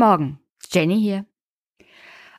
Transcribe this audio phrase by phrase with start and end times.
[0.00, 0.40] Morgen,
[0.72, 1.26] Jenny hier.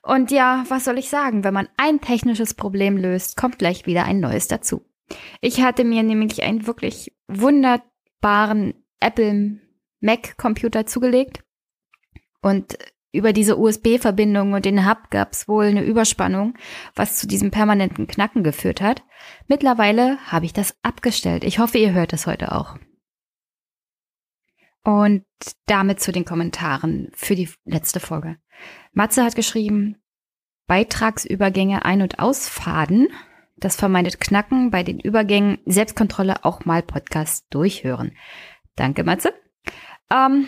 [0.01, 1.43] Und ja, was soll ich sagen?
[1.43, 4.83] Wenn man ein technisches Problem löst, kommt gleich wieder ein neues dazu.
[5.41, 9.59] Ich hatte mir nämlich einen wirklich wunderbaren Apple
[9.99, 11.43] Mac Computer zugelegt
[12.41, 12.79] und
[13.11, 16.55] über diese USB-Verbindung und den Hub gab es wohl eine Überspannung,
[16.95, 19.03] was zu diesem permanenten Knacken geführt hat.
[19.47, 21.43] Mittlerweile habe ich das abgestellt.
[21.43, 22.77] Ich hoffe, ihr hört es heute auch.
[24.84, 25.23] Und
[25.67, 28.38] damit zu den Kommentaren für die letzte Folge.
[28.94, 29.98] Matze hat geschrieben,
[30.67, 33.09] Beitragsübergänge ein- und ausfaden.
[33.58, 35.59] Das vermeidet Knacken bei den Übergängen.
[35.66, 38.13] Selbstkontrolle auch mal Podcast durchhören.
[38.75, 39.34] Danke, Matze.
[40.12, 40.48] Ähm,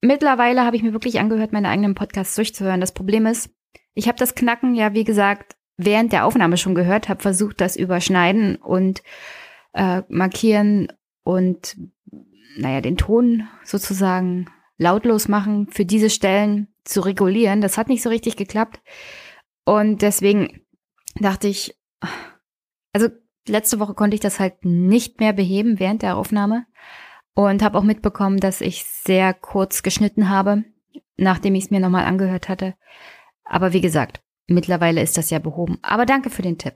[0.00, 2.80] mittlerweile habe ich mir wirklich angehört, meine eigenen Podcasts durchzuhören.
[2.80, 3.50] Das Problem ist,
[3.94, 7.76] ich habe das Knacken ja, wie gesagt, während der Aufnahme schon gehört, habe versucht, das
[7.76, 9.02] überschneiden und
[9.72, 10.88] äh, markieren
[11.22, 11.76] und
[12.56, 17.60] naja, den Ton sozusagen lautlos machen, für diese Stellen zu regulieren.
[17.60, 18.80] Das hat nicht so richtig geklappt.
[19.64, 20.62] Und deswegen
[21.16, 21.78] dachte ich,
[22.92, 23.08] also
[23.46, 26.66] letzte Woche konnte ich das halt nicht mehr beheben während der Aufnahme
[27.34, 30.64] und habe auch mitbekommen, dass ich sehr kurz geschnitten habe,
[31.16, 32.74] nachdem ich es mir nochmal angehört hatte.
[33.44, 35.78] Aber wie gesagt, mittlerweile ist das ja behoben.
[35.82, 36.74] Aber danke für den Tipp.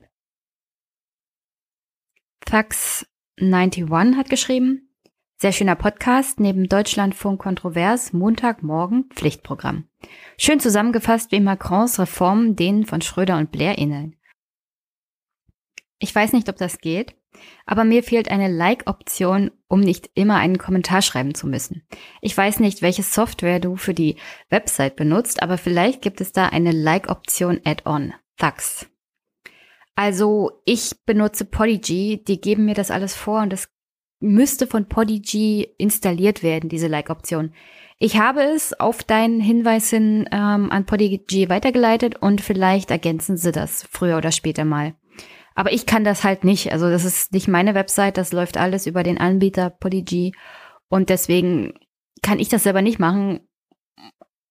[2.47, 4.84] Fax91 hat geschrieben,
[5.37, 9.87] sehr schöner Podcast neben Deutschlandfunk Kontrovers, Montagmorgen Pflichtprogramm.
[10.37, 14.15] Schön zusammengefasst, wie Macrons Reformen denen von Schröder und Blair ähneln.
[15.99, 17.15] Ich weiß nicht, ob das geht,
[17.65, 21.85] aber mir fehlt eine Like-Option, um nicht immer einen Kommentar schreiben zu müssen.
[22.21, 24.15] Ich weiß nicht, welche Software du für die
[24.49, 28.13] Website benutzt, aber vielleicht gibt es da eine Like-Option Add-on.
[28.37, 28.87] Thugs.
[29.95, 33.69] Also ich benutze Podigy, die geben mir das alles vor und das
[34.25, 37.53] müsste von Podigy installiert werden, diese Like-Option.
[37.97, 43.51] Ich habe es auf deinen Hinweis hin ähm, an Podigy weitergeleitet und vielleicht ergänzen sie
[43.51, 44.95] das früher oder später mal.
[45.53, 46.73] Aber ich kann das halt nicht.
[46.73, 50.35] Also das ist nicht meine Website, das läuft alles über den Anbieter Podigy
[50.89, 51.73] und deswegen
[52.21, 53.47] kann ich das selber nicht machen.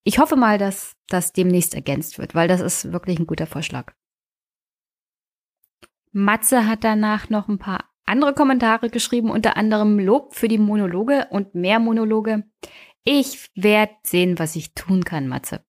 [0.05, 3.93] Ich hoffe mal, dass das demnächst ergänzt wird, weil das ist wirklich ein guter Vorschlag.
[6.13, 11.27] Matze hat danach noch ein paar andere Kommentare geschrieben, unter anderem Lob für die Monologe
[11.31, 12.45] und mehr Monologe.
[13.05, 15.65] Ich werde sehen, was ich tun kann, Matze.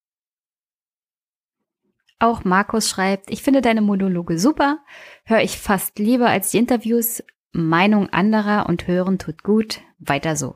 [2.19, 4.79] Auch Markus schreibt, ich finde deine Monologe super,
[5.25, 10.55] höre ich fast lieber als die Interviews, Meinung anderer und hören tut gut, weiter so.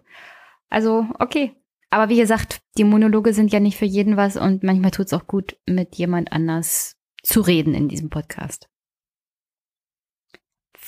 [0.70, 1.56] Also, okay.
[1.90, 5.14] Aber wie gesagt, die Monologe sind ja nicht für jeden was und manchmal tut es
[5.14, 8.70] auch gut, mit jemand anders zu reden in diesem Podcast.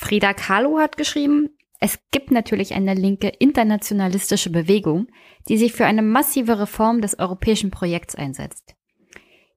[0.01, 5.07] Frieda Kahlo hat geschrieben, es gibt natürlich eine linke internationalistische Bewegung,
[5.47, 8.75] die sich für eine massive Reform des europäischen Projekts einsetzt.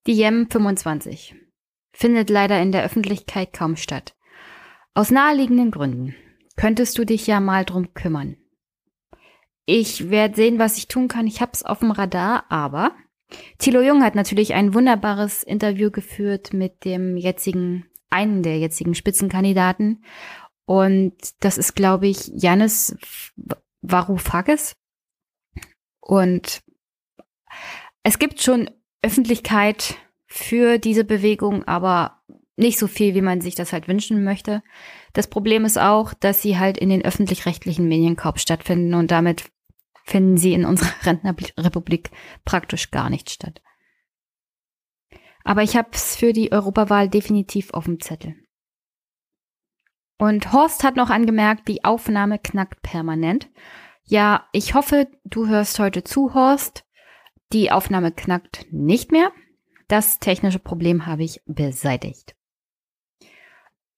[0.07, 1.35] Die YEM 25
[1.93, 4.15] findet leider in der Öffentlichkeit kaum statt.
[4.93, 6.15] Aus naheliegenden Gründen.
[6.57, 8.37] Könntest du dich ja mal drum kümmern.
[9.65, 11.27] Ich werde sehen, was ich tun kann.
[11.27, 12.95] Ich hab's auf dem Radar, aber
[13.59, 20.05] Thilo Jung hat natürlich ein wunderbares Interview geführt mit dem jetzigen einen der jetzigen Spitzenkandidaten.
[20.67, 22.97] Und das ist, glaube ich, Janis
[23.83, 24.77] Varoufakis.
[26.01, 26.63] Und
[28.03, 28.71] es gibt schon
[29.03, 32.23] Öffentlichkeit für diese Bewegung, aber
[32.57, 34.63] nicht so viel, wie man sich das halt wünschen möchte.
[35.13, 39.51] Das Problem ist auch, dass sie halt in den öffentlich-rechtlichen Medien stattfinden und damit
[40.05, 42.11] finden sie in unserer Rentenrepublik
[42.45, 43.61] praktisch gar nicht statt.
[45.45, 48.35] Aber ich habe es für die Europawahl definitiv auf dem Zettel.
[50.19, 53.51] Und Horst hat noch angemerkt, die Aufnahme knackt permanent.
[54.05, 56.85] Ja, ich hoffe, du hörst heute zu, Horst.
[57.53, 59.33] Die Aufnahme knackt nicht mehr.
[59.89, 62.35] Das technische Problem habe ich beseitigt.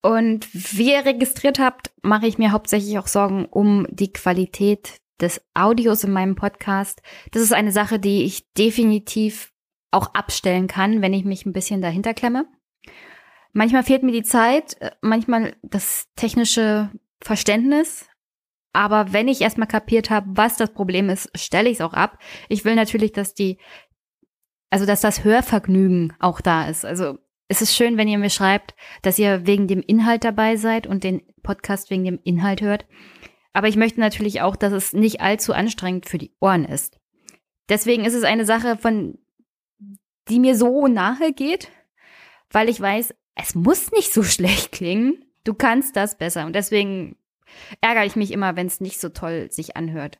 [0.03, 5.41] Und wie ihr registriert habt, mache ich mir hauptsächlich auch Sorgen um die Qualität des
[5.55, 7.03] Audios in meinem Podcast.
[7.33, 9.53] Das ist eine Sache, die ich definitiv
[9.97, 12.47] auch abstellen kann, wenn ich mich ein bisschen dahinter klemme.
[13.53, 16.91] Manchmal fehlt mir die Zeit, äh, manchmal das technische
[17.21, 18.07] Verständnis.
[18.73, 22.19] Aber wenn ich erstmal kapiert habe, was das Problem ist, stelle ich es auch ab.
[22.51, 23.59] Ich will natürlich, dass die,
[24.69, 26.85] also dass das Hörvergnügen auch da ist.
[26.85, 27.19] Also
[27.49, 31.05] es ist schön, wenn ihr mir schreibt, dass ihr wegen dem Inhalt dabei seid und
[31.05, 32.87] den Podcast wegen dem Inhalt hört.
[33.55, 37.01] Aber ich möchte natürlich auch, dass es nicht allzu anstrengend für die Ohren ist.
[37.71, 39.17] Deswegen ist es eine Sache, von
[40.29, 41.71] die mir so nahe geht,
[42.51, 45.25] weil ich weiß, es muss nicht so schlecht klingen.
[45.45, 46.47] Du kannst das besser.
[46.47, 47.17] Und deswegen
[47.81, 50.19] ärgere ich mich immer, wenn es nicht so toll sich anhört.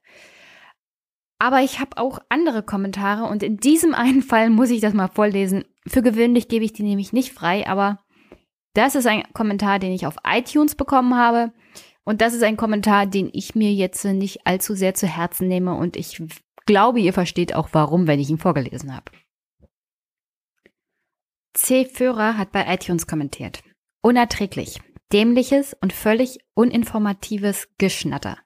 [1.39, 5.09] Aber ich habe auch andere Kommentare und in diesem einen Fall muss ich das mal
[5.09, 5.65] vorlesen.
[5.87, 7.99] Für gewöhnlich gebe ich die nämlich nicht frei, aber
[8.75, 11.53] das ist ein Kommentar, den ich auf iTunes bekommen habe.
[12.05, 15.75] Und das ist ein Kommentar, den ich mir jetzt nicht allzu sehr zu Herzen nehme.
[15.75, 16.23] Und ich
[16.67, 19.11] glaube, ihr versteht auch warum, wenn ich ihn vorgelesen habe.
[21.57, 21.87] C.
[21.87, 23.63] Führer hat bei iTunes kommentiert.
[24.03, 24.79] Unerträglich.
[25.13, 28.39] Dämliches und völlig uninformatives Geschnatter.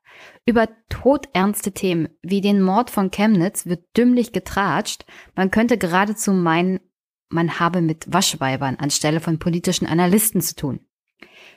[0.46, 5.06] Über todernste Themen wie den Mord von Chemnitz wird dümmlich getratscht.
[5.34, 6.80] Man könnte geradezu meinen,
[7.28, 10.80] man habe mit Waschweibern anstelle von politischen Analysten zu tun,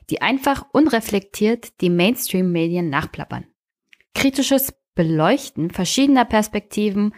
[0.09, 3.45] die einfach unreflektiert die Mainstream-Medien nachplappern.
[4.15, 7.13] Kritisches Beleuchten verschiedener Perspektiven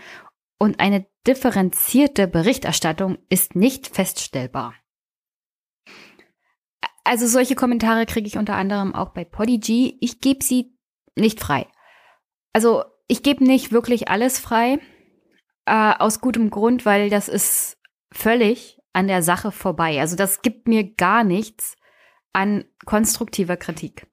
[0.58, 4.76] und eine differenzierte Berichterstattung ist nicht feststellbar.
[7.04, 9.98] Also solche Kommentare kriege ich unter anderem auch bei Podigy.
[10.02, 10.76] Ich gebe sie
[11.16, 11.68] nicht frei.
[12.52, 14.80] Also ich gebe nicht wirklich alles frei,
[15.66, 17.78] äh, aus gutem Grund, weil das ist
[18.12, 20.00] völlig an der Sache vorbei.
[20.00, 21.76] Also das gibt mir gar nichts
[22.34, 24.08] an konstruktiver Kritik.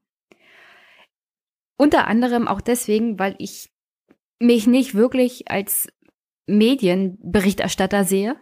[1.76, 3.73] Unter anderem auch deswegen, weil ich
[4.38, 5.88] mich nicht wirklich als
[6.47, 8.37] Medienberichterstatter sehe,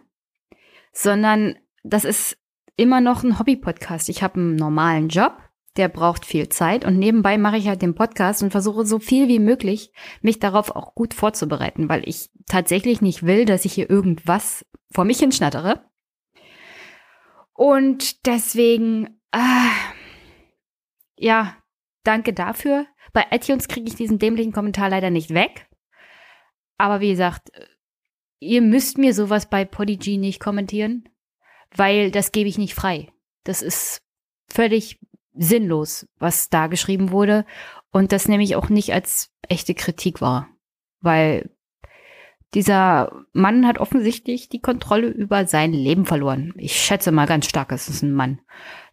[0.91, 2.37] sondern das ist
[2.75, 4.09] immer noch ein Hobby-Podcast.
[4.09, 5.37] Ich habe einen normalen Job,
[5.77, 9.27] der braucht viel Zeit und nebenbei mache ich halt den Podcast und versuche so viel
[9.27, 13.89] wie möglich, mich darauf auch gut vorzubereiten, weil ich tatsächlich nicht will, dass ich hier
[13.89, 15.85] irgendwas vor mich hinschnattere.
[17.53, 19.69] Und deswegen, äh,
[21.15, 21.55] ja,
[22.03, 22.87] danke dafür.
[23.13, 25.67] Bei iTunes kriege ich diesen dämlichen Kommentar leider nicht weg.
[26.77, 27.51] Aber wie gesagt,
[28.41, 31.07] ihr müsst mir sowas bei Podigy nicht kommentieren,
[31.75, 33.07] weil das gebe ich nicht frei.
[33.45, 34.01] Das ist
[34.49, 34.99] völlig
[35.33, 37.45] sinnlos, was da geschrieben wurde.
[37.91, 40.49] Und das nehme ich auch nicht als echte Kritik wahr.
[40.99, 41.51] Weil
[42.53, 46.53] dieser Mann hat offensichtlich die Kontrolle über sein Leben verloren.
[46.57, 48.41] Ich schätze mal ganz stark, es ist ein Mann.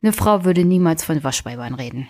[0.00, 2.08] Eine Frau würde niemals von Waschweibern reden.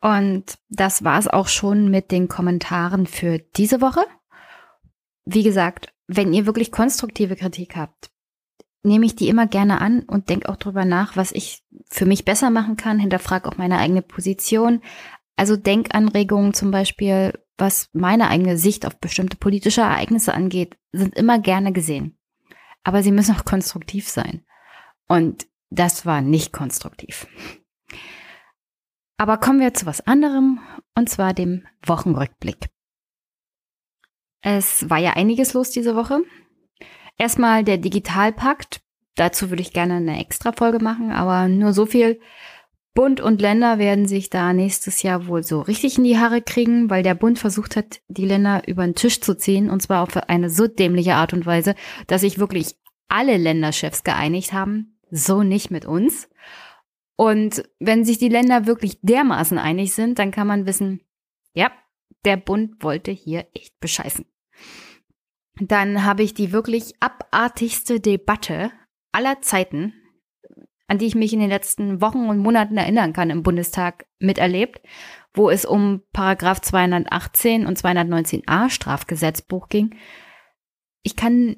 [0.00, 4.04] Und das war es auch schon mit den Kommentaren für diese Woche.
[5.26, 8.10] Wie gesagt, wenn ihr wirklich konstruktive Kritik habt,
[8.84, 12.24] nehme ich die immer gerne an und denke auch drüber nach, was ich für mich
[12.24, 14.80] besser machen kann, hinterfrage auch meine eigene Position.
[15.34, 21.40] Also Denkanregungen zum Beispiel, was meine eigene Sicht auf bestimmte politische Ereignisse angeht, sind immer
[21.40, 22.16] gerne gesehen.
[22.84, 24.46] Aber sie müssen auch konstruktiv sein.
[25.08, 27.26] Und das war nicht konstruktiv.
[29.18, 30.60] Aber kommen wir zu was anderem,
[30.94, 32.68] und zwar dem Wochenrückblick.
[34.42, 36.20] Es war ja einiges los diese Woche.
[37.18, 38.80] Erstmal der Digitalpakt.
[39.14, 42.20] Dazu würde ich gerne eine extra Folge machen, aber nur so viel.
[42.94, 46.88] Bund und Länder werden sich da nächstes Jahr wohl so richtig in die Haare kriegen,
[46.88, 50.16] weil der Bund versucht hat, die Länder über den Tisch zu ziehen und zwar auf
[50.16, 51.74] eine so dämliche Art und Weise,
[52.06, 52.74] dass sich wirklich
[53.08, 54.98] alle Länderchefs geeinigt haben.
[55.10, 56.28] So nicht mit uns.
[57.16, 61.00] Und wenn sich die Länder wirklich dermaßen einig sind, dann kann man wissen,
[61.52, 61.70] ja,
[62.24, 64.26] der Bund wollte hier echt bescheißen.
[65.60, 68.72] Dann habe ich die wirklich abartigste Debatte
[69.12, 69.94] aller Zeiten,
[70.86, 74.82] an die ich mich in den letzten Wochen und Monaten erinnern kann, im Bundestag miterlebt,
[75.32, 79.96] wo es um Paragraph 218 und 219a Strafgesetzbuch ging.
[81.02, 81.56] Ich kann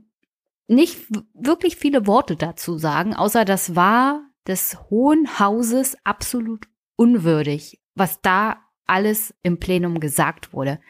[0.69, 0.99] nicht
[1.35, 8.68] wirklich viele Worte dazu sagen, außer das war des Hohen Hauses absolut unwürdig, was da
[8.89, 10.81] alles im Plenum gesagt wurde.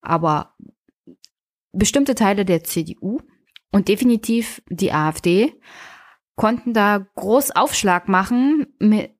[0.00, 0.54] Aber
[1.72, 3.20] bestimmte Teile der CDU
[3.72, 5.52] und definitiv die AfD
[6.36, 8.66] konnten da groß Aufschlag machen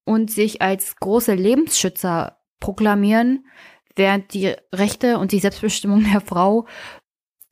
[0.04, 3.46] und sich als große Lebensschützer proklamieren,
[3.96, 6.66] während die Rechte und die Selbstbestimmung der Frau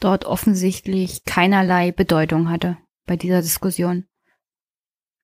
[0.01, 2.77] dort offensichtlich keinerlei Bedeutung hatte
[3.07, 4.07] bei dieser Diskussion.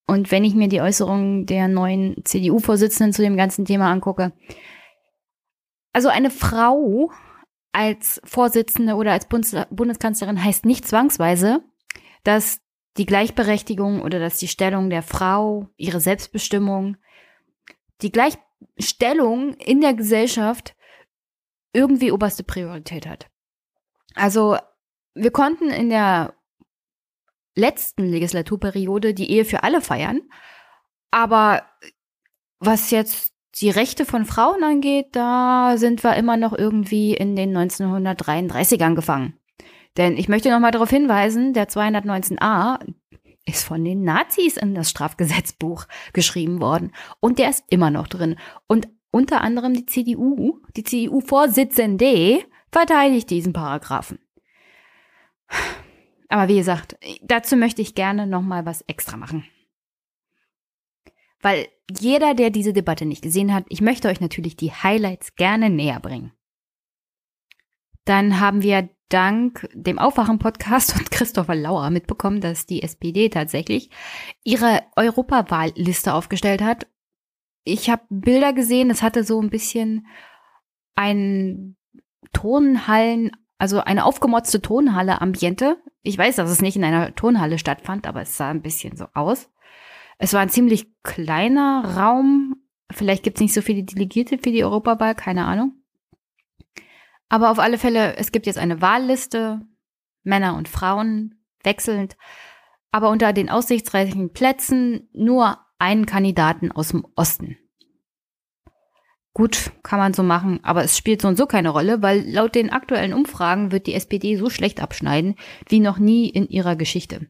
[0.07, 4.33] Und wenn ich mir die Äußerungen der neuen CDU-Vorsitzenden zu dem ganzen Thema angucke,
[5.93, 7.11] also eine Frau
[7.71, 11.63] als Vorsitzende oder als Bundes Bundeskanzlerin heißt nicht zwangsweise,
[12.23, 12.61] dass
[12.97, 16.97] die Gleichberechtigung oder dass die Stellung der Frau, ihre Selbstbestimmung,
[18.01, 20.75] die Gleichstellung in der Gesellschaft
[21.73, 23.29] irgendwie oberste Priorität hat.
[24.15, 24.57] Also
[25.13, 26.33] wir konnten in der
[27.55, 30.21] letzten Legislaturperiode die Ehe für alle feiern.
[31.11, 31.63] Aber
[32.59, 37.55] was jetzt die Rechte von Frauen angeht, da sind wir immer noch irgendwie in den
[37.55, 39.33] 1933ern gefangen.
[39.97, 42.79] Denn ich möchte noch mal darauf hinweisen, der 219a
[43.45, 48.37] ist von den Nazis in das Strafgesetzbuch geschrieben worden und der ist immer noch drin.
[48.67, 54.19] Und unter anderem die CDU, die CDU-Vorsitzende verteidige ich diesen Paragraphen.
[56.29, 59.45] Aber wie gesagt, dazu möchte ich gerne nochmal was extra machen.
[61.41, 65.69] Weil jeder, der diese Debatte nicht gesehen hat, ich möchte euch natürlich die Highlights gerne
[65.69, 66.33] näher bringen.
[68.05, 73.89] Dann haben wir dank dem Aufwachen-Podcast und Christopher Lauer mitbekommen, dass die SPD tatsächlich
[74.43, 76.87] ihre Europawahlliste aufgestellt hat.
[77.63, 80.07] Ich habe Bilder gesehen, es hatte so ein bisschen
[80.95, 81.75] ein
[82.33, 85.77] Turnhallen, also eine aufgemotzte Tonhalle-Ambiente.
[86.01, 89.05] Ich weiß, dass es nicht in einer Turnhalle stattfand, aber es sah ein bisschen so
[89.13, 89.49] aus.
[90.19, 92.57] Es war ein ziemlich kleiner Raum.
[92.91, 95.73] Vielleicht gibt es nicht so viele Delegierte für die Europawahl, keine Ahnung.
[97.29, 99.61] Aber auf alle Fälle, es gibt jetzt eine Wahlliste,
[100.23, 102.17] Männer und Frauen wechselnd,
[102.91, 107.57] aber unter den aussichtsreichen Plätzen nur einen Kandidaten aus dem Osten.
[109.33, 112.55] Gut, kann man so machen, aber es spielt so und so keine Rolle, weil laut
[112.55, 115.35] den aktuellen Umfragen wird die SPD so schlecht abschneiden
[115.69, 117.29] wie noch nie in ihrer Geschichte.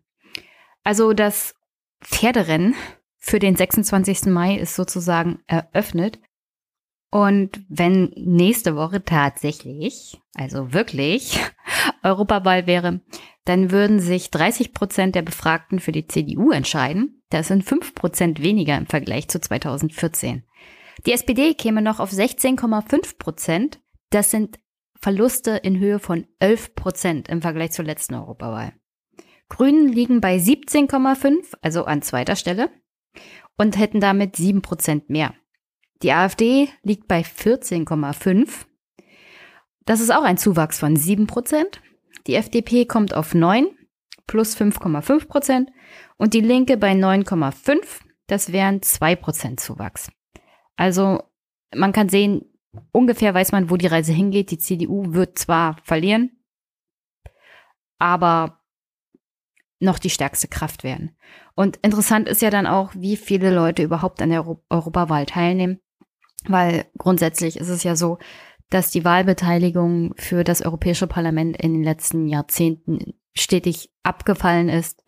[0.84, 1.59] Also das
[2.02, 2.76] Pferderennen
[3.18, 4.26] für den 26.
[4.28, 6.20] Mai ist sozusagen eröffnet.
[7.12, 11.40] Und wenn nächste Woche tatsächlich, also wirklich,
[12.04, 13.02] Europawahl wäre,
[13.46, 17.24] dann würden sich 30 Prozent der Befragten für die CDU entscheiden.
[17.30, 20.44] Das sind 5 Prozent weniger im Vergleich zu 2014.
[21.06, 23.82] Die SPD käme noch auf 16,5 Prozent.
[24.12, 24.60] Das sind
[25.00, 28.74] Verluste in Höhe von 11 Prozent im Vergleich zur letzten Europawahl.
[29.50, 32.70] Grünen liegen bei 17,5, also an zweiter Stelle,
[33.58, 35.34] und hätten damit 7 Prozent mehr.
[36.02, 38.66] Die AfD liegt bei 14,5.
[39.86, 41.82] Das ist auch ein Zuwachs von 7 Prozent.
[42.28, 43.68] Die FDP kommt auf 9
[44.28, 45.72] plus 5,5 Prozent
[46.18, 48.02] und die Linke bei 9,5.
[48.28, 50.10] Das wären 2 Prozent Zuwachs.
[50.78, 51.24] Also
[51.76, 52.46] man kann sehen,
[52.92, 54.52] ungefähr weiß man, wo die Reise hingeht.
[54.52, 56.40] Die CDU wird zwar verlieren,
[57.98, 58.59] aber
[59.80, 61.16] noch die stärkste Kraft werden.
[61.56, 65.80] Und interessant ist ja dann auch, wie viele Leute überhaupt an der Europawahl teilnehmen,
[66.46, 68.18] weil grundsätzlich ist es ja so,
[68.70, 75.04] dass die Wahlbeteiligung für das Europäische Parlament in den letzten Jahrzehnten stetig abgefallen ist.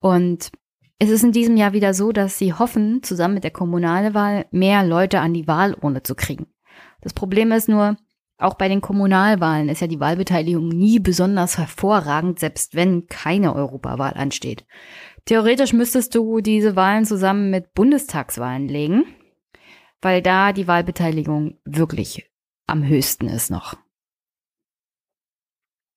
[0.00, 0.50] Und
[0.98, 4.84] es ist in diesem Jahr wieder so, dass sie hoffen, zusammen mit der Kommunalwahl mehr
[4.84, 6.46] Leute an die Wahlurne zu kriegen.
[7.00, 7.96] Das Problem ist nur,
[8.40, 14.14] auch bei den Kommunalwahlen ist ja die Wahlbeteiligung nie besonders hervorragend, selbst wenn keine Europawahl
[14.14, 14.66] ansteht.
[15.26, 19.04] Theoretisch müsstest du diese Wahlen zusammen mit Bundestagswahlen legen,
[20.00, 22.30] weil da die Wahlbeteiligung wirklich
[22.66, 23.76] am höchsten ist noch.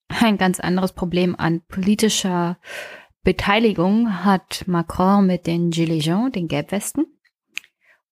[0.10, 2.60] Ein ganz anderes Problem an politischer
[3.24, 7.06] Beteiligung hat Macron mit den Gilets jaunes, den Gelbwesten.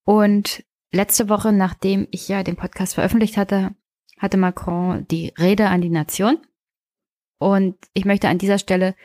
[0.04, 3.76] Und letzte Woche, nachdem ich ja den Podcast veröffentlicht hatte,
[4.22, 6.38] hatte Macron die Rede an die Nation.
[7.40, 8.96] Und ich möchte an dieser Stelle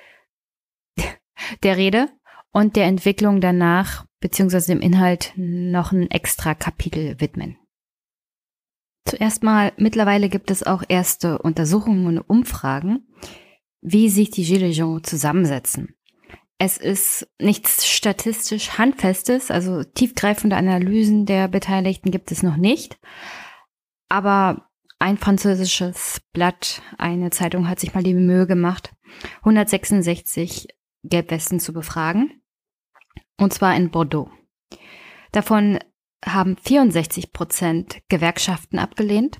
[1.62, 2.08] der Rede
[2.52, 7.56] und der Entwicklung danach beziehungsweise dem Inhalt noch ein extra Kapitel widmen.
[9.06, 13.06] Zuerst mal, mittlerweile gibt es auch erste Untersuchungen und Umfragen,
[13.80, 15.94] wie sich die Gilets jaunes zusammensetzen.
[16.58, 22.98] Es ist nichts statistisch Handfestes, also tiefgreifende Analysen der Beteiligten gibt es noch nicht.
[24.08, 24.65] Aber
[24.98, 28.94] ein französisches Blatt, eine Zeitung hat sich mal die Mühe gemacht,
[29.40, 30.68] 166
[31.04, 32.42] Gelbwesten zu befragen.
[33.38, 34.30] Und zwar in Bordeaux.
[35.32, 35.78] Davon
[36.24, 39.38] haben 64 Prozent Gewerkschaften abgelehnt.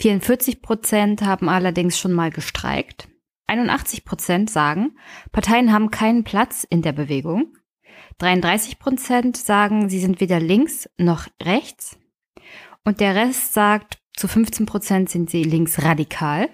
[0.00, 3.08] 44 Prozent haben allerdings schon mal gestreikt.
[3.46, 4.96] 81 Prozent sagen,
[5.32, 7.56] Parteien haben keinen Platz in der Bewegung.
[8.18, 11.98] 33 Prozent sagen, sie sind weder links noch rechts.
[12.84, 16.48] Und der Rest sagt, zu 15 Prozent sind sie linksradikal.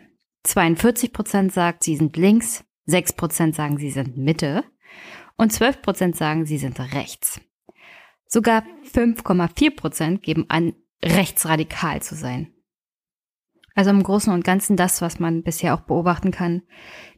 [0.44, 2.64] 42 Prozent sagt, sie sind links.
[2.86, 4.64] 6 Prozent sagen, sie sind Mitte.
[5.36, 7.40] Und 12 Prozent sagen, sie sind rechts.
[8.26, 8.62] Sogar
[8.92, 12.52] 5,4 Prozent geben an, rechtsradikal zu sein.
[13.74, 16.62] Also im Großen und Ganzen das, was man bisher auch beobachten kann.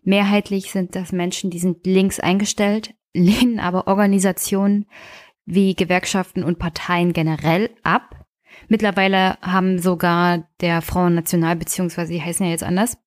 [0.03, 4.87] Mehrheitlich sind das Menschen, die sind links eingestellt, lehnen aber Organisationen
[5.47, 8.20] wie Gewerkschaften und Parteien generell ab.
[8.71, 12.99] Mittlerweile haben sogar der Frauen National, beziehungsweise die heißen ja jetzt anders,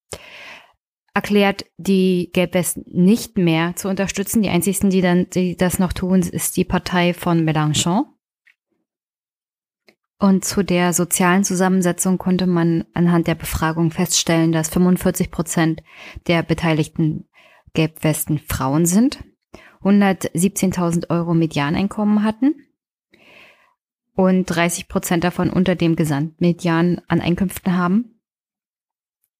[1.13, 4.41] erklärt, die Gelbwesten nicht mehr zu unterstützen.
[4.41, 8.03] Die einzigsten, die dann, die das noch tun, ist die Partei von Mélenchon.
[10.19, 15.81] Und zu der sozialen Zusammensetzung konnte man anhand der Befragung feststellen, dass 45 Prozent
[16.27, 17.29] der beteiligten
[17.73, 19.23] Gelbwesten Frauen sind,
[19.81, 22.53] 117.000 Euro Medianeinkommen hatten
[24.15, 28.19] und 30 Prozent davon unter dem Gesamtmedian an Einkünften haben.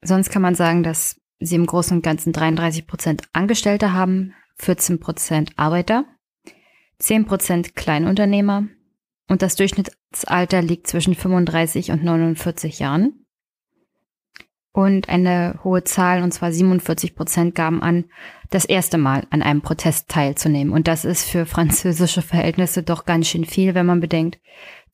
[0.01, 4.99] Sonst kann man sagen, dass sie im Großen und Ganzen 33 Prozent Angestellte haben, 14
[4.99, 6.05] Prozent Arbeiter,
[6.99, 8.67] 10 Prozent Kleinunternehmer
[9.29, 13.22] und das Durchschnittsalter liegt zwischen 35 und 49 Jahren.
[14.73, 18.05] Und eine hohe Zahl, und zwar 47 Prozent, gaben an,
[18.49, 20.73] das erste Mal an einem Protest teilzunehmen.
[20.73, 24.39] Und das ist für französische Verhältnisse doch ganz schön viel, wenn man bedenkt,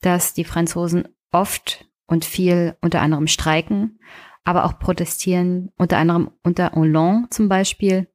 [0.01, 4.00] dass die Franzosen oft und viel unter anderem streiken,
[4.43, 8.07] aber auch protestieren, unter anderem unter Hollande zum Beispiel,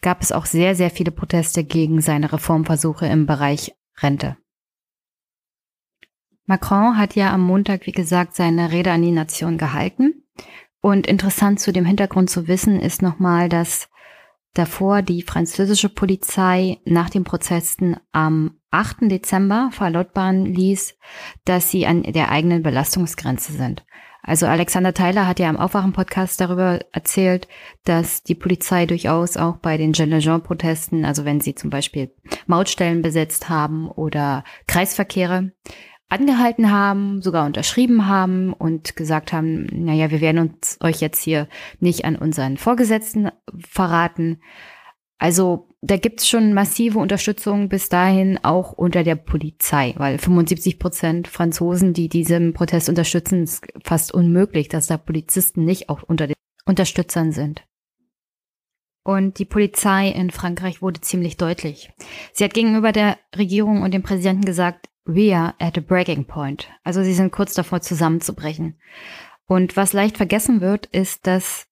[0.00, 4.36] gab es auch sehr, sehr viele Proteste gegen seine Reformversuche im Bereich Rente.
[6.46, 10.21] Macron hat ja am Montag, wie gesagt, seine Rede an die Nation gehalten.
[10.82, 13.88] Und interessant zu dem Hintergrund zu wissen ist nochmal, dass
[14.52, 19.02] davor die französische Polizei nach den Protesten am 8.
[19.02, 20.98] Dezember verlautbaren ließ,
[21.44, 23.84] dass sie an der eigenen Belastungsgrenze sind.
[24.24, 27.48] Also Alexander Tyler hat ja im Aufwachen-Podcast darüber erzählt,
[27.84, 32.12] dass die Polizei durchaus auch bei den Jean-Lejean-Protesten, also wenn sie zum Beispiel
[32.46, 35.52] Mautstellen besetzt haben oder Kreisverkehre,
[36.12, 41.48] angehalten haben, sogar unterschrieben haben und gesagt haben, naja, wir werden uns euch jetzt hier
[41.80, 44.40] nicht an unseren Vorgesetzten verraten.
[45.18, 51.28] Also da gibt's schon massive Unterstützung bis dahin auch unter der Polizei, weil 75 Prozent
[51.28, 56.36] Franzosen, die diesen Protest unterstützen, ist fast unmöglich, dass da Polizisten nicht auch unter den
[56.66, 57.64] Unterstützern sind.
[59.04, 61.90] Und die Polizei in Frankreich wurde ziemlich deutlich.
[62.32, 66.68] Sie hat gegenüber der Regierung und dem Präsidenten gesagt, we are at a breaking point.
[66.84, 68.78] Also sie sind kurz davor zusammenzubrechen.
[69.46, 71.66] Und was leicht vergessen wird, ist, dass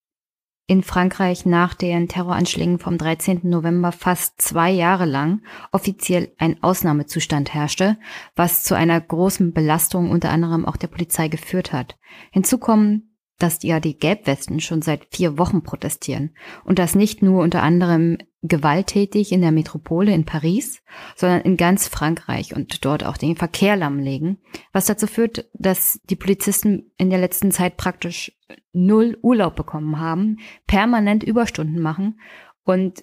[0.67, 3.41] in Frankreich nach den Terroranschlägen vom 13.
[3.43, 7.99] November fast zwei Jahre lang offiziell ein Ausnahmezustand herrschte,
[8.37, 11.99] was zu einer großen Belastung unter anderem auch der Polizei geführt hat.
[12.31, 13.10] Hinzu kommen
[13.43, 18.19] dass ja die Gelbwesten schon seit vier Wochen protestieren und das nicht nur unter anderem
[18.43, 20.83] gewalttätig in der Metropole in Paris,
[21.15, 24.39] sondern in ganz Frankreich und dort auch den Verkehr lahmlegen,
[24.73, 28.33] was dazu führt, dass die Polizisten in der letzten Zeit praktisch
[28.73, 32.21] null Urlaub bekommen haben, permanent Überstunden machen
[32.65, 33.03] und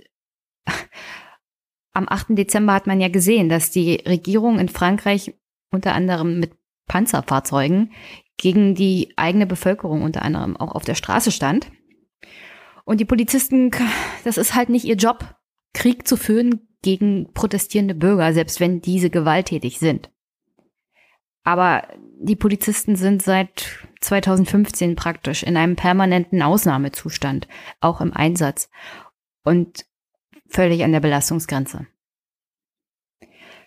[1.93, 2.27] am 8.
[2.29, 5.33] Dezember hat man ja gesehen, dass die Regierung in Frankreich
[5.71, 6.51] unter anderem mit
[6.87, 7.91] Panzerfahrzeugen
[8.37, 11.71] gegen die eigene Bevölkerung unter anderem auch auf der Straße stand.
[12.85, 13.71] Und die Polizisten,
[14.23, 15.35] das ist halt nicht ihr Job,
[15.73, 20.09] Krieg zu führen gegen protestierende Bürger, selbst wenn diese gewalttätig sind.
[21.43, 21.87] Aber
[22.19, 27.47] die Polizisten sind seit 2015 praktisch in einem permanenten Ausnahmezustand,
[27.79, 28.69] auch im Einsatz
[29.43, 29.85] und
[30.47, 31.87] völlig an der Belastungsgrenze.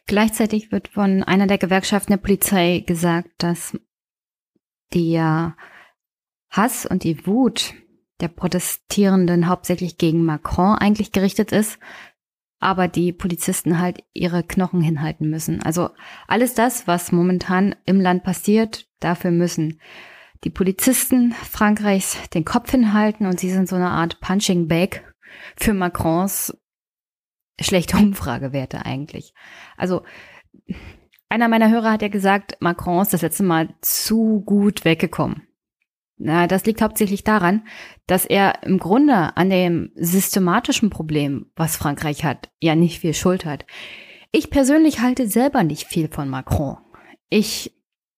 [0.06, 3.78] Gleichzeitig wird von einer der Gewerkschaften der Polizei gesagt, dass
[4.94, 5.56] der
[6.50, 7.74] Hass und die Wut
[8.20, 11.78] der Protestierenden hauptsächlich gegen Macron eigentlich gerichtet ist,
[12.58, 15.62] aber die Polizisten halt ihre Knochen hinhalten müssen.
[15.62, 15.90] Also
[16.26, 19.80] alles das, was momentan im Land passiert, dafür müssen
[20.44, 25.02] die Polizisten Frankreichs den Kopf hinhalten und sie sind so eine Art Punching Bag
[25.56, 26.56] für Macrons
[27.60, 29.34] schlechte Umfragewerte eigentlich.
[29.76, 30.02] Also
[31.30, 35.46] einer meiner Hörer hat ja gesagt, Macron ist das letzte Mal zu gut weggekommen.
[36.18, 37.62] Na, das liegt hauptsächlich daran,
[38.06, 43.46] dass er im Grunde an dem systematischen Problem, was Frankreich hat, ja nicht viel Schuld
[43.46, 43.64] hat.
[44.32, 46.76] Ich persönlich halte selber nicht viel von Macron.
[47.30, 47.74] Ich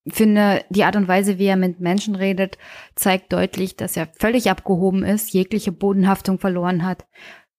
[0.08, 2.58] finde, die Art und Weise, wie er mit Menschen redet,
[2.96, 7.06] zeigt deutlich, dass er völlig abgehoben ist, jegliche Bodenhaftung verloren hat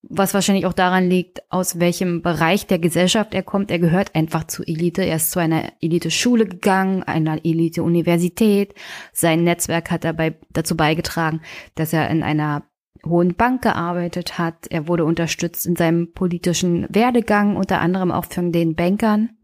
[0.04, 3.72] was wahrscheinlich auch daran liegt, aus welchem Bereich der Gesellschaft er kommt.
[3.72, 5.02] Er gehört einfach zur Elite.
[5.04, 8.76] Er ist zu einer Elite-Schule gegangen, einer Elite-Universität.
[9.14, 11.42] Sein Netzwerk hat dabei dazu beigetragen,
[11.76, 12.64] dass er in einer
[13.06, 14.68] hohen Bank gearbeitet hat.
[14.70, 19.38] Er wurde unterstützt in seinem politischen Werdegang, unter anderem auch von den Bankern,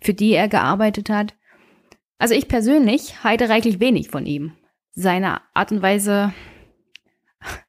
[0.00, 1.34] für die er gearbeitet hat.
[2.18, 4.52] Also ich persönlich halte reichlich wenig von ihm.
[4.92, 6.32] Seine Art und Weise,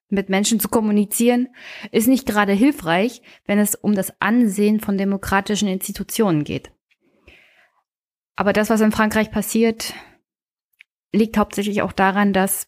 [0.09, 1.49] mit Menschen zu kommunizieren,
[1.91, 6.71] ist nicht gerade hilfreich, wenn es um das Ansehen von demokratischen Institutionen geht.
[8.35, 9.93] Aber das, was in Frankreich passiert,
[11.11, 12.67] liegt hauptsächlich auch daran, dass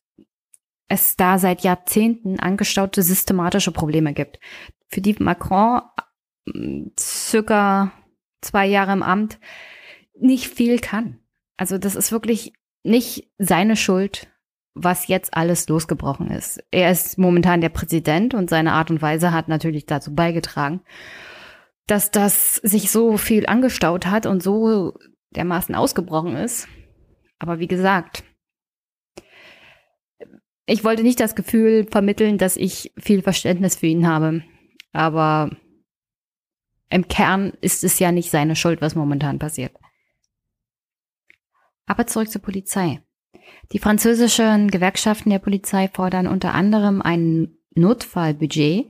[0.87, 4.39] es da seit Jahrzehnten angestaute systematische Probleme gibt,
[4.87, 5.81] für die Macron
[6.45, 7.91] mm, circa
[8.41, 9.39] zwei Jahre im Amt
[10.17, 11.19] nicht viel kann.
[11.57, 14.31] Also das ist wirklich nicht seine Schuld,
[14.83, 16.63] was jetzt alles losgebrochen ist.
[16.71, 20.81] Er ist momentan der Präsident und seine Art und Weise hat natürlich dazu beigetragen,
[21.87, 24.93] dass das sich so viel angestaut hat und so
[25.31, 26.67] dermaßen ausgebrochen ist.
[27.39, 28.23] Aber wie gesagt,
[30.65, 34.43] ich wollte nicht das Gefühl vermitteln, dass ich viel Verständnis für ihn habe.
[34.91, 35.51] Aber
[36.89, 39.73] im Kern ist es ja nicht seine Schuld, was momentan passiert.
[41.85, 43.01] Aber zurück zur Polizei.
[43.73, 48.87] Die französischen Gewerkschaften der Polizei fordern unter anderem ein Notfallbudget,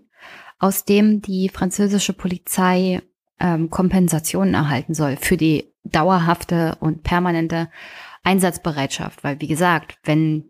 [0.59, 3.01] aus dem die französische Polizei
[3.39, 7.69] ähm, Kompensationen erhalten soll für die dauerhafte und permanente
[8.23, 9.23] Einsatzbereitschaft.
[9.23, 10.45] Weil, wie gesagt, wenn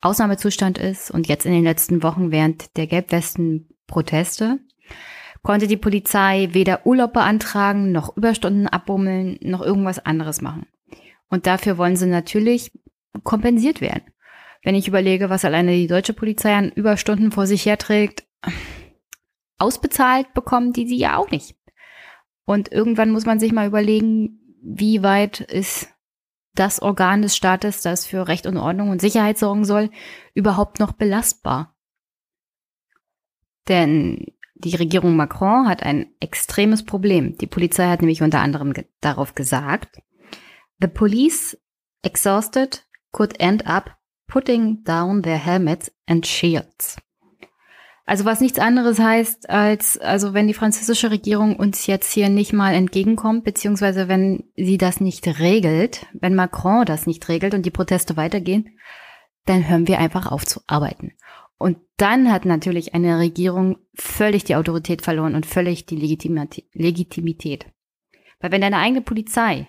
[0.00, 4.58] Ausnahmezustand ist und jetzt in den letzten Wochen während der Gelbwesten-Proteste
[5.42, 10.66] konnte die Polizei weder Urlaub beantragen, noch Überstunden abbummeln, noch irgendwas anderes machen.
[11.28, 12.72] Und dafür wollen sie natürlich
[13.22, 14.04] kompensiert werden.
[14.62, 18.24] Wenn ich überlege, was alleine die deutsche Polizei an Überstunden vor sich herträgt,
[19.58, 21.56] ausbezahlt bekommen die sie ja auch nicht.
[22.44, 25.88] Und irgendwann muss man sich mal überlegen, wie weit ist
[26.54, 29.90] das Organ des Staates, das für Recht und Ordnung und Sicherheit sorgen soll,
[30.34, 31.76] überhaupt noch belastbar?
[33.68, 37.36] Denn die Regierung Macron hat ein extremes Problem.
[37.38, 40.00] Die Polizei hat nämlich unter anderem darauf gesagt,
[40.80, 41.56] The police,
[42.02, 43.90] exhausted, could end up
[44.26, 46.96] putting down their helmets and shields.
[48.04, 52.52] Also was nichts anderes heißt, als, also wenn die französische Regierung uns jetzt hier nicht
[52.52, 57.70] mal entgegenkommt, beziehungsweise wenn sie das nicht regelt, wenn Macron das nicht regelt und die
[57.70, 58.76] Proteste weitergehen,
[59.44, 61.12] dann hören wir einfach auf zu arbeiten.
[61.58, 67.66] Und dann hat natürlich eine Regierung völlig die Autorität verloren und völlig die Legitimität.
[68.40, 69.68] Weil wenn deine eigene Polizei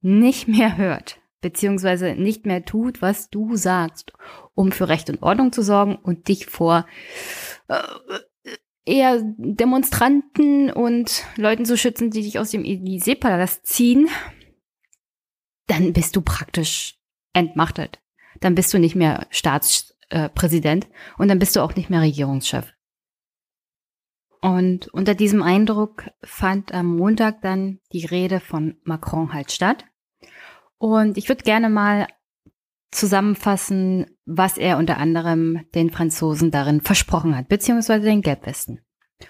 [0.00, 4.12] nicht mehr hört, beziehungsweise nicht mehr tut, was du sagst,
[4.54, 6.86] um für Recht und Ordnung zu sorgen und dich vor
[7.68, 7.82] äh,
[8.84, 14.08] eher Demonstranten und Leuten zu schützen, die dich aus dem Élysée-Palast ziehen,
[15.66, 16.98] dann bist du praktisch
[17.32, 18.00] entmachtet.
[18.40, 22.72] Dann bist du nicht mehr Staatspräsident und dann bist du auch nicht mehr Regierungschef.
[24.40, 29.84] Und unter diesem Eindruck fand am Montag dann die Rede von Macron halt statt.
[30.82, 32.08] Und ich würde gerne mal
[32.90, 38.80] zusammenfassen, was er unter anderem den Franzosen darin versprochen hat, beziehungsweise den Gelbwesten.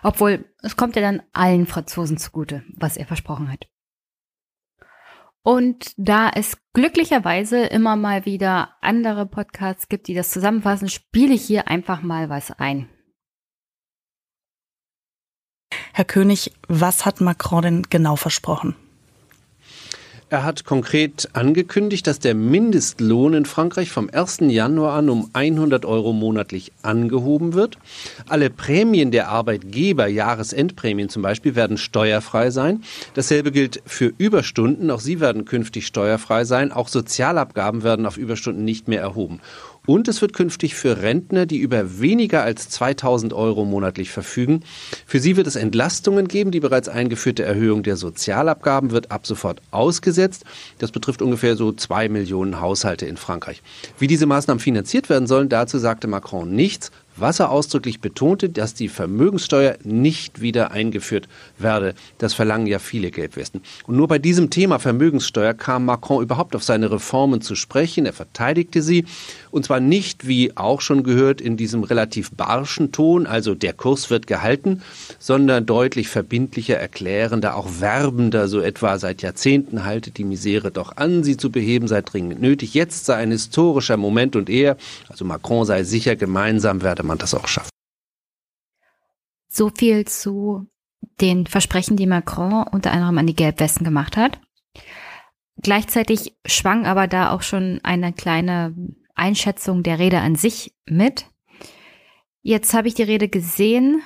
[0.03, 3.69] Obwohl, es kommt ja dann allen Franzosen zugute, was er versprochen hat.
[5.43, 11.43] Und da es glücklicherweise immer mal wieder andere Podcasts gibt, die das zusammenfassen, spiele ich
[11.43, 12.89] hier einfach mal was ein.
[15.93, 18.75] Herr König, was hat Macron denn genau versprochen?
[20.33, 24.39] Er hat konkret angekündigt, dass der Mindestlohn in Frankreich vom 1.
[24.41, 27.77] Januar an um 100 Euro monatlich angehoben wird.
[28.31, 32.83] Alle Prämien der Arbeitgeber, Jahresendprämien zum Beispiel, werden steuerfrei sein.
[33.13, 34.91] Dasselbe gilt für Überstunden.
[34.91, 36.73] Auch sie werden künftig steuerfrei sein.
[36.73, 39.39] Auch Sozialabgaben werden auf Überstunden nicht mehr erhoben.
[39.85, 44.63] Und es wird künftig für Rentner, die über weniger als 2000 Euro monatlich verfügen,
[45.07, 46.53] für sie wird es Entlastungen geben.
[46.53, 50.45] Die bereits eingeführte Erhöhung der Sozialabgaben wird ab sofort ausgesetzt.
[50.79, 53.61] Das betrifft ungefähr so zwei Millionen Haushalte in Frankreich.
[53.99, 58.75] Wie diese Maßnahmen finanziert werden sollen, dazu sagte Macron nichts was er ausdrücklich betonte, dass
[58.75, 61.95] die Vermögenssteuer nicht wieder eingeführt werde.
[62.19, 63.63] Das verlangen ja viele Gelbwesten.
[63.87, 68.07] Und nur bei diesem Thema Vermögenssteuer kam Macron überhaupt auf seine Reformen zu sprechen.
[68.07, 69.05] Er verteidigte sie.
[69.53, 74.09] Und zwar nicht, wie auch schon gehört, in diesem relativ barschen Ton, also der Kurs
[74.09, 74.81] wird gehalten,
[75.19, 81.23] sondern deutlich verbindlicher, erklärender, auch werbender, so etwa seit Jahrzehnten haltet die Misere doch an,
[81.23, 82.73] sie zu beheben sei dringend nötig.
[82.73, 84.79] Jetzt sei ein historischer Moment und er,
[85.11, 87.69] also Macron sei sicher, gemeinsam werde man das auch schaffen.
[89.51, 90.67] So viel zu
[91.21, 94.41] den Versprechen, die Macron unter anderem an die Gelbwesten gemacht hat.
[95.61, 98.75] Gleichzeitig schwang aber da auch schon eine kleine
[99.15, 101.27] Einschätzung der Rede an sich mit.
[102.43, 104.03] Jetzt habe ich die Rede gesehen.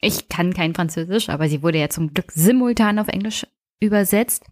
[0.00, 3.46] Ich kann kein Französisch, aber sie wurde ja zum Glück simultan auf Englisch
[3.80, 4.46] übersetzt.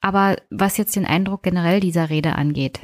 [0.00, 2.80] Aber was jetzt den Eindruck generell dieser Rede angeht.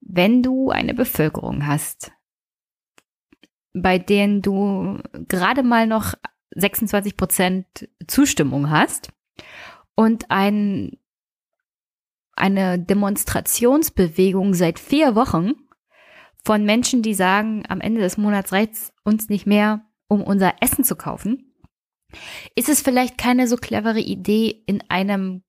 [0.00, 2.12] Wenn du eine Bevölkerung hast,
[3.72, 6.14] bei denen du gerade mal noch
[6.54, 7.66] 26 Prozent
[8.06, 9.10] Zustimmung hast
[9.94, 10.98] und ein,
[12.36, 15.54] eine Demonstrationsbewegung seit vier Wochen
[16.44, 20.84] von Menschen, die sagen, am Ende des Monats reicht uns nicht mehr, um unser Essen
[20.84, 21.52] zu kaufen,
[22.54, 25.42] ist es vielleicht keine so clevere Idee, in einem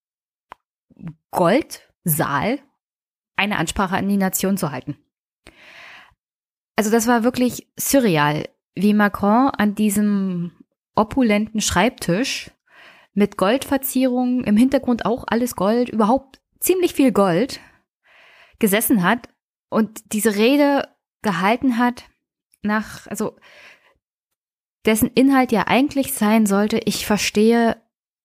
[1.32, 2.60] Goldsaal
[3.36, 4.98] eine Ansprache an die Nation zu halten.
[6.76, 10.52] Also das war wirklich surreal, wie Macron an diesem
[10.96, 12.52] opulenten Schreibtisch
[13.14, 17.60] mit Goldverzierungen, im Hintergrund auch alles Gold, überhaupt ziemlich viel Gold,
[18.60, 19.30] gesessen hat
[19.70, 20.88] und diese Rede
[21.22, 22.06] gehalten hat,
[22.62, 23.38] nach, also
[24.86, 27.82] dessen Inhalt ja eigentlich sein sollte, ich verstehe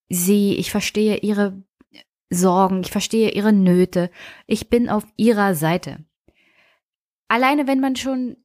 [0.08, 1.62] sie, ich verstehe ihre
[2.30, 4.10] Sorgen, ich verstehe ihre Nöte,
[4.46, 6.04] ich bin auf ihrer Seite.
[7.28, 8.36] Alleine wenn man schon,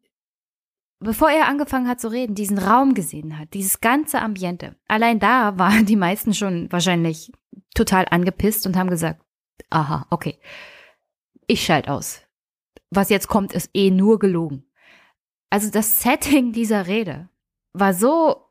[0.99, 5.57] bevor er angefangen hat zu reden, diesen Raum gesehen hat, dieses ganze Ambiente, allein da
[5.57, 7.31] waren die meisten schon wahrscheinlich
[7.75, 9.21] total angepisst und haben gesagt,
[9.69, 10.39] aha, okay,
[11.47, 12.21] ich schalte aus.
[12.89, 14.65] Was jetzt kommt, ist eh nur gelogen.
[15.49, 17.29] Also das Setting dieser Rede
[17.73, 18.47] war so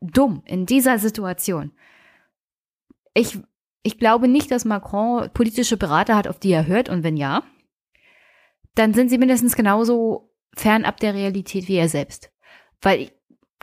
[0.00, 1.72] dumm in dieser Situation.
[3.14, 3.38] Ich,
[3.82, 6.88] ich glaube nicht, dass Macron politische Berater hat, auf die er hört.
[6.88, 7.44] Und wenn ja,
[8.74, 12.32] dann sind sie mindestens genauso fernab der Realität wie er selbst.
[12.80, 13.12] Weil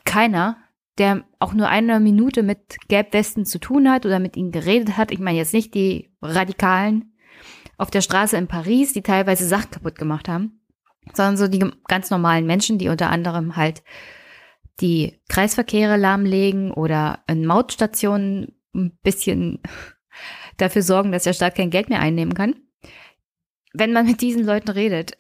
[0.06, 0.58] keiner,
[1.02, 5.12] der auch nur eine Minute mit Gelbwesten zu tun hat oder mit ihnen geredet hat,
[5.12, 7.16] ich meine jetzt nicht die Radikalen
[7.80, 10.62] auf der Straße in Paris, die teilweise Sachen kaputt gemacht haben,
[11.14, 13.82] sondern so die ganz normalen Menschen, die unter anderem halt
[14.80, 19.60] die Kreisverkehre lahmlegen oder in Mautstationen ein bisschen
[20.58, 22.58] dafür sorgen, dass der Staat kein Geld mehr einnehmen kann.
[23.74, 25.18] Wenn man mit diesen Leuten redet,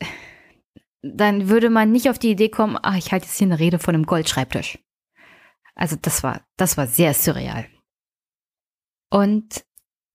[1.02, 3.80] dann würde man nicht auf die Idee kommen, ach, ich halte jetzt hier eine Rede
[3.80, 4.78] von einem Goldschreibtisch.
[5.76, 7.66] Also das war, das war sehr surreal.
[9.10, 9.66] Und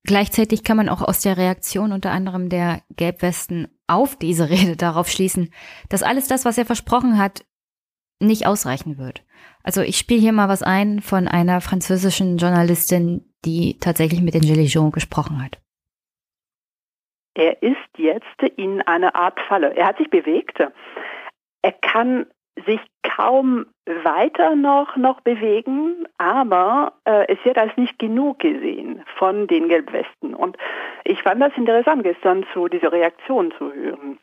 [0.05, 5.09] gleichzeitig kann man auch aus der Reaktion unter anderem der Gelbwesten auf diese Rede darauf
[5.09, 5.53] schließen,
[5.89, 7.45] dass alles das, was er versprochen hat,
[8.21, 9.25] nicht ausreichen wird.
[9.63, 14.43] Also ich spiele hier mal was ein von einer französischen Journalistin, die tatsächlich mit den
[14.43, 15.61] Gilets jaunes gesprochen hat.
[17.35, 19.77] Er ist jetzt in einer Art Falle.
[19.77, 20.59] Er hat sich bewegt.
[21.61, 22.27] Er kann
[22.65, 29.47] sich kaum weiter noch, noch bewegen, aber äh, es wird als nicht genug gesehen von
[29.47, 30.35] den Gelbwesten.
[30.35, 30.57] Und
[31.05, 34.19] ich fand das interessant, gestern zu dieser Reaktion zu hören.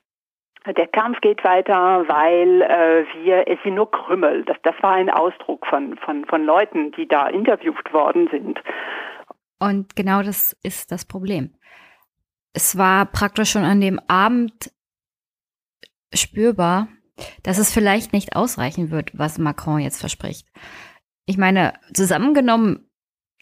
[0.66, 4.44] Der Kampf geht weiter, weil äh, wir, es sind nur Krümmel.
[4.44, 8.62] Das, das war ein Ausdruck von, von, von Leuten, die da interviewt worden sind.
[9.60, 11.54] Und genau das ist das Problem.
[12.54, 14.72] Es war praktisch schon an dem Abend
[16.14, 16.88] spürbar,
[17.44, 20.48] dass es vielleicht nicht ausreichen wird, was Macron jetzt verspricht.
[21.26, 22.88] Ich meine, zusammengenommen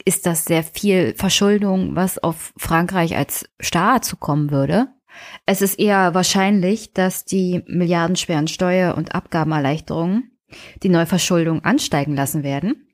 [0.05, 4.87] ist das sehr viel Verschuldung, was auf Frankreich als Staat zukommen würde.
[5.45, 10.31] Es ist eher wahrscheinlich, dass die milliardenschweren Steuer- und Abgabenerleichterungen
[10.83, 12.87] die Neuverschuldung ansteigen lassen werden.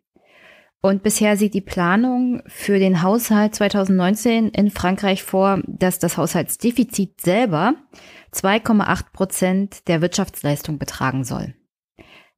[0.81, 7.19] Und bisher sieht die Planung für den Haushalt 2019 in Frankreich vor, dass das Haushaltsdefizit
[7.19, 7.73] selber
[8.33, 11.55] 2,8 Prozent der Wirtschaftsleistung betragen soll.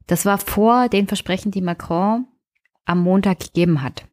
[0.08, 2.28] Das war vor den Versprechen, die Macron
[2.86, 4.08] am Montag gegeben hat.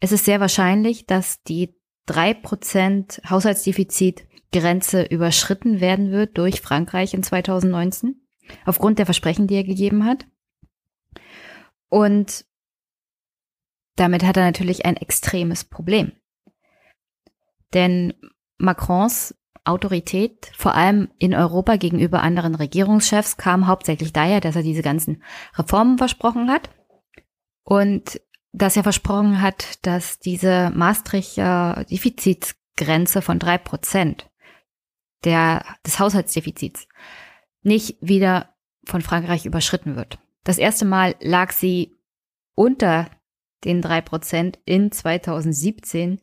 [0.00, 1.74] Es ist sehr wahrscheinlich, dass die
[2.06, 8.20] 3 Prozent Haushaltsdefizit Grenze überschritten werden wird durch Frankreich in 2019,
[8.64, 10.26] aufgrund der Versprechen, die er gegeben hat.
[11.88, 12.44] Und
[13.96, 16.12] damit hat er natürlich ein extremes Problem.
[17.72, 18.14] Denn
[18.58, 24.82] Macrons Autorität, vor allem in Europa gegenüber anderen Regierungschefs, kam hauptsächlich daher, dass er diese
[24.82, 25.22] ganzen
[25.56, 26.70] Reformen versprochen hat
[27.64, 28.20] und
[28.52, 34.30] dass er versprochen hat, dass diese Maastrichter Defizitsgrenze von drei Prozent
[35.24, 36.86] der, des Haushaltsdefizits
[37.62, 40.18] nicht wieder von Frankreich überschritten wird.
[40.44, 41.94] Das erste Mal lag sie
[42.54, 43.10] unter
[43.64, 46.20] den drei Prozent in 2017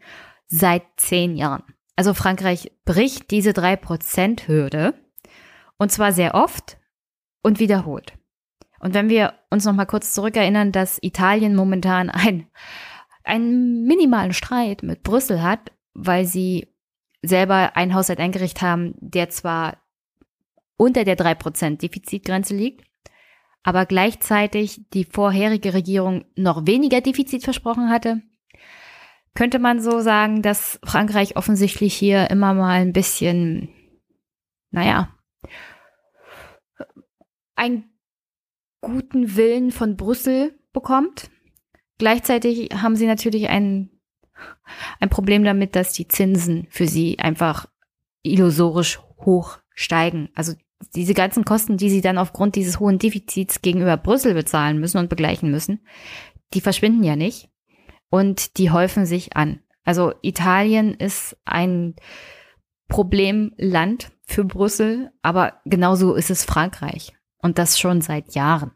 [0.47, 1.63] seit zehn Jahren.
[2.01, 4.95] Also Frankreich bricht diese drei Prozent Hürde
[5.77, 6.79] und zwar sehr oft
[7.43, 8.17] und wiederholt.
[8.79, 12.47] Und wenn wir uns noch mal kurz zurückerinnern, dass Italien momentan ein,
[13.23, 16.73] einen minimalen Streit mit Brüssel hat, weil sie
[17.21, 19.77] selber einen Haushalt eingerichtet haben, der zwar
[20.77, 22.83] unter der 3% Defizitgrenze liegt,
[23.61, 28.23] aber gleichzeitig die vorherige Regierung noch weniger Defizit versprochen hatte,
[29.33, 33.69] könnte man so sagen, dass Frankreich offensichtlich hier immer mal ein bisschen,
[34.71, 35.15] naja,
[37.55, 37.91] einen
[38.81, 41.29] guten Willen von Brüssel bekommt.
[41.97, 44.01] Gleichzeitig haben sie natürlich einen
[44.99, 47.67] ein Problem damit, dass die Zinsen für sie einfach
[48.23, 50.29] illusorisch hoch steigen.
[50.33, 50.53] Also
[50.95, 55.09] diese ganzen Kosten, die sie dann aufgrund dieses hohen Defizits gegenüber Brüssel bezahlen müssen und
[55.09, 55.85] begleichen müssen,
[56.55, 57.50] die verschwinden ja nicht
[58.11, 59.61] und die häufen sich an.
[59.83, 61.95] Also Italien ist ein
[62.87, 68.71] Problemland für Brüssel, aber genauso ist es Frankreich und das schon seit Jahren.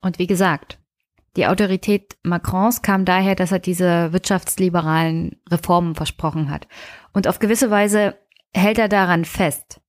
[0.00, 0.78] Und wie gesagt,
[1.36, 6.66] die Autorität Macrons kam daher, dass er diese wirtschaftsliberalen Reformen versprochen hat.
[7.12, 8.16] Und auf gewisse Weise
[8.54, 9.80] hält er daran fest.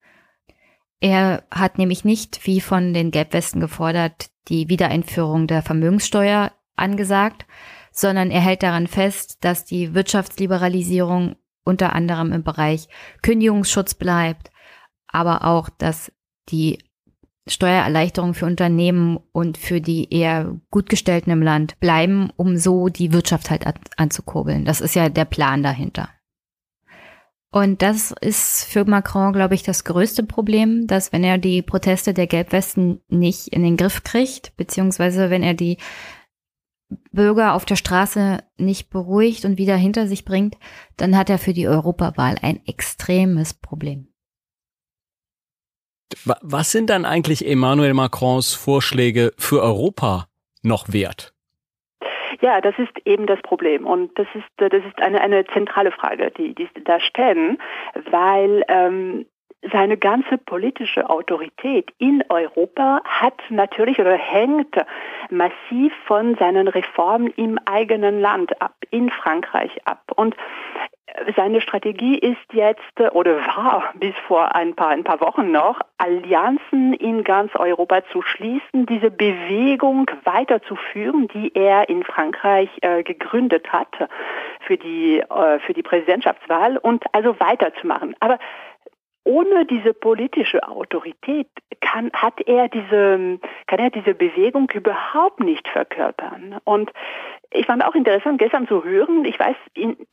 [0.99, 7.45] Er hat nämlich nicht, wie von den Gelbwesten gefordert, die Wiedereinführung der Vermögenssteuer angesagt,
[7.91, 12.87] sondern er hält daran fest, dass die Wirtschaftsliberalisierung unter anderem im Bereich
[13.21, 14.51] Kündigungsschutz bleibt,
[15.07, 16.11] aber auch, dass
[16.49, 16.79] die
[17.47, 23.49] Steuererleichterungen für Unternehmen und für die eher Gutgestellten im Land bleiben, um so die Wirtschaft
[23.49, 23.65] halt
[23.97, 24.63] anzukurbeln.
[24.65, 26.09] Das ist ja der Plan dahinter.
[27.53, 32.13] Und das ist für Macron, glaube ich, das größte Problem, dass wenn er die Proteste
[32.13, 35.77] der Gelbwesten nicht in den Griff kriegt, beziehungsweise wenn er die
[37.11, 40.57] Bürger auf der Straße nicht beruhigt und wieder hinter sich bringt,
[40.97, 44.07] dann hat er für die Europawahl ein extremes Problem.
[46.25, 50.27] Was sind dann eigentlich Emmanuel Macrons Vorschläge für Europa
[50.61, 51.33] noch wert?
[52.41, 56.31] Ja, das ist eben das Problem und das ist das ist eine eine zentrale Frage,
[56.31, 57.59] die die da stellen,
[58.09, 59.25] weil ähm,
[59.71, 64.75] seine ganze politische Autorität in Europa hat natürlich oder hängt
[65.29, 70.11] massiv von seinen Reformen im eigenen Land ab, in Frankreich ab.
[70.15, 70.35] Und
[71.35, 76.93] seine Strategie ist jetzt oder war bis vor ein paar, ein paar Wochen noch, Allianzen
[76.93, 83.93] in ganz Europa zu schließen, diese Bewegung weiterzuführen, die er in Frankreich äh, gegründet hat
[84.61, 88.15] für die, äh, für die Präsidentschaftswahl und also weiterzumachen.
[88.19, 88.39] Aber
[89.23, 91.47] ohne diese politische Autorität
[91.79, 96.57] kann, hat er diese, kann er diese Bewegung überhaupt nicht verkörpern.
[96.63, 96.91] Und
[97.51, 99.55] ich fand auch interessant, gestern zu hören, ich weiß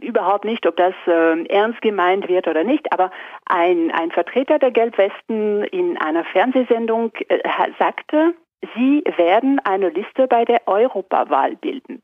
[0.01, 3.11] überhaupt nicht, ob das äh, ernst gemeint wird oder nicht, aber
[3.47, 7.38] ein, ein Vertreter der Gelbwesten in einer Fernsehsendung äh,
[7.79, 8.35] sagte,
[8.75, 12.03] Sie werden eine Liste bei der Europawahl bilden.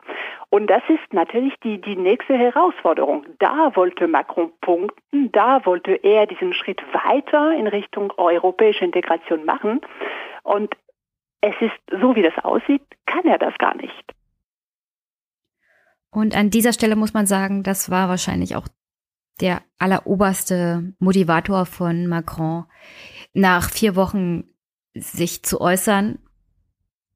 [0.54, 3.26] Und das ist natürlich die, die nächste Herausforderung.
[3.40, 9.80] Da wollte Macron punkten, da wollte er diesen Schritt weiter in Richtung europäische Integration machen.
[10.44, 10.72] Und
[11.40, 14.14] es ist, so wie das aussieht, kann er das gar nicht.
[16.12, 18.68] Und an dieser Stelle muss man sagen, das war wahrscheinlich auch
[19.40, 22.66] der alleroberste Motivator von Macron,
[23.32, 24.44] nach vier Wochen
[24.94, 26.20] sich zu äußern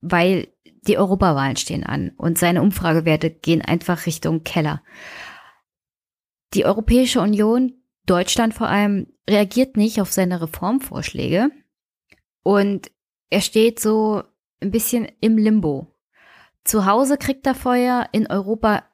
[0.01, 0.49] weil
[0.89, 4.83] die Europawahlen stehen an und seine Umfragewerte gehen einfach Richtung Keller.
[6.55, 7.75] Die Europäische Union,
[8.07, 11.51] Deutschland vor allem, reagiert nicht auf seine Reformvorschläge
[12.43, 12.91] und
[13.31, 14.23] er steht so
[14.61, 15.95] ein bisschen im Limbo.
[16.65, 18.85] Zu Hause kriegt er Feuer, in Europa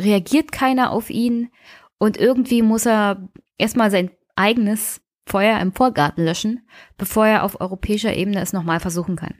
[0.00, 1.50] reagiert keiner auf ihn
[1.98, 8.14] und irgendwie muss er erstmal sein eigenes Feuer im Vorgarten löschen, bevor er auf europäischer
[8.14, 9.34] Ebene es nochmal versuchen kann.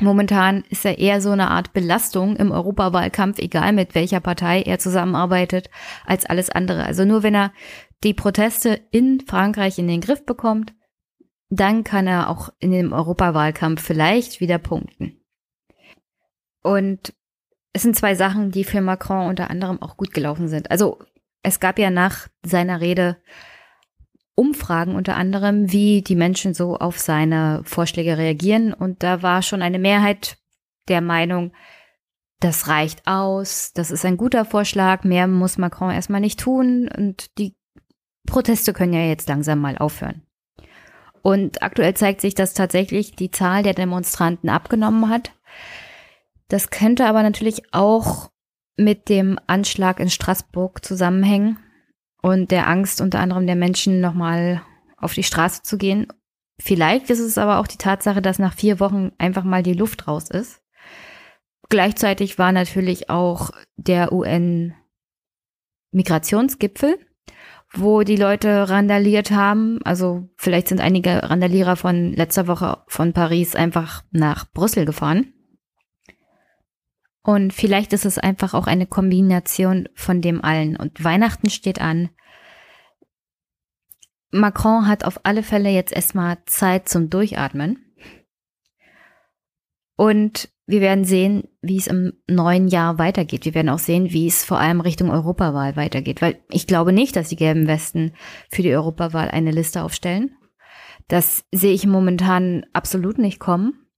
[0.00, 4.78] Momentan ist er eher so eine Art Belastung im Europawahlkampf, egal mit welcher Partei er
[4.78, 5.68] zusammenarbeitet,
[6.06, 6.84] als alles andere.
[6.84, 7.52] Also nur wenn er
[8.02, 10.72] die Proteste in Frankreich in den Griff bekommt,
[11.50, 15.20] dann kann er auch in dem Europawahlkampf vielleicht wieder punkten.
[16.62, 17.12] Und
[17.72, 20.70] es sind zwei Sachen, die für Macron unter anderem auch gut gelaufen sind.
[20.70, 20.98] Also
[21.42, 23.16] es gab ja nach seiner Rede
[24.40, 28.72] Umfragen unter anderem, wie die Menschen so auf seine Vorschläge reagieren.
[28.72, 30.38] Und da war schon eine Mehrheit
[30.88, 31.52] der Meinung,
[32.40, 37.36] das reicht aus, das ist ein guter Vorschlag, mehr muss Macron erstmal nicht tun und
[37.36, 37.54] die
[38.26, 40.22] Proteste können ja jetzt langsam mal aufhören.
[41.20, 45.32] Und aktuell zeigt sich, dass tatsächlich die Zahl der Demonstranten abgenommen hat.
[46.48, 48.30] Das könnte aber natürlich auch
[48.76, 51.58] mit dem Anschlag in Straßburg zusammenhängen,
[52.22, 54.62] und der Angst unter anderem der Menschen nochmal
[54.96, 56.06] auf die Straße zu gehen.
[56.58, 60.06] Vielleicht ist es aber auch die Tatsache, dass nach vier Wochen einfach mal die Luft
[60.06, 60.60] raus ist.
[61.70, 66.98] Gleichzeitig war natürlich auch der UN-Migrationsgipfel,
[67.72, 69.80] wo die Leute randaliert haben.
[69.84, 75.32] Also vielleicht sind einige Randalierer von letzter Woche von Paris einfach nach Brüssel gefahren.
[77.22, 80.76] Und vielleicht ist es einfach auch eine Kombination von dem allen.
[80.76, 82.10] Und Weihnachten steht an.
[84.30, 87.84] Macron hat auf alle Fälle jetzt erstmal Zeit zum Durchatmen.
[89.96, 93.44] Und wir werden sehen, wie es im neuen Jahr weitergeht.
[93.44, 96.22] Wir werden auch sehen, wie es vor allem Richtung Europawahl weitergeht.
[96.22, 98.12] Weil ich glaube nicht, dass die gelben Westen
[98.50, 100.36] für die Europawahl eine Liste aufstellen.
[101.08, 103.89] Das sehe ich momentan absolut nicht kommen.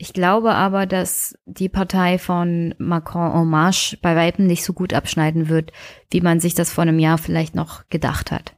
[0.00, 4.94] Ich glaube aber, dass die Partei von Macron en Marche bei Weitem nicht so gut
[4.94, 5.72] abschneiden wird,
[6.10, 8.56] wie man sich das vor einem Jahr vielleicht noch gedacht hat.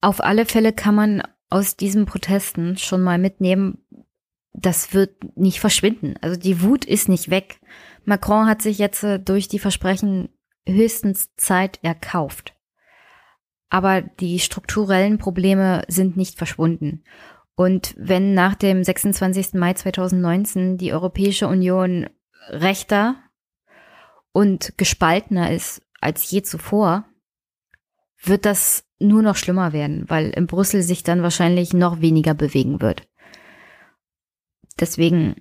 [0.00, 3.84] Auf alle Fälle kann man aus diesen Protesten schon mal mitnehmen,
[4.54, 6.14] das wird nicht verschwinden.
[6.22, 7.60] Also die Wut ist nicht weg.
[8.06, 10.30] Macron hat sich jetzt äh, durch die Versprechen
[10.66, 12.54] höchstens Zeit erkauft.
[13.70, 17.04] aber die strukturellen Probleme sind nicht verschwunden.
[17.58, 19.54] Und wenn nach dem 26.
[19.54, 22.08] Mai 2019 die Europäische Union
[22.50, 23.16] rechter
[24.30, 27.04] und gespaltener ist als je zuvor,
[28.22, 32.80] wird das nur noch schlimmer werden, weil in Brüssel sich dann wahrscheinlich noch weniger bewegen
[32.80, 33.08] wird.
[34.78, 35.34] Deswegen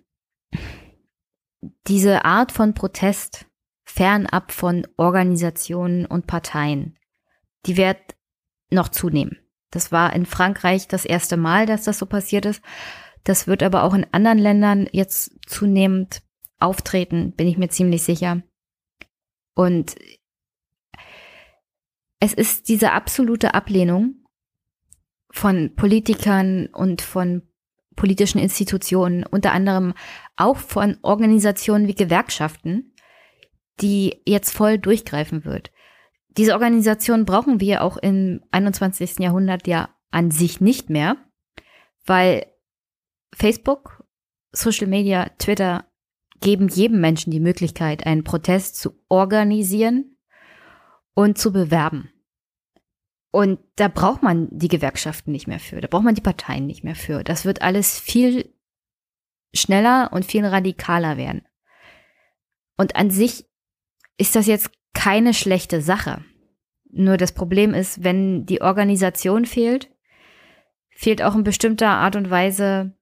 [1.85, 3.45] diese Art von Protest
[3.85, 6.97] fernab von Organisationen und Parteien,
[7.67, 8.15] die wird
[8.71, 9.37] noch zunehmen.
[9.71, 12.61] Das war in Frankreich das erste Mal, dass das so passiert ist.
[13.23, 16.21] Das wird aber auch in anderen Ländern jetzt zunehmend
[16.59, 18.41] auftreten, bin ich mir ziemlich sicher.
[19.53, 19.95] Und
[22.19, 24.23] es ist diese absolute Ablehnung
[25.29, 27.43] von Politikern und von
[27.95, 29.93] politischen Institutionen, unter anderem
[30.35, 32.93] auch von Organisationen wie Gewerkschaften,
[33.81, 35.71] die jetzt voll durchgreifen wird.
[36.37, 39.19] Diese Organisation brauchen wir auch im 21.
[39.19, 41.17] Jahrhundert ja an sich nicht mehr,
[42.05, 42.45] weil
[43.33, 44.03] Facebook,
[44.51, 45.85] Social Media, Twitter
[46.39, 50.17] geben jedem Menschen die Möglichkeit, einen Protest zu organisieren
[51.15, 52.11] und zu bewerben.
[53.31, 56.83] Und da braucht man die Gewerkschaften nicht mehr für, da braucht man die Parteien nicht
[56.83, 57.23] mehr für.
[57.23, 58.53] Das wird alles viel
[59.53, 61.41] schneller und viel radikaler werden.
[62.77, 63.45] Und an sich
[64.17, 66.23] ist das jetzt keine schlechte Sache.
[66.89, 69.89] Nur das Problem ist, wenn die Organisation fehlt,
[70.89, 72.93] fehlt auch in bestimmter Art und Weise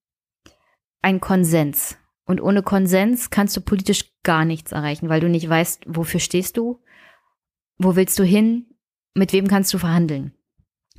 [1.01, 1.97] ein Konsens.
[2.25, 6.57] Und ohne Konsens kannst du politisch gar nichts erreichen, weil du nicht weißt, wofür stehst
[6.57, 6.81] du,
[7.77, 8.65] wo willst du hin,
[9.13, 10.33] mit wem kannst du verhandeln.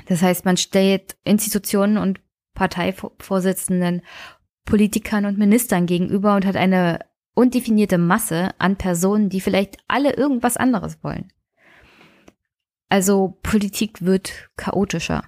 [0.07, 2.21] Das heißt, man stellt Institutionen und
[2.55, 4.03] Parteivorsitzenden,
[4.65, 7.01] Politikern und Ministern gegenüber und hat eine
[7.35, 11.33] undefinierte Masse an Personen, die vielleicht alle irgendwas anderes wollen.
[12.89, 15.25] Also Politik wird chaotischer.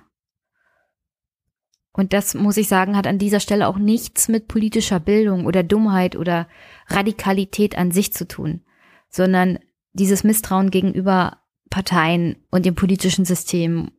[1.93, 5.65] Und das, muss ich sagen, hat an dieser Stelle auch nichts mit politischer Bildung oder
[5.65, 6.47] Dummheit oder
[6.87, 8.63] Radikalität an sich zu tun,
[9.09, 9.59] sondern
[9.95, 11.39] dieses Misstrauen gegenüber
[11.71, 13.91] Parteien und dem politischen System.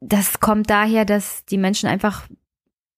[0.00, 2.26] Das kommt daher, dass die Menschen einfach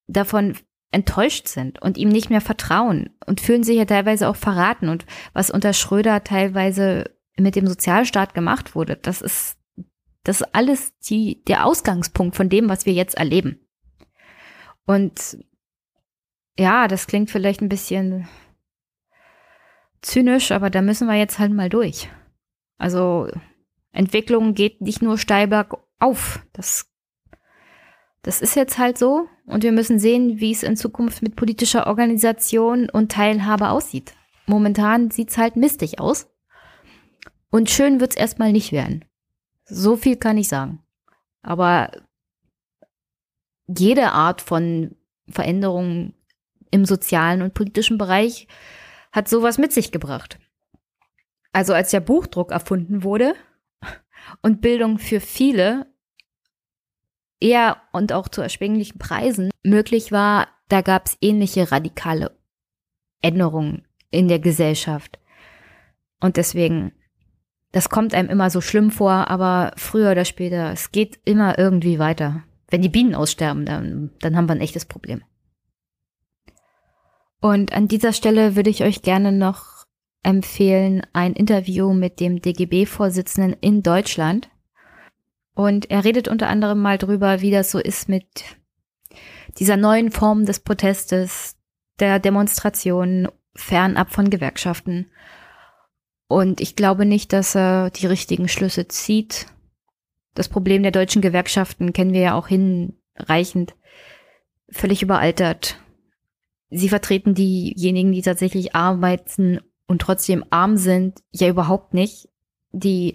[0.06, 0.56] davon
[0.90, 4.88] enttäuscht sind und ihm nicht mehr vertrauen und fühlen sich ja teilweise auch verraten.
[4.88, 5.04] Und
[5.34, 9.58] was unter Schröder teilweise mit dem Sozialstaat gemacht wurde, das ist,
[10.24, 13.60] das ist alles die, der Ausgangspunkt von dem, was wir jetzt erleben.
[14.86, 15.38] Und
[16.58, 18.28] ja, das klingt vielleicht ein bisschen
[20.00, 22.08] zynisch, aber da müssen wir jetzt halt mal durch.
[22.78, 23.28] Also
[23.92, 26.44] Entwicklung geht nicht nur steil bergauf.
[26.52, 26.90] Das,
[28.22, 29.28] das ist jetzt halt so.
[29.46, 34.14] Und wir müssen sehen, wie es in Zukunft mit politischer Organisation und Teilhabe aussieht.
[34.46, 36.28] Momentan sieht's halt mistig aus.
[37.56, 39.02] Und schön wird's erstmal nicht werden.
[39.64, 40.82] So viel kann ich sagen.
[41.40, 41.90] Aber
[43.66, 44.94] jede Art von
[45.26, 46.12] Veränderung
[46.70, 48.46] im sozialen und politischen Bereich
[49.10, 50.38] hat sowas mit sich gebracht.
[51.50, 53.34] Also als der Buchdruck erfunden wurde
[54.42, 55.86] und Bildung für viele
[57.40, 62.38] eher und auch zu erschwinglichen Preisen möglich war, da gab es ähnliche radikale
[63.22, 65.18] Änderungen in der Gesellschaft.
[66.20, 66.92] Und deswegen,
[67.76, 71.98] das kommt einem immer so schlimm vor, aber früher oder später, es geht immer irgendwie
[71.98, 72.42] weiter.
[72.70, 75.22] Wenn die Bienen aussterben, dann, dann haben wir ein echtes Problem.
[77.42, 79.84] Und an dieser Stelle würde ich euch gerne noch
[80.22, 84.48] empfehlen ein Interview mit dem DGB-Vorsitzenden in Deutschland.
[85.54, 88.56] Und er redet unter anderem mal drüber, wie das so ist mit
[89.58, 91.56] dieser neuen Form des Protestes,
[92.00, 95.10] der Demonstrationen, fernab von Gewerkschaften.
[96.28, 99.46] Und ich glaube nicht, dass er die richtigen Schlüsse zieht.
[100.34, 103.74] Das Problem der deutschen Gewerkschaften kennen wir ja auch hinreichend.
[104.68, 105.78] Völlig überaltert.
[106.70, 112.28] Sie vertreten diejenigen, die tatsächlich arbeiten und trotzdem arm sind, ja überhaupt nicht.
[112.72, 113.14] Die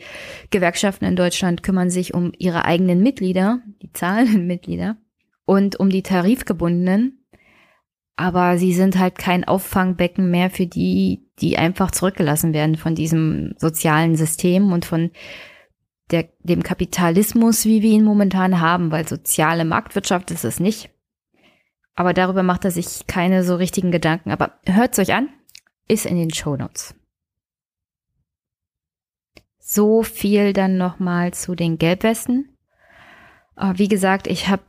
[0.50, 4.98] Gewerkschaften in Deutschland kümmern sich um ihre eigenen Mitglieder, die zahlenden Mitglieder
[5.46, 7.26] und um die tarifgebundenen.
[8.16, 13.54] Aber sie sind halt kein Auffangbecken mehr für die, die einfach zurückgelassen werden von diesem
[13.58, 15.12] sozialen System und von
[16.12, 20.90] der, dem Kapitalismus, wie wir ihn momentan haben, weil soziale Marktwirtschaft ist es nicht.
[21.96, 24.32] Aber darüber macht er sich keine so richtigen Gedanken.
[24.32, 25.30] Aber hört's euch an,
[25.88, 26.96] ist in den Show Notes.
[29.58, 32.58] So viel dann nochmal zu den Gelbwesten.
[33.76, 34.64] Wie gesagt, ich habe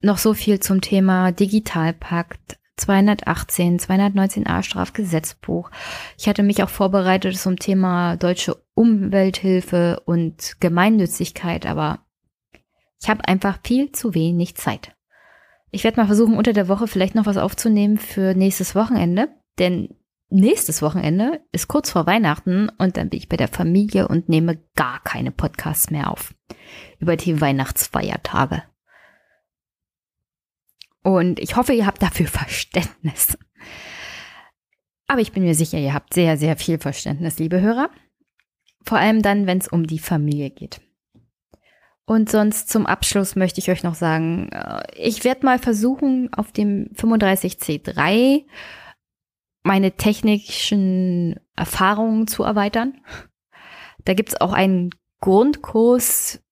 [0.00, 5.70] noch so viel zum Thema Digitalpakt, 218, 219a Strafgesetzbuch.
[6.18, 12.00] Ich hatte mich auch vorbereitet zum Thema deutsche Umwelthilfe und Gemeinnützigkeit, aber
[13.02, 14.94] ich habe einfach viel zu wenig Zeit.
[15.70, 19.94] Ich werde mal versuchen, unter der Woche vielleicht noch was aufzunehmen für nächstes Wochenende, denn
[20.28, 24.58] nächstes Wochenende ist kurz vor Weihnachten und dann bin ich bei der Familie und nehme
[24.74, 26.34] gar keine Podcasts mehr auf
[26.98, 28.62] über die Weihnachtsfeiertage.
[31.06, 33.38] Und ich hoffe, ihr habt dafür Verständnis.
[35.06, 37.90] Aber ich bin mir sicher, ihr habt sehr, sehr viel Verständnis, liebe Hörer.
[38.82, 40.80] Vor allem dann, wenn es um die Familie geht.
[42.06, 46.50] Und sonst zum Abschluss möchte ich euch noch sagen, äh, ich werde mal versuchen, auf
[46.50, 48.44] dem 35C3
[49.62, 53.00] meine technischen Erfahrungen zu erweitern.
[54.04, 54.90] Da gibt es auch einen
[55.20, 56.42] Grundkurs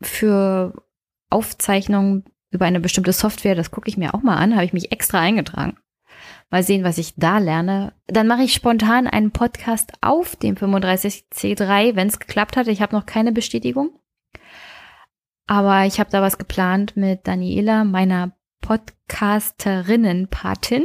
[0.00, 0.80] für
[1.28, 3.54] Aufzeichnungen über eine bestimmte Software.
[3.54, 5.76] Das gucke ich mir auch mal an, habe ich mich extra eingetragen.
[6.50, 7.92] Mal sehen, was ich da lerne.
[8.08, 12.66] Dann mache ich spontan einen Podcast auf dem 35C3, wenn es geklappt hat.
[12.66, 13.90] Ich habe noch keine Bestätigung.
[15.46, 18.32] Aber ich habe da was geplant mit Daniela, meiner
[18.62, 20.84] Podcasterinnen-Patin.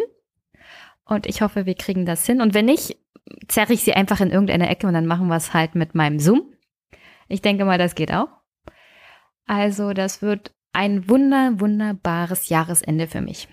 [1.03, 2.41] Und ich hoffe, wir kriegen das hin.
[2.41, 2.97] Und wenn nicht,
[3.47, 6.19] zerre ich sie einfach in irgendeine Ecke und dann machen wir es halt mit meinem
[6.19, 6.53] Zoom.
[7.27, 8.29] Ich denke mal, das geht auch.
[9.45, 13.47] Also, das wird ein wunder, wunderbares Jahresende für mich.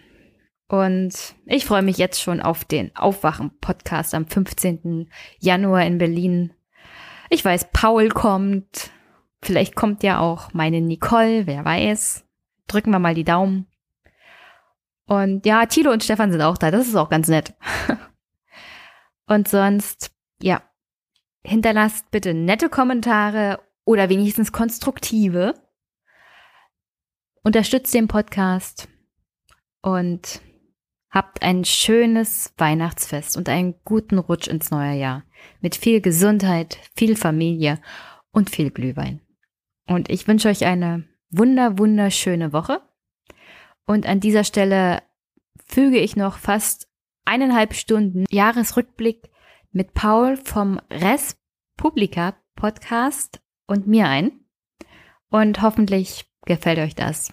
[0.68, 5.08] Und ich freue mich jetzt schon auf den Aufwachen-Podcast am 15.
[5.38, 6.52] Januar in Berlin.
[7.30, 8.90] Ich weiß, Paul kommt.
[9.40, 12.24] Vielleicht kommt ja auch meine Nicole, wer weiß.
[12.66, 13.66] Drücken wir mal die Daumen.
[15.06, 16.70] Und ja, Tilo und Stefan sind auch da.
[16.70, 17.54] Das ist auch ganz nett.
[19.26, 20.10] und sonst,
[20.40, 20.62] ja,
[21.44, 25.54] hinterlasst bitte nette Kommentare oder wenigstens konstruktive.
[27.44, 28.88] Unterstützt den Podcast
[29.80, 30.40] und
[31.10, 35.24] habt ein schönes Weihnachtsfest und einen guten Rutsch ins neue Jahr.
[35.60, 37.80] Mit viel Gesundheit, viel Familie
[38.30, 39.20] und viel Glühwein.
[39.88, 42.80] Und ich wünsche euch eine wunder, wunderschöne Woche.
[43.86, 45.02] Und an dieser Stelle
[45.66, 46.86] füge ich noch fast
[47.24, 49.30] eineinhalb Stunden Jahresrückblick
[49.72, 51.36] mit Paul vom Res
[51.76, 54.44] Publica Podcast und mir ein.
[55.28, 57.32] Und hoffentlich gefällt euch das.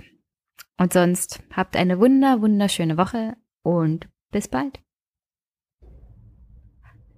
[0.77, 4.79] Und sonst habt eine wunder, wunderschöne Woche und bis bald.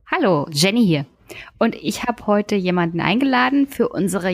[0.10, 1.06] Hallo, Jenny hier.
[1.58, 4.32] Und ich habe heute jemanden eingeladen für unsere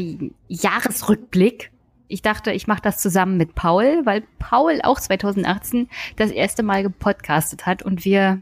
[0.48, 1.72] Jahresrückblick.
[2.08, 6.84] Ich dachte, ich mache das zusammen mit Paul, weil Paul auch 2018 das erste Mal
[6.84, 8.42] gepodcastet hat und wir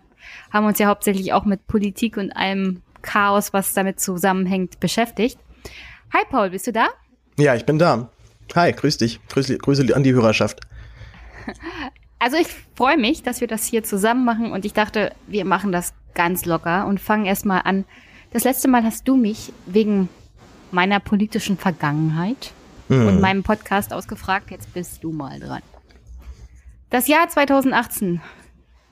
[0.51, 5.37] haben uns ja hauptsächlich auch mit Politik und allem Chaos, was damit zusammenhängt, beschäftigt.
[6.13, 6.87] Hi Paul, bist du da?
[7.37, 8.09] Ja, ich bin da.
[8.53, 9.19] Hi, grüß dich.
[9.27, 10.61] Grüße, Grüße an die Hörerschaft.
[12.17, 15.71] Also ich freue mich, dass wir das hier zusammen machen und ich dachte, wir machen
[15.71, 17.85] das ganz locker und fangen erstmal an.
[18.31, 20.09] Das letzte Mal hast du mich wegen
[20.71, 22.51] meiner politischen Vergangenheit
[22.87, 23.07] hm.
[23.07, 24.49] und meinem Podcast ausgefragt.
[24.49, 25.61] Jetzt bist du mal dran.
[26.89, 28.21] Das Jahr 2018.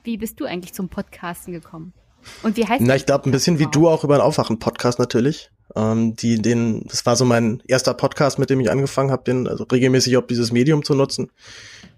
[0.04, 1.94] Wie bist du eigentlich zum Podcasten gekommen?
[2.42, 5.50] Und wie heißt Na, ich glaube, ein bisschen wie du auch über einen Aufwachen-Podcast natürlich.
[5.76, 9.48] Ähm, die, den, das war so mein erster Podcast, mit dem ich angefangen habe, den
[9.48, 11.30] also regelmäßig auf dieses Medium zu nutzen.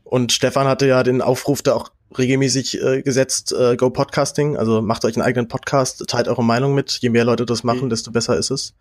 [0.05, 4.81] Und Stefan hatte ja den Aufruf da auch regelmäßig äh, gesetzt, äh, Go Podcasting, also
[4.81, 6.99] macht euch einen eigenen Podcast, teilt eure Meinung mit.
[7.01, 7.91] Je mehr Leute das machen, mhm.
[7.91, 8.75] desto besser ist es.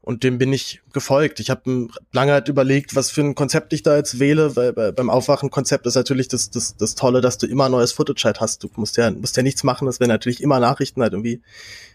[0.00, 1.38] Und dem bin ich gefolgt.
[1.38, 4.90] Ich habe lange halt überlegt, was für ein Konzept ich da jetzt wähle, weil bei,
[4.90, 8.64] beim Aufwachen-Konzept ist natürlich das, das, das Tolle, dass du immer neues Footage halt hast.
[8.64, 11.40] Du musst ja, musst ja nichts machen, das wäre natürlich immer Nachrichten halt irgendwie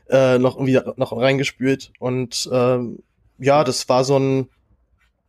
[0.10, 1.92] äh, noch irgendwie noch reingespült.
[2.00, 3.00] Und ähm,
[3.40, 4.50] ja, das war so ein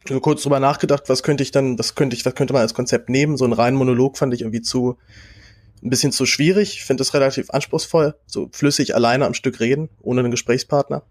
[0.08, 2.74] so kurz drüber nachgedacht, was könnte ich dann, was könnte ich, was könnte man als
[2.74, 3.36] Konzept nehmen?
[3.36, 4.96] So ein reinen Monolog fand ich irgendwie zu
[5.82, 6.74] ein bisschen zu schwierig.
[6.74, 11.02] Ich finde es relativ anspruchsvoll, so flüssig alleine am Stück reden, ohne einen Gesprächspartner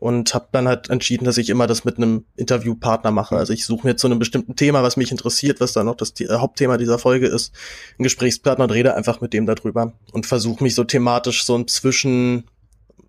[0.00, 3.36] und habe dann halt entschieden, dass ich immer das mit einem Interviewpartner mache.
[3.36, 6.12] Also ich suche mir zu einem bestimmten Thema, was mich interessiert, was dann auch das
[6.20, 7.52] äh, Hauptthema dieser Folge ist,
[7.98, 11.66] einen Gesprächspartner und rede einfach mit dem darüber und versuche mich so thematisch so ein
[11.66, 12.44] zwischen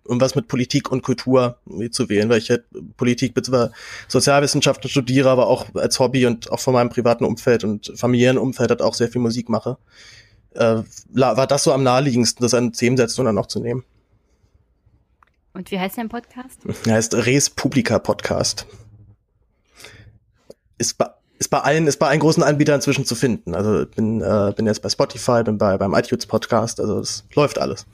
[0.04, 1.58] irgendwas mit Politik und Kultur
[1.90, 2.64] zu wählen, weil ich halt
[2.96, 3.72] Politik bzw.
[4.08, 8.70] Sozialwissenschaften studiere, aber auch als Hobby und auch von meinem privaten Umfeld und familiären Umfeld
[8.70, 9.78] halt auch sehr viel Musik mache.
[10.54, 10.82] Äh,
[11.12, 13.84] war das so am naheliegendsten, das an Themensetzung dann auch zu nehmen.
[15.52, 16.60] Und wie heißt dein Podcast?
[16.86, 18.66] Er heißt Res Publica Podcast.
[20.78, 23.54] Ist bei, ist bei allen, ist bei allen großen Anbietern inzwischen zu finden.
[23.54, 27.58] Also bin, äh, bin jetzt bei Spotify, bin bei beim iTunes Podcast, also es läuft
[27.58, 27.86] alles.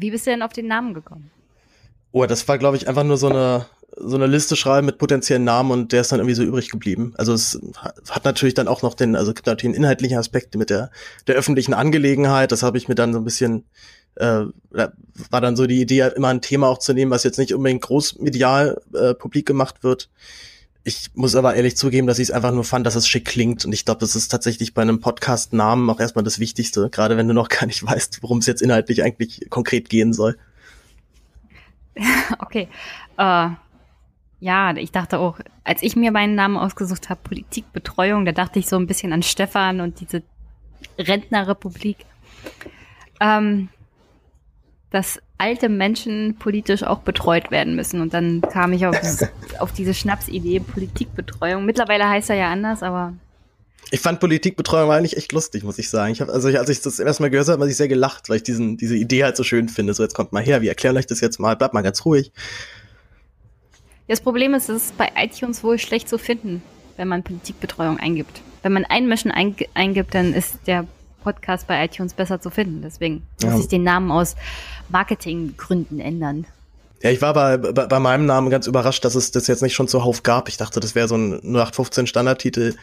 [0.00, 1.30] Wie bist du denn auf den Namen gekommen?
[2.12, 5.44] Oh, das war, glaube ich, einfach nur so eine so eine Liste schreiben mit potenziellen
[5.44, 7.12] Namen und der ist dann irgendwie so übrig geblieben.
[7.16, 7.60] Also es
[8.08, 10.90] hat natürlich dann auch noch den, also gibt natürlich einen inhaltlichen Aspekt mit der,
[11.26, 12.52] der öffentlichen Angelegenheit.
[12.52, 13.64] Das habe ich mir dann so ein bisschen,
[14.14, 17.52] äh, war dann so die Idee, immer ein Thema auch zu nehmen, was jetzt nicht
[17.52, 20.08] unbedingt groß medial äh, publik gemacht wird.
[20.82, 23.64] Ich muss aber ehrlich zugeben, dass ich es einfach nur fand, dass es schick klingt.
[23.64, 27.28] Und ich glaube, das ist tatsächlich bei einem Podcast-Namen auch erstmal das Wichtigste, gerade wenn
[27.28, 30.36] du noch gar nicht weißt, worum es jetzt inhaltlich eigentlich konkret gehen soll.
[32.38, 32.68] Okay.
[33.18, 33.48] Äh,
[34.40, 38.68] ja, ich dachte auch, als ich mir meinen Namen ausgesucht habe, Politikbetreuung, da dachte ich
[38.68, 40.22] so ein bisschen an Stefan und diese
[40.98, 41.98] Rentnerrepublik.
[43.20, 43.68] Ähm,
[44.90, 48.00] dass alte Menschen politisch auch betreut werden müssen.
[48.00, 48.96] Und dann kam ich auf,
[49.58, 51.64] auf diese Schnapsidee Politikbetreuung.
[51.64, 53.14] Mittlerweile heißt er ja anders, aber
[53.90, 56.12] ich fand Politikbetreuung eigentlich echt lustig, muss ich sagen.
[56.12, 58.42] Ich habe also als ich das erstmal gehört habe, habe ich sehr gelacht, weil ich
[58.42, 59.94] diesen diese Idee halt so schön finde.
[59.94, 62.30] So jetzt kommt mal her, wir erklären euch das jetzt mal, bleibt mal ganz ruhig.
[64.06, 66.62] Das Problem ist, es ist bei iTunes wohl schlecht zu finden,
[66.96, 68.42] wenn man Politikbetreuung eingibt.
[68.62, 70.86] Wenn man einen Menschen eingibt, dann ist der
[71.20, 72.82] Podcast bei iTunes besser zu finden.
[72.82, 73.58] Deswegen muss ja.
[73.58, 74.36] ich den Namen aus
[74.88, 76.46] Marketinggründen ändern.
[77.02, 79.74] Ja, ich war bei, bei, bei meinem Namen ganz überrascht, dass es das jetzt nicht
[79.74, 80.48] schon zuhauf gab.
[80.48, 82.74] Ich dachte, das wäre so ein 0815 Standardtitel,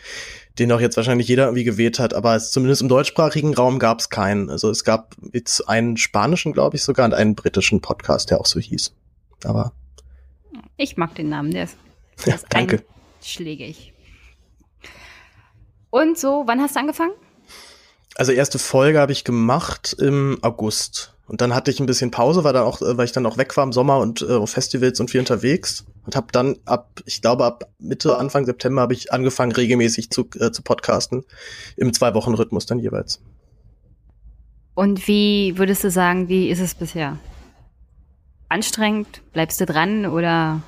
[0.57, 3.99] den auch jetzt wahrscheinlich jeder irgendwie gewählt hat, aber es, zumindest im deutschsprachigen Raum gab
[3.99, 4.49] es keinen.
[4.49, 8.47] Also es gab jetzt einen spanischen, glaube ich, sogar und einen britischen Podcast, der auch
[8.47, 8.95] so hieß.
[9.43, 9.73] Aber
[10.77, 11.77] ich mag den Namen, der ist,
[12.25, 12.83] der ist danke.
[13.19, 13.93] einschlägig.
[15.91, 17.13] Und so, wann hast du angefangen?
[18.17, 21.13] Also erste Folge habe ich gemacht im August.
[21.27, 23.55] Und dann hatte ich ein bisschen Pause, weil, dann auch, weil ich dann auch weg
[23.57, 25.85] war im Sommer und äh, auf Festivals und viel unterwegs.
[26.03, 30.27] Und habe dann ab, ich glaube ab Mitte, Anfang September habe ich angefangen, regelmäßig zu,
[30.39, 31.25] äh, zu podcasten.
[31.75, 33.21] Im Zwei-Wochen-Rhythmus dann jeweils.
[34.73, 37.19] Und wie würdest du sagen, wie ist es bisher?
[38.49, 39.21] Anstrengend?
[39.31, 40.63] Bleibst du dran oder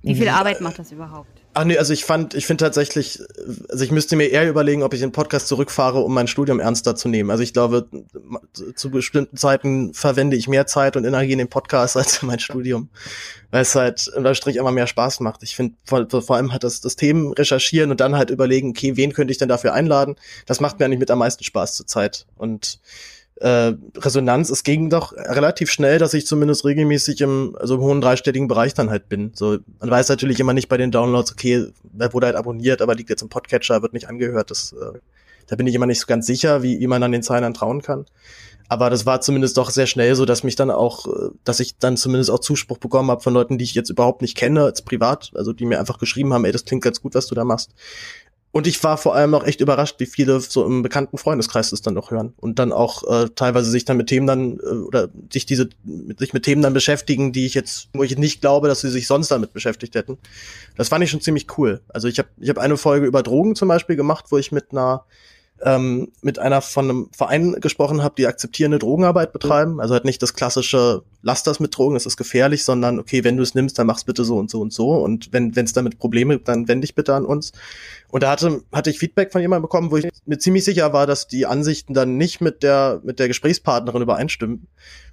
[0.00, 1.41] wie viel Arbeit macht das überhaupt?
[1.54, 3.20] Ach nee, also ich fand, ich finde tatsächlich,
[3.68, 6.96] also ich müsste mir eher überlegen, ob ich den Podcast zurückfahre, um mein Studium ernster
[6.96, 7.30] zu nehmen.
[7.30, 7.88] Also ich glaube,
[8.74, 12.38] zu bestimmten Zeiten verwende ich mehr Zeit und Energie in den Podcast als für mein
[12.38, 12.88] Studium.
[13.50, 15.42] Weil es halt unter Strich immer mehr Spaß macht.
[15.42, 18.96] Ich finde, vor, vor, allem hat das, das Themen recherchieren und dann halt überlegen, okay,
[18.96, 20.16] wen könnte ich denn dafür einladen?
[20.46, 22.26] Das macht mir eigentlich mit am meisten Spaß zur Zeit.
[22.36, 22.80] Und
[23.42, 28.00] äh, Resonanz, es ging doch relativ schnell, dass ich zumindest regelmäßig im also im hohen
[28.00, 29.32] dreistelligen Bereich dann halt bin.
[29.34, 32.94] So, man weiß natürlich immer nicht bei den Downloads, okay, wer wurde halt abonniert, aber
[32.94, 34.50] liegt jetzt im Podcatcher, wird nicht angehört.
[34.52, 34.98] Das, äh,
[35.48, 37.82] da bin ich immer nicht so ganz sicher, wie, wie man an den Zahlen trauen
[37.82, 38.06] kann.
[38.68, 41.76] Aber das war zumindest doch sehr schnell so, dass mich dann auch, äh, dass ich
[41.78, 44.82] dann zumindest auch Zuspruch bekommen habe von Leuten, die ich jetzt überhaupt nicht kenne, als
[44.82, 47.44] privat, also die mir einfach geschrieben haben, ey, das klingt ganz gut, was du da
[47.44, 47.74] machst.
[48.52, 51.80] Und ich war vor allem auch echt überrascht, wie viele so im bekannten Freundeskreis das
[51.80, 55.08] dann noch hören und dann auch äh, teilweise sich dann mit Themen dann äh, oder
[55.32, 58.68] sich diese mit, sich mit Themen dann beschäftigen, die ich jetzt, wo ich nicht glaube,
[58.68, 60.18] dass sie sich sonst damit beschäftigt hätten.
[60.76, 61.80] Das fand ich schon ziemlich cool.
[61.88, 64.72] Also ich habe ich hab eine Folge über Drogen zum Beispiel gemacht, wo ich mit
[64.72, 65.06] einer
[65.64, 69.80] ähm, mit einer von einem Verein gesprochen habe, die akzeptierende Drogenarbeit betreiben.
[69.80, 73.36] Also halt nicht das klassische, lass das mit Drogen, das ist gefährlich, sondern okay, wenn
[73.36, 74.90] du es nimmst, dann mach's bitte so und so und so.
[74.90, 77.52] Und wenn es damit Probleme gibt, dann wende dich bitte an uns.
[78.08, 81.06] Und da hatte, hatte ich Feedback von jemandem bekommen, wo ich mir ziemlich sicher war,
[81.06, 84.66] dass die Ansichten dann nicht mit der, mit der Gesprächspartnerin übereinstimmen.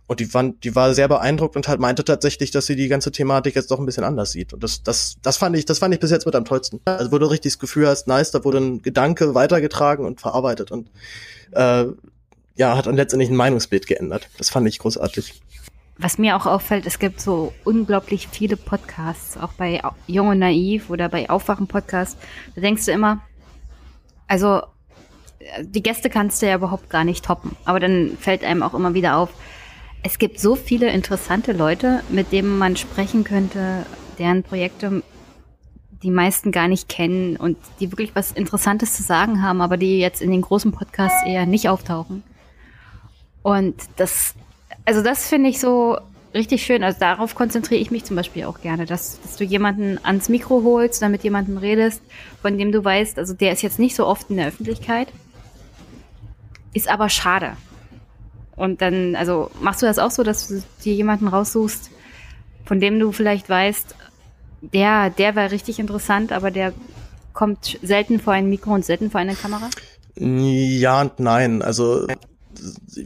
[0.10, 3.12] Und die, fand, die war sehr beeindruckt und halt meinte tatsächlich, dass sie die ganze
[3.12, 4.53] Thematik jetzt doch ein bisschen anders sieht.
[4.53, 6.82] Und das, das, das fand ich, das fand ich bis jetzt mit am tollsten.
[6.86, 10.72] Also wo du richtig das Gefühl hast, nice, da wurde ein Gedanke weitergetragen und verarbeitet
[10.72, 10.89] und
[11.51, 11.86] äh,
[12.55, 14.30] ja, hat dann letztendlich ein Meinungsbild geändert.
[14.39, 15.43] Das fand ich großartig.
[15.99, 20.89] Was mir auch auffällt, es gibt so unglaublich viele Podcasts, auch bei Jung und Naiv
[20.89, 22.18] oder bei Aufwachen Podcast.
[22.55, 23.22] Da denkst du immer,
[24.26, 24.64] also
[25.62, 27.55] die Gäste kannst du ja überhaupt gar nicht toppen.
[27.64, 29.30] Aber dann fällt einem auch immer wieder auf,
[30.04, 33.86] es gibt so viele interessante Leute, mit denen man sprechen könnte,
[34.18, 35.04] deren Projekte
[36.04, 40.00] die meisten gar nicht kennen und die wirklich was Interessantes zu sagen haben, aber die
[40.00, 42.24] jetzt in den großen Podcasts eher nicht auftauchen.
[43.41, 44.34] Und das,
[44.86, 45.97] also das finde ich so
[46.34, 46.84] richtig schön.
[46.84, 50.64] Also darauf konzentriere ich mich zum Beispiel auch gerne, dass, dass du jemanden ans Mikro
[50.64, 52.02] holst, damit jemanden redest,
[52.41, 55.10] von dem du weißt, also der ist jetzt nicht so oft in der Öffentlichkeit,
[56.74, 57.58] ist aber schade.
[58.60, 61.91] Und dann, also machst du das auch so, dass du dir jemanden raussuchst,
[62.66, 63.95] von dem du vielleicht weißt,
[64.62, 66.74] der, der wäre richtig interessant, aber der
[67.32, 69.70] kommt selten vor ein Mikro und selten vor eine Kamera?
[70.16, 71.62] Ja und nein.
[71.62, 72.05] Also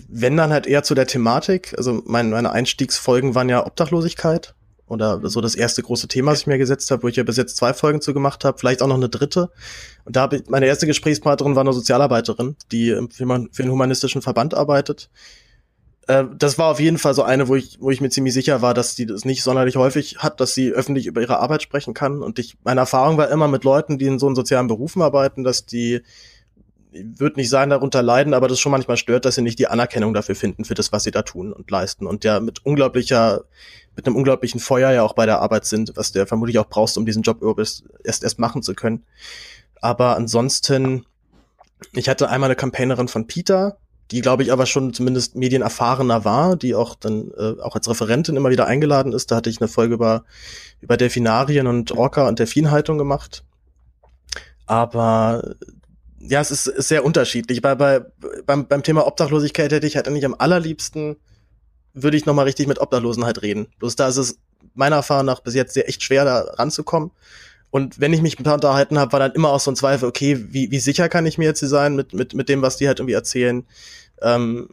[0.10, 1.76] wenn dann halt eher zu der Thematik.
[1.78, 4.56] Also mein, meine Einstiegsfolgen waren ja Obdachlosigkeit
[4.88, 7.38] oder so das erste große Thema, was ich mir gesetzt habe, wo ich ja bis
[7.38, 9.52] jetzt zwei Folgen zu gemacht habe, vielleicht auch noch eine dritte.
[10.04, 14.24] Und da habe ich, meine erste Gesprächspartnerin war eine Sozialarbeiterin, die für, für einen humanistischen
[14.24, 15.12] Verband arbeitet
[16.08, 18.62] Äh, das war auf jeden Fall so eine, wo ich, wo ich mir ziemlich sicher
[18.62, 21.94] war, dass die das nicht sonderlich häufig hat, dass sie öffentlich über ihre Arbeit sprechen
[21.94, 22.22] kann.
[22.22, 25.44] Und ich, meine Erfahrung war immer mit Leuten, die in so einen sozialen Berufen arbeiten,
[25.44, 26.02] dass die
[26.96, 30.14] wird nicht sein, darunter leiden, aber das schon manchmal stört, dass sie nicht die Anerkennung
[30.14, 32.06] dafür finden, für das, was sie da tun und leisten.
[32.06, 33.46] Und ja, mit unglaublicher,
[33.96, 36.98] mit einem unglaublichen Feuer ja auch bei der Arbeit sind, was der vermutlich auch brauchst,
[36.98, 39.04] um diesen Job erst, erst machen zu können.
[39.82, 41.06] Aber ansonsten,
[41.94, 43.78] ich hatte einmal eine Campaignerin von Peter,
[44.12, 48.36] die, glaube ich, aber schon zumindest medienerfahrener war, die auch dann äh, auch als Referentin
[48.36, 49.32] immer wieder eingeladen ist.
[49.32, 50.24] Da hatte ich eine Folge über,
[50.82, 53.44] über Delfinarien und Orca und Delfinhaltung gemacht.
[54.66, 55.56] Aber
[56.20, 57.62] ja, es ist, ist sehr unterschiedlich.
[57.62, 58.02] Bei, bei,
[58.46, 61.18] beim, beim Thema Obdachlosigkeit hätte ich halt eigentlich am allerliebsten,
[61.94, 63.68] würde ich nochmal richtig mit Obdachlosen halt reden.
[63.80, 64.40] Bloß da ist es
[64.74, 67.12] meiner Erfahrung nach bis jetzt sehr echt schwer, da ranzukommen.
[67.74, 70.46] Und wenn ich mich mit unterhalten habe, war dann immer auch so ein Zweifel, okay,
[70.54, 72.88] wie, wie sicher kann ich mir jetzt hier sein mit, mit, mit dem, was die
[72.88, 73.66] halt irgendwie erzählen?
[74.22, 74.70] Ähm,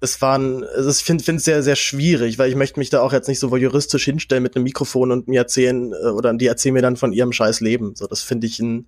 [0.00, 3.28] es waren, ich finde es sehr, sehr schwierig, weil ich möchte mich da auch jetzt
[3.28, 6.80] nicht so juristisch hinstellen mit einem Mikrofon und mir erzählen, äh, oder die erzählen mir
[6.80, 7.94] dann von ihrem scheiß Leben.
[7.94, 8.86] So, das finde ich ein,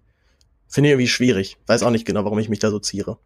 [0.67, 1.59] finde ich irgendwie schwierig.
[1.67, 3.19] Weiß auch nicht genau, warum ich mich da so ziere.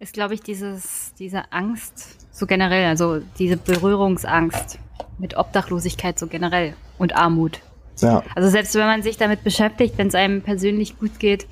[0.00, 4.80] Ist, glaube ich, dieses, diese Angst, so generell, also diese Berührungsangst
[5.18, 7.60] mit Obdachlosigkeit so generell und Armut.
[8.00, 8.22] Ja.
[8.34, 11.46] Also selbst wenn man sich damit beschäftigt, wenn es einem persönlich gut geht,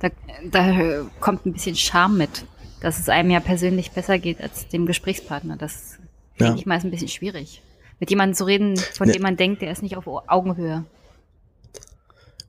[0.00, 0.08] da,
[0.50, 2.44] da kommt ein bisschen Scham mit,
[2.80, 5.56] dass es einem ja persönlich besser geht als dem Gesprächspartner.
[5.56, 5.98] Das
[6.38, 6.46] ja.
[6.46, 7.62] denke ich mal ist ein bisschen schwierig.
[8.00, 9.12] Mit jemandem zu reden, von ne.
[9.12, 10.84] dem man denkt, der ist nicht auf Augenhöhe.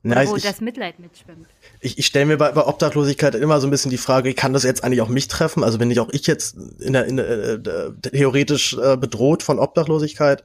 [0.08, 1.48] Na, wo ich, das Mitleid mitschwimmt.
[1.80, 4.62] Ich, ich stelle mir bei, bei Obdachlosigkeit immer so ein bisschen die Frage, kann das
[4.62, 5.64] jetzt eigentlich auch mich treffen?
[5.64, 7.60] Also bin ich auch ich jetzt in der, in der, äh,
[8.12, 10.44] theoretisch äh, bedroht von Obdachlosigkeit?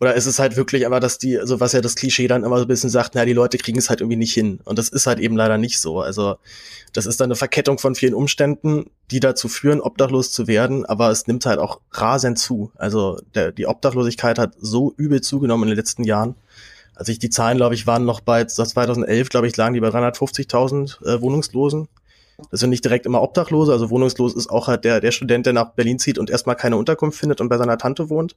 [0.00, 2.56] Oder ist es halt wirklich einfach, dass die, also was ja das Klischee dann immer
[2.56, 4.60] so ein bisschen sagt, na, die Leute kriegen es halt irgendwie nicht hin.
[4.64, 6.00] Und das ist halt eben leider nicht so.
[6.00, 6.36] Also
[6.94, 11.10] das ist dann eine Verkettung von vielen Umständen, die dazu führen, obdachlos zu werden, aber
[11.10, 12.72] es nimmt halt auch rasend zu.
[12.76, 16.34] Also der, die Obdachlosigkeit hat so übel zugenommen in den letzten Jahren.
[16.94, 19.88] Also ich, die Zahlen, glaube ich, waren noch bei 2011, glaube ich, lagen die bei
[19.88, 21.88] 350.000 äh, Wohnungslosen.
[22.50, 25.52] Das sind nicht direkt immer Obdachlose, also wohnungslos ist auch halt der, der Student, der
[25.52, 28.34] nach Berlin zieht und erstmal keine Unterkunft findet und bei seiner Tante wohnt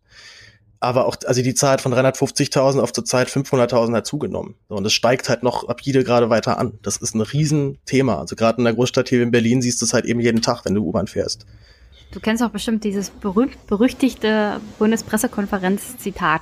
[0.83, 4.55] aber auch, also die Zahl hat von 350.000 auf zurzeit 500.000 hat zugenommen.
[4.67, 6.73] So, und es steigt halt noch rapide gerade weiter an.
[6.81, 8.19] Das ist ein Riesenthema.
[8.19, 10.65] Also gerade in der Großstadt hier in Berlin siehst du es halt eben jeden Tag,
[10.65, 11.45] wenn du U-Bahn fährst.
[12.11, 16.41] Du kennst auch bestimmt dieses berühmt, berüchtigte Bundespressekonferenz-Zitat.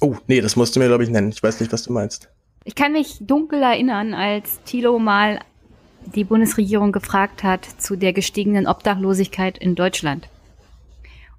[0.00, 1.28] Oh, nee, das musst du mir, glaube ich, nennen.
[1.28, 2.28] Ich weiß nicht, was du meinst.
[2.64, 5.40] Ich kann mich dunkel erinnern, als Thilo mal
[6.06, 10.28] die Bundesregierung gefragt hat zu der gestiegenen Obdachlosigkeit in Deutschland.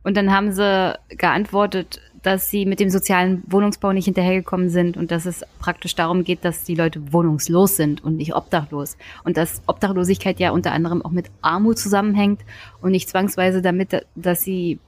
[0.04, 5.11] Und dann haben sie geantwortet, dass sie mit dem sozialen Wohnungsbau nicht hinterhergekommen sind und
[5.11, 8.97] dass es praktisch darum geht, dass die Leute wohnungslos sind und nicht obdachlos.
[9.23, 12.41] Und dass Obdachlosigkeit ja unter anderem auch mit Armut zusammenhängt
[12.82, 14.80] und nicht zwangsweise damit, dass sie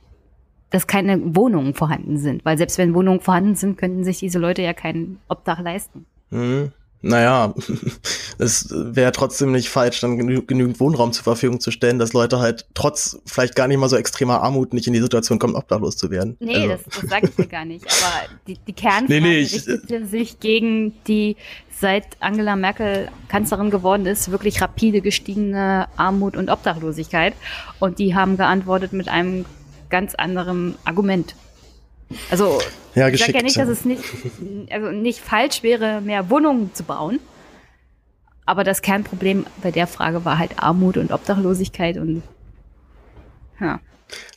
[0.70, 2.44] dass keine Wohnungen vorhanden sind.
[2.44, 6.06] Weil selbst wenn Wohnungen vorhanden sind, könnten sich diese Leute ja keinen Obdach leisten.
[6.32, 6.74] Mhm.
[7.02, 7.54] Naja,
[8.40, 12.40] es wäre trotzdem nicht falsch, dann genü genügend Wohnraum zur Verfügung zu stellen, dass Leute
[12.40, 15.96] halt trotz vielleicht gar nicht mal so extremer Armut nicht in die Situation kommen, obdachlos
[15.96, 16.36] zu werden.
[16.40, 16.84] Nee, also.
[16.86, 17.86] das, das sage ich mir gar nicht.
[17.86, 21.38] Aber die, die Kernfrage nee, nee, ich, richtete sich gegen die
[21.80, 27.34] seit Angela Merkel Kanzlerin geworden ist, wirklich rapide gestiegene Armut und Obdachlosigkeit.
[27.80, 29.46] Und die haben geantwortet mit einem
[29.90, 31.36] ganz anderen Argument.
[32.32, 32.60] Also
[32.96, 34.04] ja, ich sage ja nicht, dass es nicht,
[34.72, 37.20] also nicht falsch wäre, mehr Wohnungen zu bauen.
[38.46, 42.24] Aber das Kernproblem bei der Frage war halt Armut und Obdachlosigkeit und
[43.60, 43.80] ja.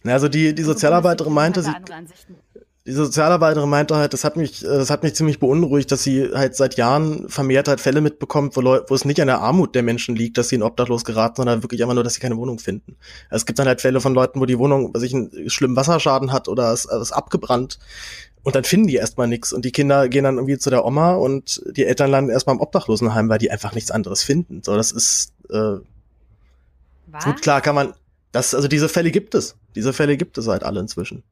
[0.04, 1.70] Also die, die Sozialarbeiterin meinte, sie,
[2.84, 6.30] die Sozialarbeiterin meinte halt, das hat mich, äh, das hat mich ziemlich beunruhigt, dass sie
[6.34, 9.74] halt seit Jahren vermehrt halt Fälle mitbekommt, wo, Leute, wo es nicht an der Armut
[9.74, 12.36] der Menschen liegt, dass sie in Obdachlos geraten, sondern wirklich einfach nur, dass sie keine
[12.36, 12.96] Wohnung finden.
[13.30, 16.32] Also es gibt dann halt Fälle von Leuten, wo die Wohnung, sich einen schlimmen Wasserschaden
[16.32, 17.78] hat oder es, es abgebrannt.
[18.42, 21.14] Und dann finden die erstmal nichts und die Kinder gehen dann irgendwie zu der Oma
[21.14, 24.62] und die Eltern landen erstmal im Obdachlosenheim, weil die einfach nichts anderes finden.
[24.64, 25.76] So, das ist äh,
[27.06, 27.24] Was?
[27.24, 27.94] gut klar kann man.
[28.32, 29.54] Das, also diese Fälle gibt es.
[29.76, 31.22] Diese Fälle gibt es halt alle inzwischen.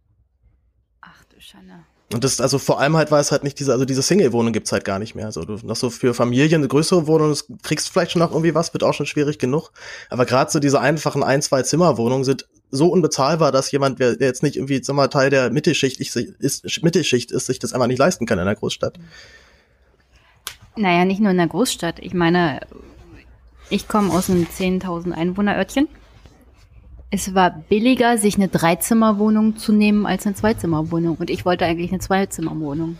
[2.12, 4.72] Und das, also vor allem halt, weil es halt nicht diese, also diese Single-Wohnung gibt's
[4.72, 5.26] halt gar nicht mehr.
[5.26, 8.54] Also du noch so für Familien eine größere Wohnung, das kriegst vielleicht schon noch irgendwie
[8.54, 9.70] was, wird auch schon schwierig genug.
[10.08, 14.42] Aber gerade so diese einfachen ein, zwei Zimmerwohnungen sind so unbezahlbar, dass jemand, der jetzt
[14.42, 18.26] nicht irgendwie, sag mal, Teil der Mittelschicht ist, Mittelschicht ist, sich das einfach nicht leisten
[18.26, 18.98] kann in der Großstadt.
[20.76, 22.00] Naja, nicht nur in der Großstadt.
[22.00, 22.60] Ich meine,
[23.70, 25.88] ich komme aus einem 10.000 Einwohnerörtchen
[27.10, 31.16] es war billiger, sich eine Dreizimmerwohnung zu nehmen als eine Zweizimmerwohnung.
[31.16, 32.98] Und ich wollte eigentlich eine Zweizimmerwohnung.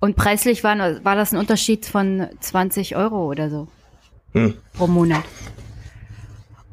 [0.00, 3.68] Und preislich war, war das ein Unterschied von 20 Euro oder so
[4.32, 4.54] hm.
[4.74, 5.24] pro Monat.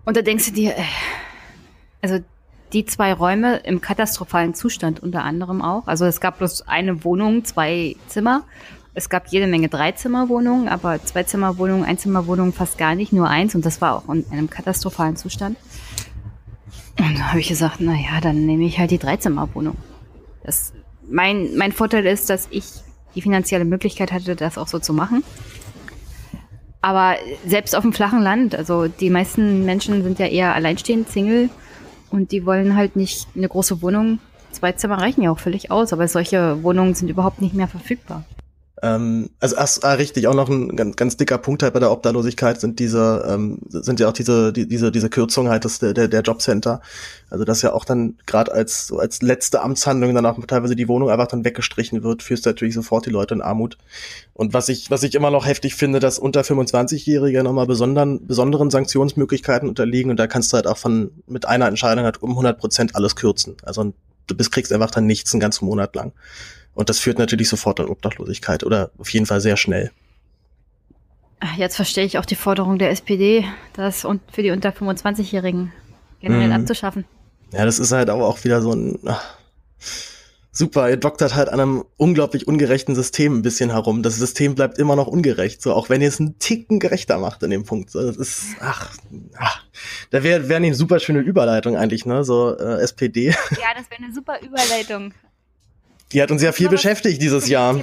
[0.03, 0.83] Und da denkst du dir, äh,
[2.01, 2.19] also
[2.73, 5.87] die zwei Räume im katastrophalen Zustand unter anderem auch.
[5.87, 8.43] Also es gab bloß eine Wohnung, zwei Zimmer.
[8.97, 13.81] Es gab jede Menge Dreizimmerwohnungen, aber Zweizimmerwohnungen, Einzimmerwohnungen fast gar nicht, nur eins und das
[13.81, 15.57] war auch in einem katastrophalen Zustand.
[16.97, 19.75] Und da habe ich gesagt, na ja, dann nehme ich halt die Dreizimmerwohnung.
[20.43, 20.71] Das,
[21.09, 22.65] mein, mein Vorteil ist, dass ich
[23.15, 25.25] die finanzielle Möglichkeit hatte, das auch so zu machen.
[26.81, 27.15] Aber
[27.45, 31.49] selbst auf dem flachen Land, also die meisten Menschen sind ja eher alleinstehend, Single
[32.11, 34.19] und die wollen halt nicht eine große Wohnung.
[34.51, 38.23] Zwei Zimmer reichen ja auch völlig aus, aber solche Wohnungen sind überhaupt nicht mehr verfügbar.
[38.81, 41.91] Ähm, also ach, ah, richtig, auch noch ein ganz, ganz dicker Punkt halt bei der
[41.91, 45.93] Obdachlosigkeit sind diese, ähm, sind ja auch diese, die, diese, diese Kürzung halt des, der,
[45.93, 46.81] der Jobcenter.
[47.29, 50.89] Also dass ja auch dann gerade als so als letzte Amtshandlung dann auch teilweise die
[50.89, 53.77] Wohnung einfach dann weggestrichen wird, führst natürlich sofort die Leute in Armut.
[54.33, 58.69] Und was ich, was ich immer noch heftig finde, dass unter 25-Jährige nochmal besonderen, besonderen
[58.71, 62.59] Sanktionsmöglichkeiten unterliegen und da kannst du halt auch von mit einer Entscheidung halt um 100
[62.59, 63.55] Prozent alles kürzen.
[63.63, 63.93] Also
[64.27, 66.11] du bist, kriegst einfach dann nichts einen ganzen Monat lang.
[66.75, 69.91] Und das führt natürlich sofort an Obdachlosigkeit oder auf jeden Fall sehr schnell.
[71.57, 75.71] Jetzt verstehe ich auch die Forderung der SPD, das für die unter 25-Jährigen
[76.19, 76.53] generell mhm.
[76.53, 77.05] abzuschaffen.
[77.51, 79.37] Ja, das ist halt aber auch wieder so ein ach,
[80.51, 84.01] super, ihr doktert halt an einem unglaublich ungerechten System ein bisschen herum.
[84.01, 87.43] Das System bleibt immer noch ungerecht, so auch wenn ihr es einen Ticken gerechter macht
[87.43, 87.91] in dem Punkt.
[87.91, 88.91] So, das ist, ach,
[89.37, 89.63] ach
[90.11, 92.23] da wäre wär eine super schöne Überleitung eigentlich, ne?
[92.23, 93.27] So äh, SPD.
[93.27, 95.13] Ja, das wäre eine super Überleitung.
[96.15, 97.75] Die hat uns ja viel beschäftigt dieses Jahr.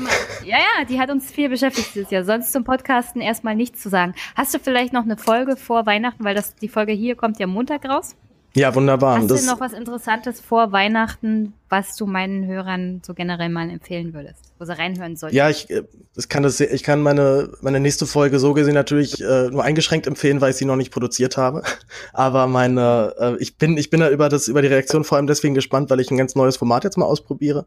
[0.43, 2.25] Ja, ja, die hat uns viel beschäftigt dieses Jahr.
[2.25, 4.15] Sonst zum Podcasten erstmal nichts zu sagen.
[4.35, 7.47] Hast du vielleicht noch eine Folge vor Weihnachten, weil das, die Folge hier kommt ja
[7.47, 8.17] Montag raus?
[8.55, 9.19] Ja, wunderbar.
[9.19, 13.71] Hast das du noch was Interessantes vor Weihnachten, was du meinen Hörern so generell mal
[13.71, 15.35] empfehlen würdest, wo sie reinhören sollten?
[15.35, 19.23] Ja, ich, äh, ich kann das, ich kann meine, meine nächste Folge so gesehen natürlich
[19.23, 21.63] äh, nur eingeschränkt empfehlen, weil ich sie noch nicht produziert habe.
[22.13, 25.27] Aber meine, äh, ich bin, ich bin da über das, über die Reaktion vor allem
[25.27, 27.67] deswegen gespannt, weil ich ein ganz neues Format jetzt mal ausprobiere.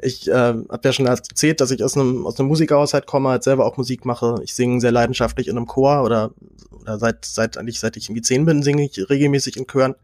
[0.00, 3.42] Ich äh, habe ja schon erzählt, dass ich aus einem, aus einem Musikerhaushalt komme, halt
[3.42, 4.34] selber auch Musik mache.
[4.44, 6.32] Ich singe sehr leidenschaftlich in einem Chor oder,
[6.78, 9.94] oder seit, seit eigentlich, seit ich irgendwie zehn bin, singe ich regelmäßig in Chören.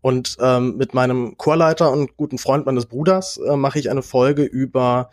[0.00, 4.44] Und ähm, mit meinem Chorleiter und guten Freund meines Bruders äh, mache ich eine Folge
[4.44, 5.10] über,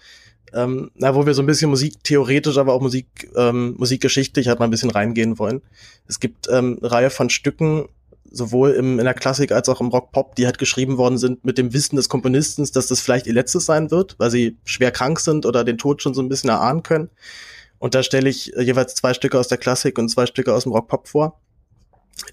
[0.54, 4.60] ähm, na, wo wir so ein bisschen Musik theoretisch, aber auch Musik, ähm, musikgeschichtlich halt
[4.60, 5.62] mal ein bisschen reingehen wollen.
[6.08, 7.88] Es gibt ähm, eine Reihe von Stücken,
[8.30, 11.58] sowohl im, in der Klassik als auch im Rock-Pop, die halt geschrieben worden sind mit
[11.58, 15.20] dem Wissen des Komponisten, dass das vielleicht ihr letztes sein wird, weil sie schwer krank
[15.20, 17.10] sind oder den Tod schon so ein bisschen erahnen können.
[17.80, 20.64] Und da stelle ich äh, jeweils zwei Stücke aus der Klassik und zwei Stücke aus
[20.64, 21.40] dem Rock-Pop vor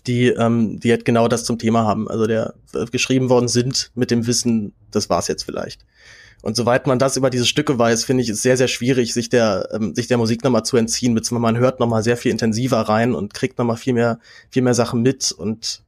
[0.06, 2.08] die, ähm, die halt genau das zum Thema haben.
[2.08, 5.84] Also der äh, geschrieben worden sind mit dem Wissen, das war's jetzt vielleicht.
[6.42, 9.28] Und soweit man das über diese Stücke weiß, finde ich es sehr, sehr schwierig, sich
[9.28, 12.80] der, ähm, sich der Musik nochmal zu entziehen, beziehungsweise man hört nochmal sehr viel intensiver
[12.80, 14.18] rein und kriegt nochmal viel mehr,
[14.50, 15.30] viel mehr Sachen mit.
[15.30, 15.82] Und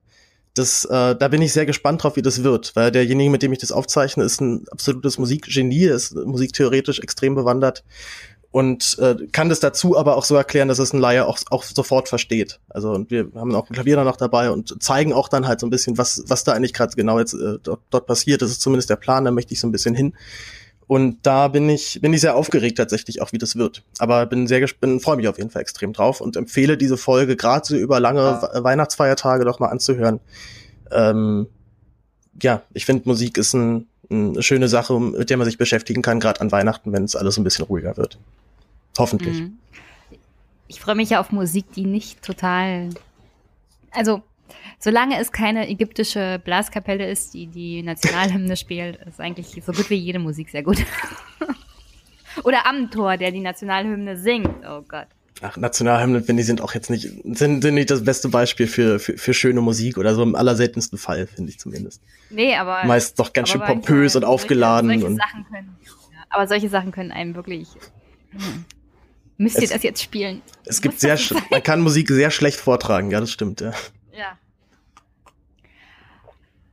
[0.55, 3.53] das, äh, da bin ich sehr gespannt drauf, wie das wird, weil derjenige, mit dem
[3.53, 7.82] ich das aufzeichne, ist ein absolutes Musikgenie, ist musiktheoretisch extrem bewandert
[8.55, 11.64] und äh, kann das dazu aber auch so erklären, dass es ein Laie auch, auch
[11.64, 12.61] sofort versteht.
[12.68, 15.59] Also und wir haben auch ein Klavier dann noch dabei und zeigen auch dann halt
[15.59, 18.42] so ein bisschen, was, was da eigentlich gerade genau jetzt äh, dort, dort passiert.
[18.42, 20.14] Das ist zumindest der Plan, da möchte ich so ein bisschen hin.
[20.86, 23.82] Und da bin ich, bin ich sehr aufgeregt tatsächlich auch, wie das wird.
[23.98, 27.34] Aber bin sehr gespannt, freue mich auf jeden Fall extrem drauf und empfehle diese Folge
[27.34, 28.62] gerade so über lange ja.
[28.62, 30.20] Weihnachtsfeiertage doch mal anzuhören.
[30.92, 31.48] Ähm,
[32.40, 36.20] ja, ich finde, Musik ist ein, eine schöne Sache, mit der man sich beschäftigen kann,
[36.20, 38.16] gerade an Weihnachten, wenn es alles ein bisschen ruhiger wird.
[38.99, 39.40] Hoffentlich.
[39.40, 39.59] Mhm.
[40.68, 42.90] Ich freue mich ja auf Musik, die nicht total.
[43.90, 44.22] Also,
[44.78, 49.97] solange es keine ägyptische Blaskapelle ist, die die Nationalhymne spielt, ist eigentlich so gut wie
[49.97, 50.78] jede Musik sehr gut.
[52.42, 54.51] Oder Amtor, der die Nationalhymne singt.
[54.68, 55.07] Oh Gott.
[55.40, 58.99] Ach, Nationalhymnen, finde ich, sind auch jetzt nicht, sind, sind nicht das beste Beispiel für,
[58.99, 62.01] für, für schöne Musik oder so im allerseltensten Fall, finde ich zumindest.
[62.30, 62.86] Nee, aber.
[62.86, 64.88] Meist doch ganz schön pompös und aufgeladen.
[64.88, 65.90] Solche, und Sachen können, ja,
[66.30, 67.68] aber solche Sachen können einem wirklich.
[69.37, 70.43] Müsst ihr es, das jetzt spielen?
[70.64, 71.18] Es gibt sehr,
[71.51, 73.72] man kann Musik sehr schlecht vortragen, ja, das stimmt, ja.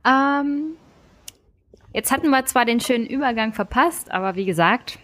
[0.04, 0.40] Ja.
[0.40, 0.76] Ähm,
[1.92, 4.98] jetzt hatten wir zwar den schönen Übergang verpasst, aber wie gesagt,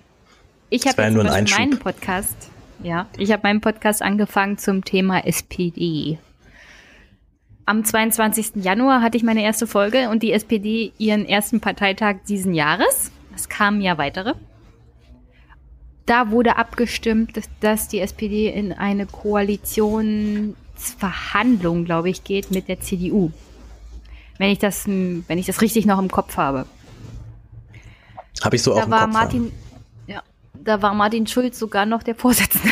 [0.70, 2.50] ich habe ja meinen Podcast,
[2.82, 6.18] ja, ich habe meinen Podcast angefangen zum Thema SPD.
[7.66, 8.64] Am 22.
[8.64, 13.10] Januar hatte ich meine erste Folge und die SPD ihren ersten Parteitag diesen Jahres.
[13.34, 14.34] Es kamen ja weitere
[16.08, 22.80] da wurde abgestimmt, dass, dass die SPD in eine Koalitionsverhandlung, glaube ich, geht mit der
[22.80, 23.30] CDU.
[24.38, 26.64] Wenn ich das, wenn ich das richtig noch im Kopf habe.
[28.42, 29.12] Habe ich so da auch im war Kopf.
[29.12, 29.52] Martin,
[30.06, 30.22] ja,
[30.54, 32.70] da war Martin Schulz sogar noch der Vorsitzende.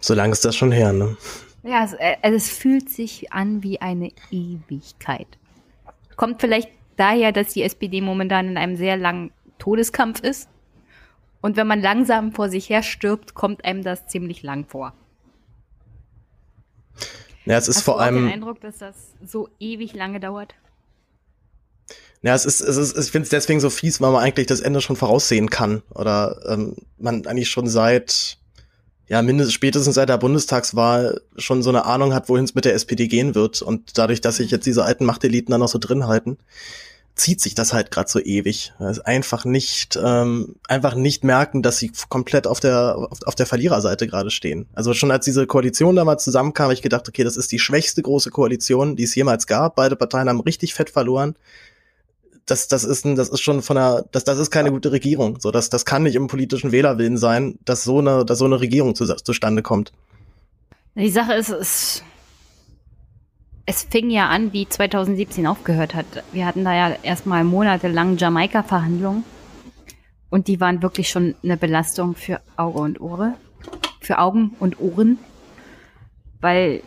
[0.00, 1.16] So lange ist das schon her, ne?
[1.62, 5.26] Ja, es, also es fühlt sich an wie eine Ewigkeit.
[6.16, 10.48] Kommt vielleicht daher, dass die SPD momentan in einem sehr langen Todeskampf ist.
[11.44, 14.94] Und wenn man langsam vor sich her stirbt, kommt einem das ziemlich lang vor.
[17.44, 18.14] Ja, es ist Hast vor du allem.
[18.14, 18.94] den Eindruck, dass das
[19.26, 20.54] so ewig lange dauert?
[22.22, 24.60] Ja, es ist, es ist, ich finde es deswegen so fies, weil man eigentlich das
[24.60, 25.82] Ende schon voraussehen kann.
[25.90, 28.38] Oder ähm, man eigentlich schon seit,
[29.08, 32.72] ja, mindestens spätestens seit der Bundestagswahl schon so eine Ahnung hat, wohin es mit der
[32.72, 33.60] SPD gehen wird.
[33.60, 36.38] Und dadurch, dass sich jetzt diese alten Machteliten dann noch so drin halten,
[37.14, 38.72] zieht sich das halt gerade so ewig.
[38.80, 43.46] Ist einfach nicht, ähm, einfach nicht merken, dass sie komplett auf der, auf, auf der
[43.46, 44.66] Verliererseite gerade stehen.
[44.74, 48.30] Also schon als diese Koalition damals zusammenkam, ich gedacht, okay, das ist die schwächste große
[48.30, 49.76] Koalition, die es jemals gab.
[49.76, 51.36] Beide Parteien haben richtig fett verloren
[52.46, 55.40] das, das ist ein, das ist schon von der, das, das ist keine gute Regierung.
[55.40, 58.60] So, das, das kann nicht im politischen Wählerwillen sein, dass so eine, dass so eine
[58.60, 59.92] Regierung zu, zustande kommt.
[60.94, 62.02] Die Sache ist, es,
[63.66, 66.06] es fing ja an, wie 2017 aufgehört hat.
[66.32, 69.24] Wir hatten da ja erstmal monatelang Jamaika-Verhandlungen.
[70.28, 73.34] Und die waren wirklich schon eine Belastung für Auge und Ohre.
[74.00, 75.18] Für Augen und Ohren.
[76.40, 76.82] Weil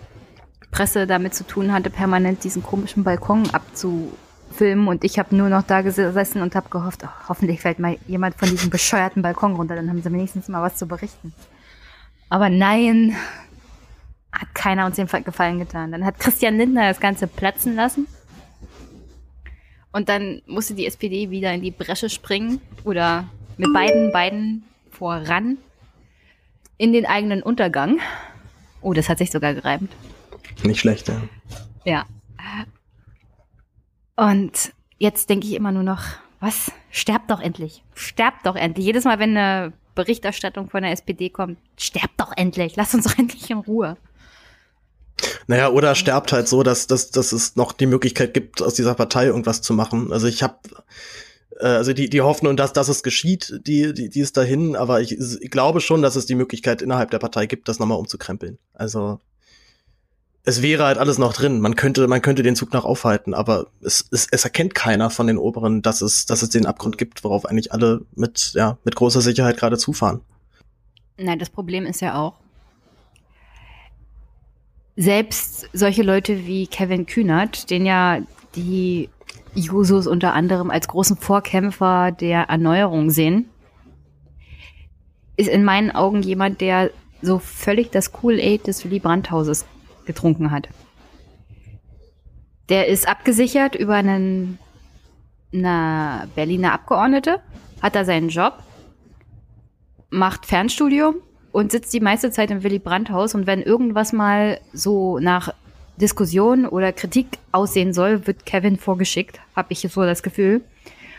[0.69, 4.87] Presse damit zu tun hatte, permanent diesen komischen Balkon abzufilmen.
[4.87, 8.35] Und ich habe nur noch da gesessen und habe gehofft, ach, hoffentlich fällt mal jemand
[8.35, 9.75] von diesem bescheuerten Balkon runter.
[9.75, 11.33] Dann haben sie wenigstens mal was zu berichten.
[12.29, 13.15] Aber nein,
[14.31, 15.91] hat keiner uns den Gefallen getan.
[15.91, 18.07] Dann hat Christian Lindner das Ganze platzen lassen.
[19.91, 25.57] Und dann musste die SPD wieder in die Bresche springen oder mit beiden Beinen voran
[26.77, 27.99] in den eigenen Untergang.
[28.81, 29.91] Oh, das hat sich sogar gereimt.
[30.63, 31.21] Nicht schlecht, ja.
[31.85, 32.05] Ja.
[34.15, 36.03] Und jetzt denke ich immer nur noch,
[36.39, 36.71] was?
[36.91, 37.83] Sterbt doch endlich.
[37.95, 38.85] Sterbt doch endlich.
[38.85, 42.75] Jedes Mal, wenn eine Berichterstattung von der SPD kommt, sterbt doch endlich.
[42.75, 43.97] Lasst uns doch endlich in Ruhe.
[45.47, 48.93] Naja, oder sterbt halt so, dass, dass, dass es noch die Möglichkeit gibt, aus dieser
[48.93, 50.11] Partei irgendwas zu machen.
[50.13, 50.57] Also ich habe
[51.59, 55.01] äh, also die, die Hoffnung, dass, dass es geschieht, die, die, die ist dahin, aber
[55.01, 58.57] ich, ich glaube schon, dass es die Möglichkeit innerhalb der Partei gibt, das nochmal umzukrempeln.
[58.73, 59.19] Also
[60.43, 61.59] es wäre halt alles noch drin.
[61.59, 65.27] Man könnte, man könnte den Zug noch aufhalten, aber es, es, es erkennt keiner von
[65.27, 68.95] den Oberen, dass es, dass es den Abgrund gibt, worauf eigentlich alle mit, ja, mit
[68.95, 70.21] großer Sicherheit gerade zufahren.
[71.17, 72.35] Nein, das Problem ist ja auch,
[74.97, 78.19] selbst solche Leute wie Kevin Kühnert, den ja
[78.55, 79.09] die
[79.53, 83.47] Jusos unter anderem als großen Vorkämpfer der Erneuerung sehen,
[85.37, 86.89] ist in meinen Augen jemand, der
[87.21, 89.65] so völlig das Kool-Aid des Willy Brandt-Hauses
[90.05, 90.67] getrunken hat.
[92.69, 94.57] Der ist abgesichert über einen
[95.53, 97.39] eine Berliner Abgeordnete,
[97.81, 98.61] hat da seinen Job,
[100.09, 101.15] macht Fernstudium
[101.57, 105.51] und sitzt die meiste Zeit im Willy Brandt-Haus und wenn irgendwas mal so nach
[105.99, 110.61] Diskussion oder Kritik aussehen soll, wird Kevin vorgeschickt, habe ich so das Gefühl.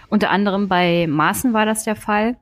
[0.08, 2.36] Unter anderem bei Maaßen war das der Fall.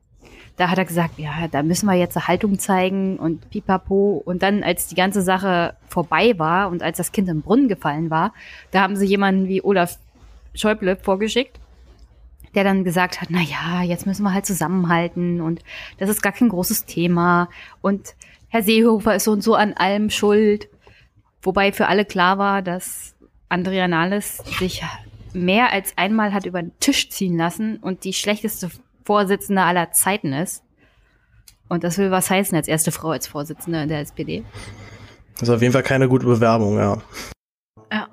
[0.58, 4.22] Da hat er gesagt, ja, da müssen wir jetzt eine Haltung zeigen und pipapo.
[4.22, 8.10] Und dann, als die ganze Sache vorbei war und als das Kind im Brunnen gefallen
[8.10, 8.34] war,
[8.72, 9.96] da haben sie jemanden wie Olaf
[10.54, 11.58] Schäuble vorgeschickt,
[12.56, 15.62] der dann gesagt hat, na ja, jetzt müssen wir halt zusammenhalten und
[15.98, 17.48] das ist gar kein großes Thema
[17.82, 18.16] und
[18.48, 20.68] Herr Seehofer ist so und so an allem schuld.
[21.42, 23.14] Wobei für alle klar war, dass
[23.48, 24.82] Andrea Nahles sich
[25.32, 28.70] mehr als einmal hat über den Tisch ziehen lassen und die schlechteste
[29.04, 30.64] Vorsitzende aller Zeiten ist.
[31.68, 34.44] Und das will was heißen als erste Frau als Vorsitzende in der SPD.
[35.34, 37.02] Das ist auf jeden Fall keine gute Bewerbung, ja.
[37.92, 38.08] Ja.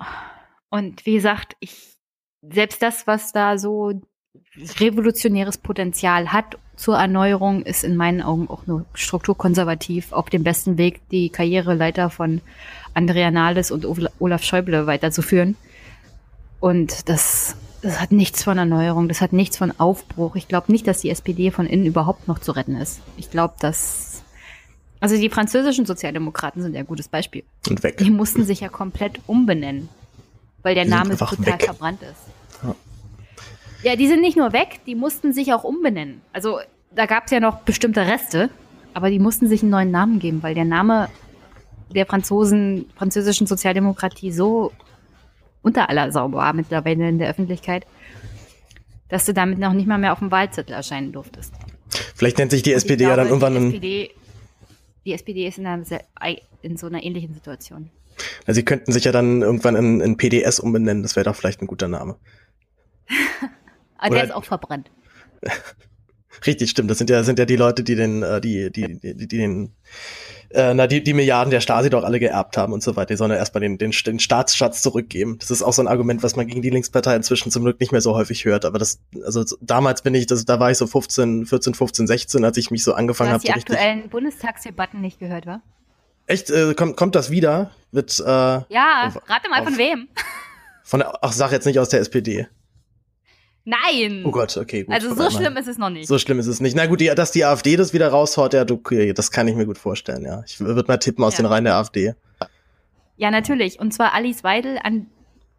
[0.70, 1.98] Und wie gesagt, ich,
[2.41, 4.02] selbst das, was da so
[4.80, 10.78] revolutionäres Potenzial hat zur Erneuerung, ist in meinen Augen auch nur strukturkonservativ auf dem besten
[10.78, 12.41] Weg, die Karriereleiter von
[12.93, 13.86] Andrea Nahles und
[14.20, 15.56] Olaf Schäuble weiterzuführen.
[16.60, 20.36] Und das, das hat nichts von Erneuerung, das hat nichts von Aufbruch.
[20.36, 23.01] Ich glaube nicht, dass die SPD von innen überhaupt noch zu retten ist.
[23.18, 24.24] Ich glaube, dass.
[24.99, 27.43] Also die französischen Sozialdemokraten sind ja ein gutes Beispiel.
[27.70, 27.97] Und weg.
[27.97, 29.89] Die mussten sich ja komplett umbenennen,
[30.62, 31.64] weil der Die Name total weg.
[31.64, 32.64] verbrannt ist.
[32.64, 32.74] Ja.
[33.84, 36.21] Ja, die sind nicht nur weg, die mussten sich auch umbenennen.
[36.31, 36.59] Also
[36.95, 38.49] da gab es ja noch bestimmte Reste,
[38.93, 41.09] aber die mussten sich einen neuen Namen geben, weil der Name
[41.93, 44.71] der Franzosen, französischen Sozialdemokratie so
[45.61, 47.86] unter aller Sau war mittlerweile in der Öffentlichkeit,
[49.09, 51.53] dass du damit noch nicht mal mehr auf dem Wahlzettel erscheinen durftest.
[52.15, 54.11] Vielleicht nennt sich die Und SPD ja dann glaube, irgendwann die ein, SPD,
[55.05, 55.86] die SPD ist in, einer
[56.61, 57.89] in so einer ähnlichen Situation.
[58.45, 61.61] also sie könnten sich ja dann irgendwann in, in PDS umbenennen, das wäre doch vielleicht
[61.61, 62.15] ein guter Name.
[64.04, 64.91] Aber Oder- der ist auch verbrannt.
[66.45, 66.89] Richtig, stimmt.
[66.89, 69.72] Das sind ja, sind ja die Leute, die den, äh, die, die, die, die, den,
[70.49, 73.14] äh, na, die, die Milliarden der Stasi doch alle geerbt haben und so weiter.
[73.14, 75.38] Die sollen ja erstmal den, den, den Staatsschatz zurückgeben.
[75.39, 77.91] Das ist auch so ein Argument, was man gegen die Linkspartei inzwischen zum Glück nicht
[77.91, 78.66] mehr so häufig hört.
[78.66, 82.43] Aber das, also damals bin ich, das, da war ich so 15, 14, 15, 16,
[82.43, 83.43] als ich mich so angefangen habe.
[83.43, 85.62] Du hast die aktuellen Bundestagsdebatten nicht gehört, wa?
[86.26, 87.72] Echt, äh, kommt, kommt das wieder?
[87.91, 90.08] Mit, äh, Ja, auf- rate mal von auf- wem.
[90.84, 92.47] von der, ach, sag jetzt nicht aus der SPD.
[93.66, 94.24] Nein.
[94.26, 94.93] Oh Gott, okay, gut.
[94.93, 96.07] also so schlimm ist es noch nicht.
[96.07, 96.76] So schlimm ist es nicht.
[96.76, 99.55] Na gut, die, dass die AfD das wieder raushaut, ja, du, okay, das kann ich
[99.55, 100.43] mir gut vorstellen, ja.
[100.45, 101.43] Ich würde mal tippen aus Ja.
[101.43, 102.14] den Reihen der AfD.
[103.16, 103.80] Ja, natürlich.
[103.80, 105.07] Und zwar Alice Weidel, an,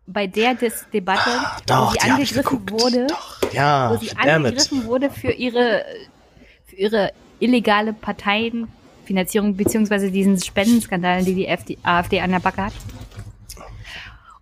[0.07, 3.97] bei der Dis Debatte, wo Doch, sie die hab ich angegriffen wurde, Doch, ja, wo
[3.97, 5.85] sie angegriffen wurde für ihre,
[6.67, 12.73] für ihre illegale Parteienfinanzierung beziehungsweise diesen Spendenskandalen, die die FD, AfD an der Backe hat.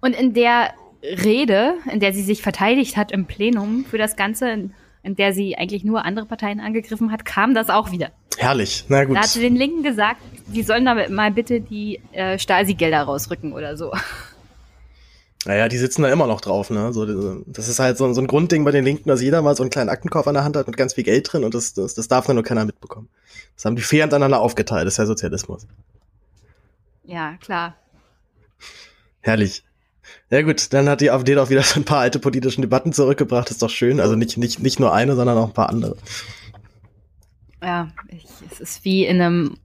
[0.01, 0.71] Und in der
[1.03, 4.71] Rede, in der sie sich verteidigt hat im Plenum für das Ganze,
[5.03, 8.11] in der sie eigentlich nur andere Parteien angegriffen hat, kam das auch wieder.
[8.39, 9.17] Herrlich, na gut.
[9.17, 13.53] Da hat sie den Linken gesagt, die sollen da mal bitte die äh, Stasi-Gelder rausrücken
[13.53, 13.93] oder so.
[15.45, 16.93] Naja, die sitzen da immer noch drauf, ne?
[16.93, 19.57] So, diese- das ist halt so, so ein Grundding bei den Linken, dass jeder mal
[19.57, 21.75] so einen kleinen Aktenkoffer in der Hand hat mit ganz viel Geld drin und das,
[21.75, 23.09] das, das darf dann nur keiner mitbekommen.
[23.57, 25.67] Das haben die fair untereinander aufgeteilt, das ist ja Sozialismus.
[27.05, 27.75] Ja, klar.
[29.21, 29.65] Herrlich.
[30.31, 33.51] Ja gut, dann hat die AfD doch wieder so ein paar alte politische Debatten zurückgebracht,
[33.51, 34.01] ist doch schön.
[34.01, 35.97] Also nicht, nicht, nicht nur eine, sondern auch ein paar andere.
[37.63, 39.57] Ja, ich, es ist wie in einem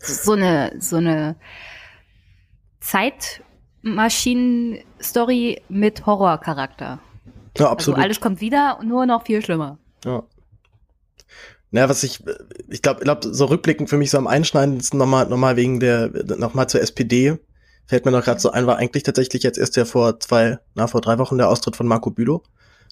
[0.00, 1.36] so eine so eine
[2.80, 6.98] Zeitmaschinen-Story mit Horrorcharakter.
[7.58, 8.00] Ja, Also absolut.
[8.00, 9.78] alles kommt wieder, nur noch viel schlimmer.
[10.04, 10.22] Ja.
[11.72, 12.22] Naja, was ich,
[12.68, 16.08] ich glaube, glaub, so rückblickend für mich so am einschneidendsten nochmal, nochmal wegen der,
[16.38, 17.38] nochmal zur SPD,
[17.86, 20.86] fällt mir noch gerade so ein, war eigentlich tatsächlich jetzt erst ja vor zwei, na,
[20.86, 22.42] vor drei Wochen der Austritt von Marco Bülow.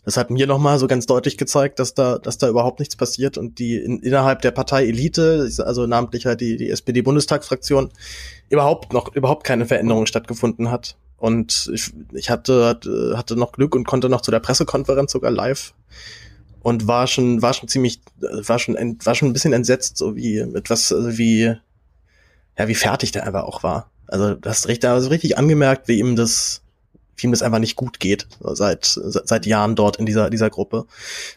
[0.04, 3.38] Das hat mir nochmal so ganz deutlich gezeigt, dass da, dass da überhaupt nichts passiert
[3.38, 7.90] und die in, innerhalb der Partei Elite, also namentlich halt die, die SPD-Bundestagsfraktion,
[8.50, 10.96] überhaupt noch, überhaupt keine Veränderung stattgefunden hat.
[11.16, 12.78] Und ich, ich hatte,
[13.16, 15.72] hatte, noch Glück und konnte noch zu der Pressekonferenz sogar live
[16.60, 18.74] und war schon war schon ziemlich war schon
[19.04, 21.54] war schon ein bisschen entsetzt so wie etwas also wie
[22.58, 25.98] ja wie fertig der einfach auch war also das hast recht also richtig angemerkt wie
[25.98, 26.62] ihm das
[27.16, 30.86] wie ihm das einfach nicht gut geht seit seit Jahren dort in dieser dieser Gruppe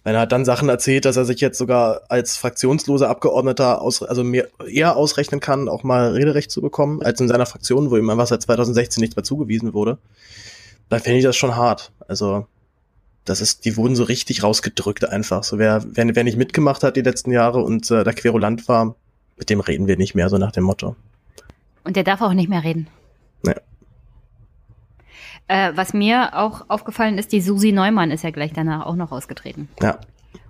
[0.03, 4.01] wenn er hat dann Sachen erzählt dass er sich jetzt sogar als fraktionsloser Abgeordneter aus
[4.03, 7.97] also mehr eher ausrechnen kann auch mal Rederecht zu bekommen als in seiner Fraktion wo
[7.97, 9.97] ihm einfach seit 2016 nichts mehr zugewiesen wurde
[10.89, 12.47] dann finde ich das schon hart also
[13.28, 15.43] das ist, die wurden so richtig rausgedrückt einfach.
[15.43, 18.95] So wer, wer, wer nicht mitgemacht hat die letzten Jahre und äh, da querulant war,
[19.38, 20.95] mit dem reden wir nicht mehr, so nach dem Motto.
[21.88, 22.88] Und der darf auch nicht mehr reden.
[23.45, 23.53] Ja.
[25.47, 29.11] Äh, was mir auch aufgefallen ist, die Susi Neumann ist ja gleich danach auch noch
[29.13, 29.69] ausgetreten.
[29.81, 29.97] Ja.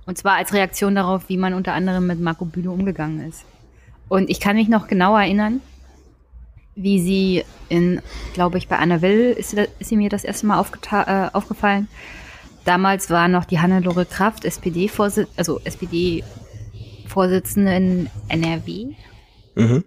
[0.07, 3.45] Und zwar als Reaktion darauf, wie man unter anderem mit Marco Bülow umgegangen ist.
[4.09, 5.61] Und ich kann mich noch genau erinnern,
[6.75, 8.01] wie sie in,
[8.33, 11.87] glaube ich, bei Anna Will ist, sie- ist sie mir das erste Mal äh, aufgefallen.
[12.65, 18.95] Damals war noch die Hannelore Kraft, SPD-Vorsitzende, also SPD-Vorsitzende in NRW.
[19.55, 19.83] Mhm.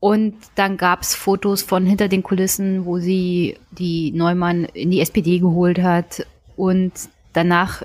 [0.00, 5.38] Und dann gab's Fotos von hinter den Kulissen, wo sie die Neumann in die SPD
[5.38, 6.26] geholt hat.
[6.56, 6.92] Und
[7.34, 7.82] danach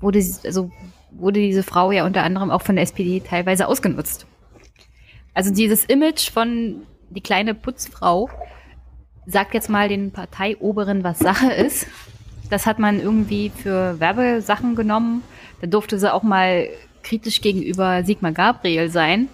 [0.00, 0.70] wurde, also
[1.10, 4.26] wurde diese Frau ja unter anderem auch von der SPD teilweise ausgenutzt.
[5.32, 8.28] Also dieses Image von die kleine Putzfrau
[9.26, 11.86] sagt jetzt mal den Parteioberen, was Sache ist.
[12.50, 15.22] Das hat man irgendwie für Werbesachen genommen.
[15.62, 16.68] Da durfte sie auch mal
[17.02, 19.28] kritisch gegenüber Sigmar Gabriel sein.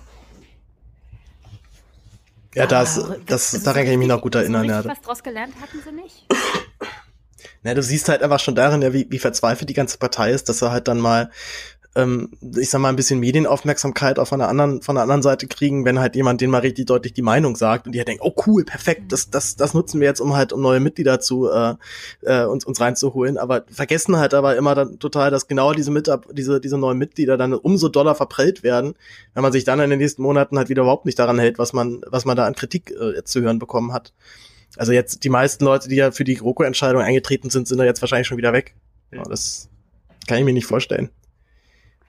[2.55, 4.67] Ja, das, das, also daran kann ich mich noch gut erinnern.
[4.67, 4.85] So Ja.
[4.85, 6.27] was draus gelernt hatten sie nicht?
[7.63, 10.49] Na, du siehst halt einfach schon darin, ja, wie, wie verzweifelt die ganze Partei ist,
[10.49, 11.31] dass sie halt dann mal,
[11.97, 15.49] ähm, ich sag mal, ein bisschen Medienaufmerksamkeit auch von der anderen, von der anderen Seite
[15.49, 18.23] kriegen, wenn halt jemand denen mal richtig deutlich die Meinung sagt und die halt denken,
[18.25, 21.51] oh cool, perfekt, das, das, das nutzen wir jetzt, um halt, um neue Mitglieder zu,
[21.51, 21.75] äh,
[22.23, 26.29] äh, uns, uns reinzuholen, aber vergessen halt aber immer dann total, dass genau diese Mitab
[26.33, 28.95] diese, diese neuen Mitglieder dann umso doller verprellt werden,
[29.35, 31.73] wenn man sich dann in den nächsten Monaten halt wieder überhaupt nicht daran hält, was
[31.73, 34.13] man, was man da an Kritik äh, zu hören bekommen hat.
[34.77, 38.01] Also jetzt die meisten Leute, die ja für die GroKo-Entscheidung eingetreten sind, sind da jetzt
[38.01, 38.77] wahrscheinlich schon wieder weg.
[39.13, 39.69] Ja, das
[40.29, 41.11] kann ich mir nicht vorstellen.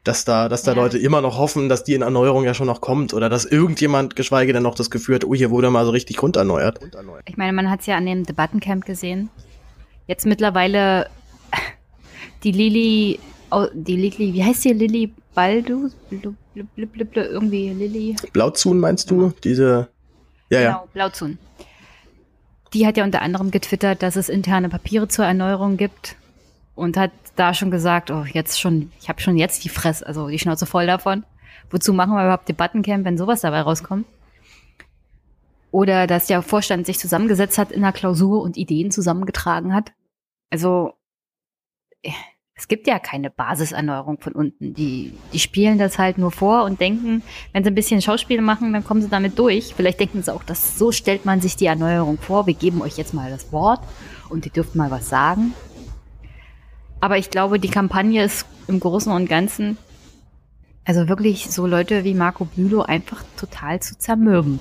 [0.04, 0.78] Dass da, dass da Ja.
[0.78, 4.16] Leute immer noch hoffen, dass die in Erneuerung ja schon noch kommt oder dass irgendjemand,
[4.16, 6.80] geschweige denn noch das Gefühl hat, oh, hier wurde mal so richtig grunderneuert.
[7.28, 9.30] Ich meine, man hat es ja an dem Debattencamp gesehen.
[10.08, 11.08] Jetzt mittlerweile
[12.44, 13.20] die Lili,
[13.52, 15.90] oh, die Lili, wie heißt die Lili Baldu?
[16.10, 18.16] Blu- blu- blu- blu- blu- Irgendwie Lili.
[18.34, 19.32] Blauzun meinst du?
[19.44, 19.88] Diese,
[20.50, 20.68] ja, ja.
[20.72, 21.38] Genau, Blauzun.
[22.74, 26.16] Die hat ja unter anderem getwittert, dass es interne Papiere zur Erneuerung gibt.
[26.76, 30.28] Und hat da schon gesagt, oh, jetzt schon, ich habe schon jetzt die Fresse, also
[30.28, 31.24] die Schnauze voll davon.
[31.70, 34.06] Wozu machen wir überhaupt Debattencamp, wenn sowas dabei rauskommt?
[35.72, 39.94] Oder dass der Vorstand sich zusammengesetzt hat in der Klausur und Ideen zusammengetragen hat.
[40.50, 40.94] Also
[42.62, 44.74] es gibt ja keine Basiserneuerung von unten.
[44.74, 47.24] Die, die spielen das halt nur vor und denken,
[47.54, 49.74] wenn sie ein bisschen Schauspiel machen, dann kommen sie damit durch.
[49.74, 52.48] Vielleicht denken sie auch, dass so stellt man sich die Erneuerung vor.
[52.48, 53.82] Wir geben euch jetzt mal das Wort
[54.30, 55.54] und ihr dürft mal was sagen.
[57.02, 59.78] Aber ich glaube, die Kampagne ist im Großen und Ganzen,
[60.86, 64.60] also wirklich so Leute wie Marco Bülow einfach total zu zermürben.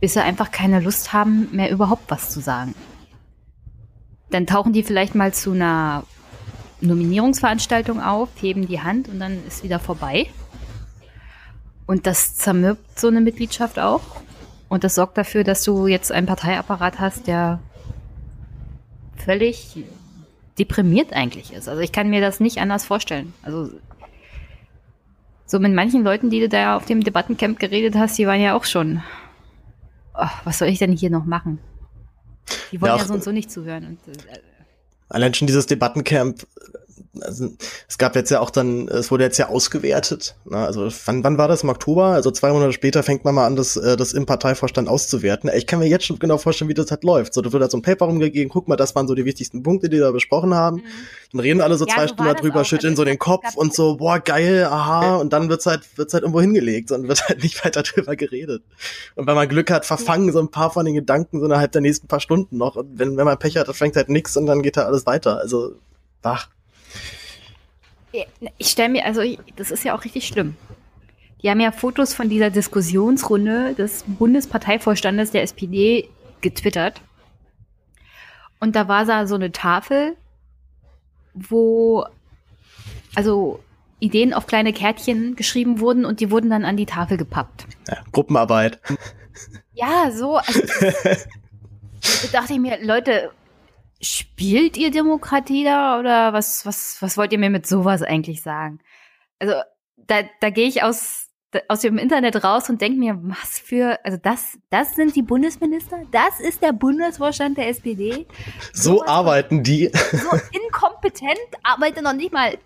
[0.00, 2.74] Bis sie einfach keine Lust haben, mehr überhaupt was zu sagen.
[4.30, 6.04] Dann tauchen die vielleicht mal zu einer
[6.80, 10.28] Nominierungsveranstaltung auf, heben die Hand und dann ist wieder vorbei.
[11.86, 14.02] Und das zermürbt so eine Mitgliedschaft auch.
[14.68, 17.58] Und das sorgt dafür, dass du jetzt einen Parteiapparat hast, der
[19.16, 19.76] völlig
[20.60, 21.68] deprimiert eigentlich ist.
[21.68, 23.32] Also ich kann mir das nicht anders vorstellen.
[23.42, 23.70] Also
[25.46, 28.54] so mit manchen Leuten, die du da auf dem Debattencamp geredet hast, die waren ja
[28.54, 29.02] auch schon,
[30.14, 31.58] oh, was soll ich denn hier noch machen?
[32.70, 33.86] Die wollen ja, ja so und so nicht zuhören.
[33.86, 34.38] Und, äh,
[35.08, 36.46] Allein schon dieses Debattencamp
[37.20, 37.50] also
[37.88, 40.36] es gab jetzt ja auch dann, es wurde jetzt ja ausgewertet.
[40.44, 40.56] Ne?
[40.56, 41.64] Also wann, wann war das?
[41.64, 42.06] Im Oktober?
[42.06, 45.50] Also zwei Monate später fängt man mal an, das, äh, das im Parteivorstand auszuwerten.
[45.54, 47.34] Ich kann mir jetzt schon genau vorstellen, wie das halt läuft.
[47.34, 49.64] So, da wird halt so ein Paper rumgegeben, guck mal, das waren so die wichtigsten
[49.64, 50.76] Punkte, die wir besprochen haben.
[50.76, 50.82] Mhm.
[51.32, 53.96] Dann reden alle so ja, zwei so Stunden darüber, schütteln so den Kopf und so,
[53.96, 57.64] boah, geil, aha, und dann wird's halt, wird's halt irgendwo hingelegt und wird halt nicht
[57.64, 58.62] weiter drüber geredet.
[59.16, 61.80] Und wenn man Glück hat, verfangen so ein paar von den Gedanken so innerhalb der
[61.80, 62.76] nächsten paar Stunden noch.
[62.76, 65.06] Und wenn, wenn man Pech hat, dann fängt halt nix und dann geht halt alles
[65.06, 65.38] weiter.
[65.38, 65.72] Also,
[66.22, 66.48] wach.
[68.58, 69.22] Ich stelle mir, also
[69.56, 70.56] das ist ja auch richtig schlimm.
[71.42, 76.08] Die haben ja Fotos von dieser Diskussionsrunde des Bundesparteivorstandes der SPD
[76.40, 77.00] getwittert.
[78.58, 80.16] Und da war da so eine Tafel,
[81.32, 82.04] wo
[83.14, 83.60] also
[84.00, 87.66] Ideen auf kleine Kärtchen geschrieben wurden und die wurden dann an die Tafel gepackt.
[87.88, 88.80] Ja, Gruppenarbeit.
[89.74, 90.36] Ja, so.
[90.36, 90.60] Also,
[92.22, 93.30] da dachte ich mir, Leute,
[94.00, 98.80] spielt ihr Demokratie da oder was, was, was wollt ihr mir mit sowas eigentlich sagen?
[99.38, 99.54] Also
[99.96, 101.26] da, da gehe ich aus,
[101.68, 106.02] aus dem Internet raus und denke mir, was für, also das, das sind die Bundesminister?
[106.12, 108.26] Das ist der Bundesvorstand der SPD?
[108.72, 109.90] So, so arbeiten die.
[109.92, 112.56] So inkompetent arbeite noch nicht mal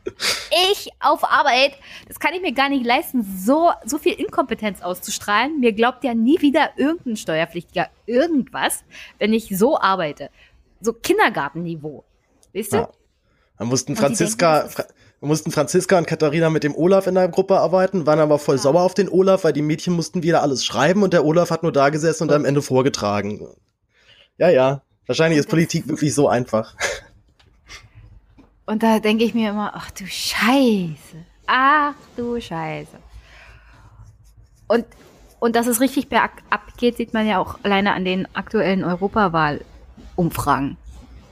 [0.70, 1.72] ich auf Arbeit.
[2.06, 5.58] Das kann ich mir gar nicht leisten, so, so viel Inkompetenz auszustrahlen.
[5.58, 8.84] Mir glaubt ja nie wieder irgendein Steuerpflichtiger irgendwas,
[9.18, 10.30] wenn ich so arbeite
[10.80, 12.04] so Kindergartenniveau.
[12.54, 12.76] Weißt du?
[12.78, 12.88] Ja.
[13.58, 14.84] Dann mussten Franziska, denken, Fra
[15.20, 18.62] mussten Franziska und Katharina mit dem Olaf in der Gruppe arbeiten, waren aber voll ja.
[18.62, 21.62] sauer auf den Olaf, weil die Mädchen mussten wieder alles schreiben und der Olaf hat
[21.62, 23.48] nur da gesessen und am Ende vorgetragen.
[24.36, 24.82] Ja, ja.
[25.06, 26.74] Wahrscheinlich ist Politik wirklich so einfach.
[28.66, 31.24] Und da denke ich mir immer, ach du Scheiße.
[31.46, 32.96] Ach du Scheiße.
[34.66, 34.86] Und,
[35.38, 39.60] und dass es richtig bergab geht, sieht man ja auch alleine an den aktuellen Europawahl
[40.16, 40.76] Umfragen.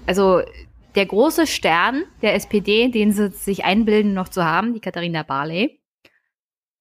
[0.07, 0.43] Also
[0.95, 5.81] der große Stern der SPD, den sie sich einbilden noch zu haben, die Katharina Barley,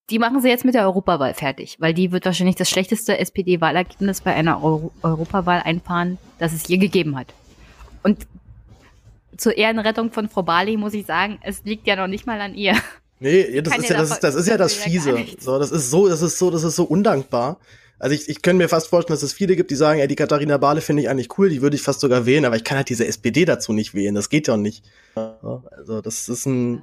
[0.09, 4.21] die machen sie jetzt mit der Europawahl fertig, weil die wird wahrscheinlich das schlechteste SPD-Wahlergebnis
[4.21, 7.33] bei einer Euro Europawahl einfahren, das es je gegeben hat.
[8.03, 8.27] Und
[9.37, 12.55] zur Ehrenrettung von Frau Barley muss ich sagen, es liegt ja noch nicht mal an
[12.55, 12.75] ihr.
[13.19, 15.15] Nee, das ist ja, das, das ist ja das Fiese.
[15.39, 17.57] So, das ist so, das ist so, das ist so undankbar.
[18.01, 20.15] Also ich, ich könnte mir fast vorstellen, dass es viele gibt, die sagen, ja, die
[20.15, 22.77] Katharina Barley finde ich eigentlich cool, die würde ich fast sogar wählen, aber ich kann
[22.77, 24.15] halt diese SPD dazu nicht wählen.
[24.15, 24.83] Das geht ja nicht.
[25.13, 26.81] Also das ist ein,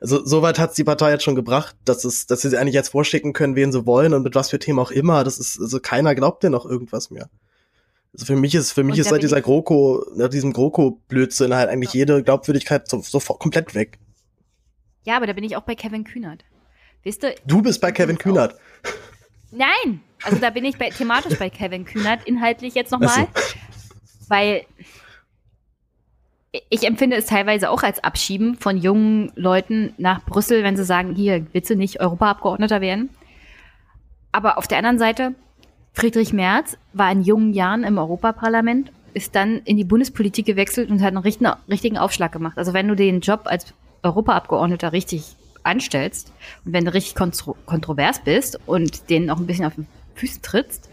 [0.00, 3.34] also soweit hat die Partei jetzt schon gebracht, dass es, dass sie eigentlich jetzt vorschicken
[3.34, 5.22] können, wen sie wollen und mit was für Themen auch immer.
[5.22, 7.28] Das ist, also keiner glaubt dir noch irgendwas mehr.
[8.14, 11.92] Also für mich ist, für mich ist seit dieser GroKo, nach diesem GroKo-Blödsinn halt eigentlich
[11.92, 11.98] ja.
[11.98, 13.98] jede Glaubwürdigkeit so, so komplett weg.
[15.04, 16.42] Ja, aber da bin ich auch bei Kevin Kühnert.
[17.04, 17.34] Weißt du?
[17.46, 18.56] Du bist bei Kevin Kühnert.
[19.56, 23.28] Nein, also da bin ich bei, thematisch bei Kevin Kühnert, inhaltlich jetzt nochmal.
[24.28, 24.64] Weil
[26.68, 31.14] ich empfinde es teilweise auch als Abschieben von jungen Leuten nach Brüssel, wenn sie sagen,
[31.14, 33.10] hier, willst du nicht Europaabgeordneter werden?
[34.32, 35.34] Aber auf der anderen Seite,
[35.92, 41.00] Friedrich Merz war in jungen Jahren im Europaparlament, ist dann in die Bundespolitik gewechselt und
[41.02, 42.58] hat einen richtigen Aufschlag gemacht.
[42.58, 43.72] Also wenn du den Job als
[44.02, 46.32] Europaabgeordneter richtig anstellst
[46.64, 50.42] und wenn du richtig kontro kontrovers bist und denen auch ein bisschen auf den Füßen
[50.42, 50.88] trittst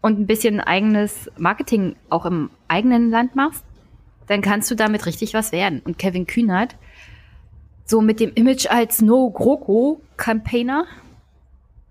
[0.00, 3.64] und ein bisschen eigenes Marketing auch im eigenen Land machst,
[4.26, 5.80] dann kannst du damit richtig was werden.
[5.84, 6.76] Und Kevin Kühnert,
[7.84, 10.86] so mit dem Image als No-GroKo-Campaigner,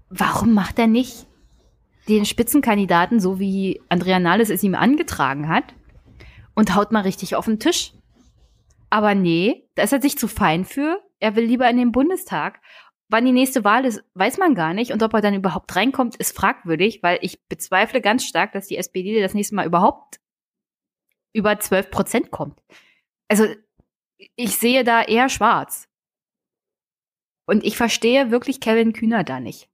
[0.09, 1.27] warum macht er nicht
[2.07, 5.73] den Spitzenkandidaten, so wie Andrea Nahles es ihm angetragen hat,
[6.55, 7.93] und haut mal richtig auf den Tisch?
[8.89, 11.01] Aber nee, da ist er sich zu fein für.
[11.23, 12.59] Er will lieber in den Bundestag.
[13.07, 14.91] Wann die nächste Wahl ist, weiß man gar nicht.
[14.91, 18.75] Und ob er dann überhaupt reinkommt, ist fragwürdig, weil ich bezweifle ganz stark, dass die
[18.75, 20.19] SPD das nächste Mal überhaupt
[21.31, 22.61] über 12 Prozent kommt.
[23.29, 23.45] Also
[24.35, 25.87] ich sehe da eher schwarz.
[27.45, 29.69] Und ich verstehe wirklich Kevin Kühner da nicht.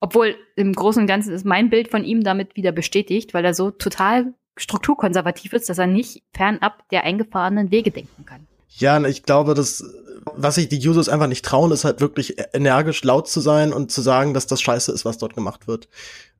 [0.00, 3.52] Obwohl im Großen und Ganzen ist mein Bild von ihm damit wieder bestätigt, weil er
[3.52, 8.46] so total strukturkonservativ ist, dass er nicht fernab der eingefahrenen Wege denken kann.
[8.78, 9.84] Ja, ich glaube, dass
[10.24, 13.90] was sich die Users einfach nicht trauen, ist halt wirklich energisch laut zu sein und
[13.90, 15.88] zu sagen, dass das scheiße ist, was dort gemacht wird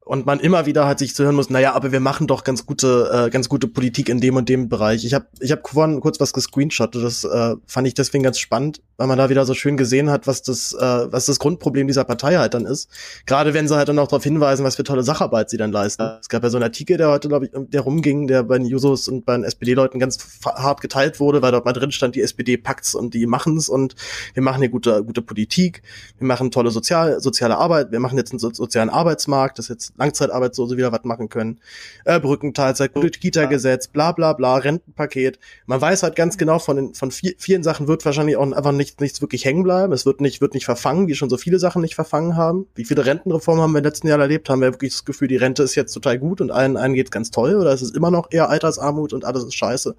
[0.05, 2.67] und man immer wieder halt sich zu hören muss, naja, aber wir machen doch ganz
[2.67, 5.05] gute, äh, ganz gute Politik in dem und dem Bereich.
[5.05, 8.81] Ich habe ich hab vorhin kurz was gescreenshottet, das äh, fand ich deswegen ganz spannend,
[8.97, 12.03] weil man da wieder so schön gesehen hat, was das, äh, was das Grundproblem dieser
[12.03, 12.91] Partei halt dann ist.
[13.27, 16.03] Gerade wenn sie halt dann auch darauf hinweisen, was für tolle Sacharbeit sie dann leisten.
[16.21, 18.67] Es gab ja so einen Artikel, der heute, glaube ich, der rumging, der bei den
[18.67, 22.23] Jusos und bei den SPD-Leuten ganz hart geteilt wurde, weil dort mal drin stand, die
[22.23, 23.95] SPD packt's und die machen's und
[24.35, 25.83] wir machen hier gute, gute Politik,
[26.19, 29.92] wir machen tolle Sozial, soziale Arbeit, wir machen jetzt einen so sozialen Arbeitsmarkt, das jetzt
[29.97, 31.61] Langzeitarbeitslose wieder was machen können,
[32.05, 35.39] äh, Brückenteilzeit, Kita-Gesetz, bla bla bla, Rentenpaket.
[35.67, 39.01] Man weiß halt ganz genau, von, den, von vielen Sachen wird wahrscheinlich auch einfach nicht,
[39.01, 39.93] nichts wirklich hängen bleiben.
[39.93, 42.67] Es wird nicht, wird nicht verfangen, wie schon so viele Sachen nicht verfangen haben.
[42.75, 44.49] Wie viele Rentenreformen haben wir im letzten Jahr erlebt?
[44.49, 47.11] Haben wir wirklich das Gefühl, die Rente ist jetzt total gut und allen, allen geht's
[47.11, 49.95] ganz toll oder ist es immer noch eher Altersarmut und alles ist scheiße?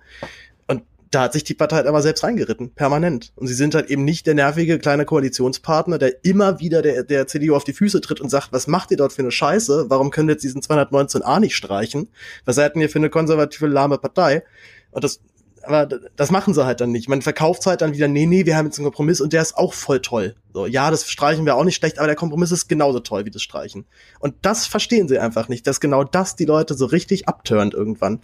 [1.13, 3.33] Da hat sich die Partei halt aber selbst reingeritten, permanent.
[3.35, 7.27] Und sie sind halt eben nicht der nervige kleine Koalitionspartner, der immer wieder der, der
[7.27, 9.85] CDU auf die Füße tritt und sagt, was macht ihr dort für eine Scheiße?
[9.89, 12.09] Warum können wir jetzt diesen 219a nicht streichen?
[12.45, 14.43] Was seid ihr für eine konservative, lahme Partei?
[14.91, 15.19] Und das,
[15.61, 17.07] aber das machen sie halt dann nicht.
[17.07, 19.55] Man verkauft halt dann wieder, nee, nee, wir haben jetzt einen Kompromiss und der ist
[19.55, 20.35] auch voll toll.
[20.53, 23.31] So, ja, das streichen wir auch nicht schlecht, aber der Kompromiss ist genauso toll wie
[23.31, 23.85] das Streichen.
[24.19, 28.21] Und das verstehen sie einfach nicht, dass genau das die Leute so richtig abturnt irgendwann.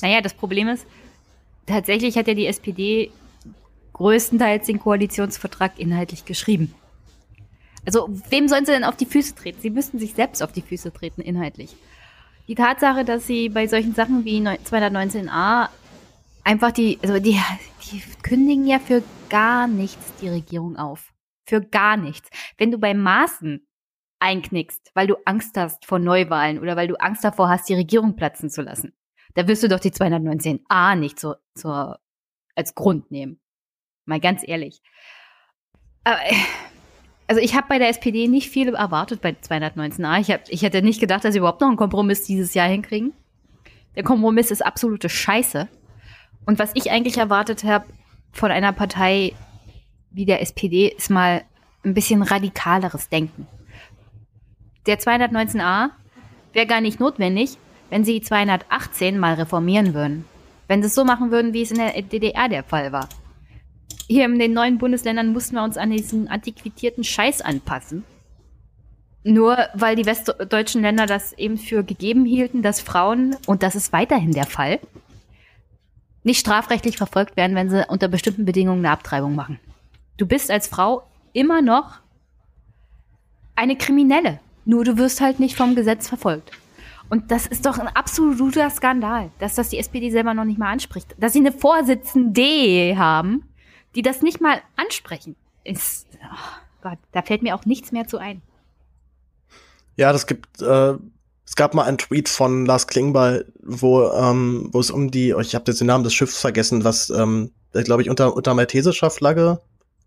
[0.00, 0.86] Naja, das Problem ist,
[1.68, 3.10] tatsächlich hat ja die SPD
[3.92, 6.74] größtenteils den Koalitionsvertrag inhaltlich geschrieben.
[7.84, 9.60] Also wem sollen sie denn auf die Füße treten?
[9.60, 11.74] Sie müssten sich selbst auf die Füße treten inhaltlich.
[12.46, 15.68] Die Tatsache, dass sie bei solchen Sachen wie 219a
[16.44, 17.40] einfach die, also die,
[17.90, 21.12] die kündigen ja für gar nichts die Regierung auf.
[21.44, 22.28] Für gar nichts.
[22.56, 23.66] Wenn du bei Maßen
[24.18, 28.16] einknickst, weil du Angst hast vor Neuwahlen oder weil du Angst davor hast, die Regierung
[28.16, 28.92] platzen zu lassen,
[29.38, 32.00] da wirst du doch die 219a nicht zur, zur,
[32.56, 33.38] als Grund nehmen.
[34.04, 34.82] Mal ganz ehrlich.
[36.02, 36.18] Aber,
[37.28, 40.20] also ich habe bei der SPD nicht viel erwartet bei 219a.
[40.20, 43.12] Ich, hab, ich hätte nicht gedacht, dass sie überhaupt noch einen Kompromiss dieses Jahr hinkriegen.
[43.94, 45.68] Der Kompromiss ist absolute Scheiße.
[46.44, 47.86] Und was ich eigentlich erwartet habe
[48.32, 49.34] von einer Partei
[50.10, 51.44] wie der SPD, ist mal
[51.84, 53.46] ein bisschen radikaleres Denken.
[54.86, 55.90] Der 219a
[56.54, 57.56] wäre gar nicht notwendig,
[57.90, 60.24] wenn sie 218 mal reformieren würden.
[60.66, 63.08] Wenn sie es so machen würden, wie es in der DDR der Fall war.
[64.06, 68.04] Hier in den neuen Bundesländern mussten wir uns an diesen antiquitierten Scheiß anpassen.
[69.24, 73.92] Nur weil die westdeutschen Länder das eben für gegeben hielten, dass Frauen, und das ist
[73.92, 74.80] weiterhin der Fall,
[76.24, 79.58] nicht strafrechtlich verfolgt werden, wenn sie unter bestimmten Bedingungen eine Abtreibung machen.
[80.16, 81.02] Du bist als Frau
[81.32, 82.00] immer noch
[83.56, 84.40] eine Kriminelle.
[84.64, 86.52] Nur du wirst halt nicht vom Gesetz verfolgt.
[87.10, 90.70] Und das ist doch ein absoluter Skandal, dass das die SPD selber noch nicht mal
[90.70, 91.14] anspricht.
[91.18, 93.44] Dass sie eine Vorsitzende haben,
[93.94, 98.18] die das nicht mal ansprechen, ist, oh Gott, da fällt mir auch nichts mehr zu
[98.18, 98.42] ein.
[99.96, 100.94] Ja, das gibt, äh,
[101.46, 105.40] es gab mal einen Tweet von Lars Klingbeil, wo, ähm, wo es um die, oh,
[105.40, 109.10] ich habe jetzt den Namen des Schiffs vergessen, was, ähm, glaube ich, unter, unter maltesischer
[109.10, 109.60] Flagge,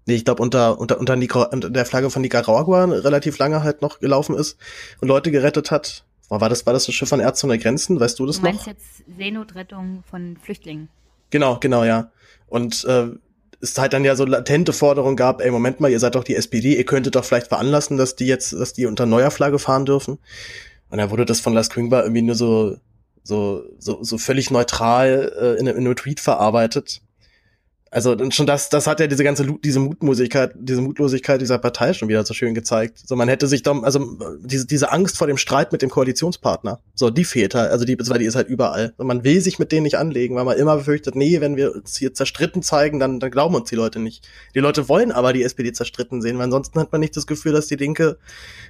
[0.06, 1.16] nee, ich glaube, unter, unter, unter,
[1.52, 4.58] unter der Flagge von Nicaragua relativ lange halt noch gelaufen ist
[5.02, 6.06] und Leute gerettet hat
[6.40, 8.00] war das, war das das Schiff von Ärzte ohne Grenzen?
[8.00, 8.44] Weißt du das noch?
[8.44, 8.74] Du meinst noch?
[8.74, 10.88] jetzt Seenotrettung von Flüchtlingen.
[11.30, 12.12] Genau, genau, ja.
[12.48, 13.10] Und äh,
[13.62, 16.36] es halt dann ja so latente Forderungen gab, ey, Moment mal, ihr seid doch die
[16.36, 19.86] SPD, ihr könntet doch vielleicht veranlassen, dass die jetzt, dass die unter neuer Flagge fahren
[19.86, 20.20] dürfen.
[20.90, 22.78] Und dann wurde das von Lars Klingbeil irgendwie nur so,
[23.24, 27.02] so, so, so völlig neutral äh, in, in einem Tweet verarbeitet.
[27.94, 32.08] Also schon das, das hat ja diese ganze diese Mutlosigkeit, diese Mutlosigkeit dieser Partei schon
[32.08, 33.02] wieder so schön gezeigt.
[33.06, 36.80] So man hätte sich doch, also diese diese Angst vor dem Streit mit dem Koalitionspartner,
[36.96, 38.94] so die fehlt halt, also die, die ist halt überall.
[38.96, 41.76] Und man will sich mit denen nicht anlegen, weil man immer befürchtet, nee, wenn wir
[41.76, 44.26] uns hier zerstritten zeigen, dann, dann glauben uns die Leute nicht.
[44.56, 47.52] Die Leute wollen aber die SPD zerstritten sehen, weil ansonsten hat man nicht das Gefühl,
[47.52, 48.18] dass die Linke,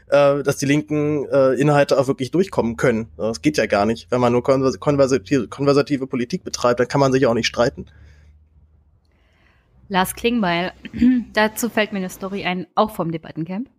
[0.07, 3.09] äh, dass die linken äh, Inhalte auch wirklich durchkommen können.
[3.17, 4.09] Das geht ja gar nicht.
[4.09, 7.85] Wenn man nur konversative, konversative Politik betreibt, dann kann man sich auch nicht streiten.
[9.91, 10.71] Lars Klingbeil,
[11.33, 13.69] dazu fällt mir eine Story ein, auch vom Debattencamp.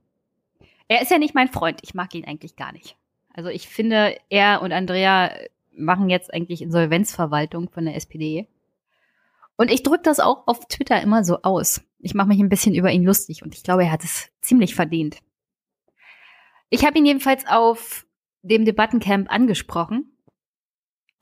[0.86, 2.96] Er ist ja nicht mein Freund, ich mag ihn eigentlich gar nicht.
[3.32, 5.34] Also ich finde, er und Andrea
[5.74, 8.46] machen jetzt eigentlich Insolvenzverwaltung von der SPD.
[9.56, 11.80] Und ich drücke das auch auf Twitter immer so aus.
[11.98, 14.74] Ich mache mich ein bisschen über ihn lustig und ich glaube, er hat es ziemlich
[14.74, 15.16] verdient.
[16.68, 18.04] Ich habe ihn jedenfalls auf
[18.42, 20.11] dem Debattencamp angesprochen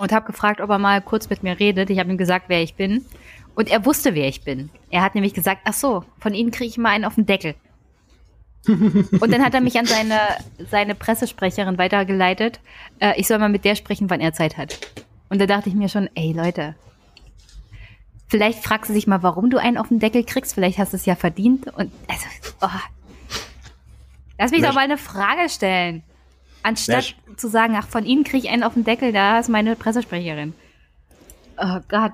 [0.00, 1.90] und habe gefragt, ob er mal kurz mit mir redet.
[1.90, 3.04] Ich habe ihm gesagt, wer ich bin.
[3.54, 4.70] Und er wusste, wer ich bin.
[4.90, 7.54] Er hat nämlich gesagt, ach so, von Ihnen kriege ich mal einen auf den Deckel.
[8.66, 10.18] und dann hat er mich an seine,
[10.70, 12.60] seine Pressesprecherin weitergeleitet.
[12.98, 14.78] Äh, ich soll mal mit der sprechen, wann er Zeit hat.
[15.28, 16.76] Und da dachte ich mir schon, ey Leute,
[18.28, 20.54] vielleicht fragst du dich mal, warum du einen auf den Deckel kriegst.
[20.54, 21.66] Vielleicht hast du es ja verdient.
[21.66, 22.26] Und also,
[22.62, 22.68] oh.
[24.38, 26.02] lass mich doch mal eine Frage stellen.
[26.62, 27.36] Anstatt ja.
[27.36, 30.54] zu sagen, ach, von Ihnen kriege ich einen auf den Deckel, da ist meine Pressesprecherin.
[31.56, 32.12] Oh Gott.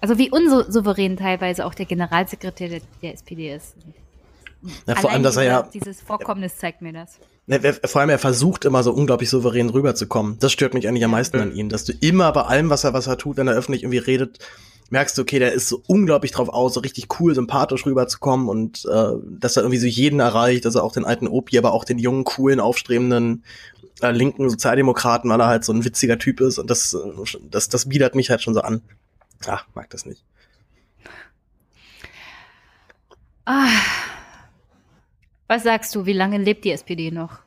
[0.00, 3.74] Also wie unsouverän teilweise auch der Generalsekretär der, der SPD ist.
[4.86, 5.62] Ja, vor allem, dass er ja.
[5.62, 7.18] Dieses Vorkommnis zeigt mir das.
[7.86, 10.38] Vor allem, er versucht immer so unglaublich souverän rüberzukommen.
[10.38, 12.92] Das stört mich eigentlich am meisten an ihm, dass du immer bei allem, was er,
[12.92, 14.38] was er tut, wenn er öffentlich irgendwie redet,
[14.90, 18.84] merkst du, okay, der ist so unglaublich drauf aus, so richtig cool, sympathisch rüberzukommen und
[18.84, 21.84] äh, dass er irgendwie so jeden erreicht, dass er auch den alten Opi, aber auch
[21.84, 23.44] den jungen, coolen, aufstrebenden
[24.02, 26.98] äh, linken Sozialdemokraten, weil er halt so ein witziger Typ ist und das, äh,
[27.50, 28.82] das, das biedert mich halt schon so an.
[29.46, 30.24] Ach, mag das nicht.
[33.44, 33.68] Ah.
[35.48, 37.38] Was sagst du, wie lange lebt die SPD noch?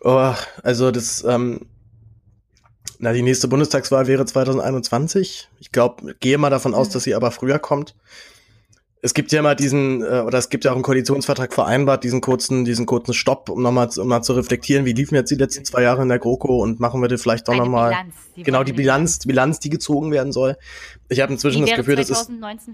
[0.00, 1.66] Oh, also das, ähm,
[2.98, 5.48] na, die nächste Bundestagswahl wäre 2021.
[5.58, 6.92] Ich glaube, gehe mal davon aus, mhm.
[6.92, 7.96] dass sie aber früher kommt
[9.04, 12.22] es gibt ja immer diesen, äh, oder es gibt ja auch einen Koalitionsvertrag vereinbart, diesen
[12.22, 15.66] kurzen, diesen kurzen Stopp, um nochmal um mal zu reflektieren, wie liefen jetzt die letzten
[15.66, 18.06] zwei Jahre in der GroKo und machen wir das vielleicht doch nochmal.
[18.34, 20.56] Genau, die Bilanz, die Bilanz, die gezogen werden soll.
[21.14, 22.28] Ich habe inzwischen das Gefühl, das ist.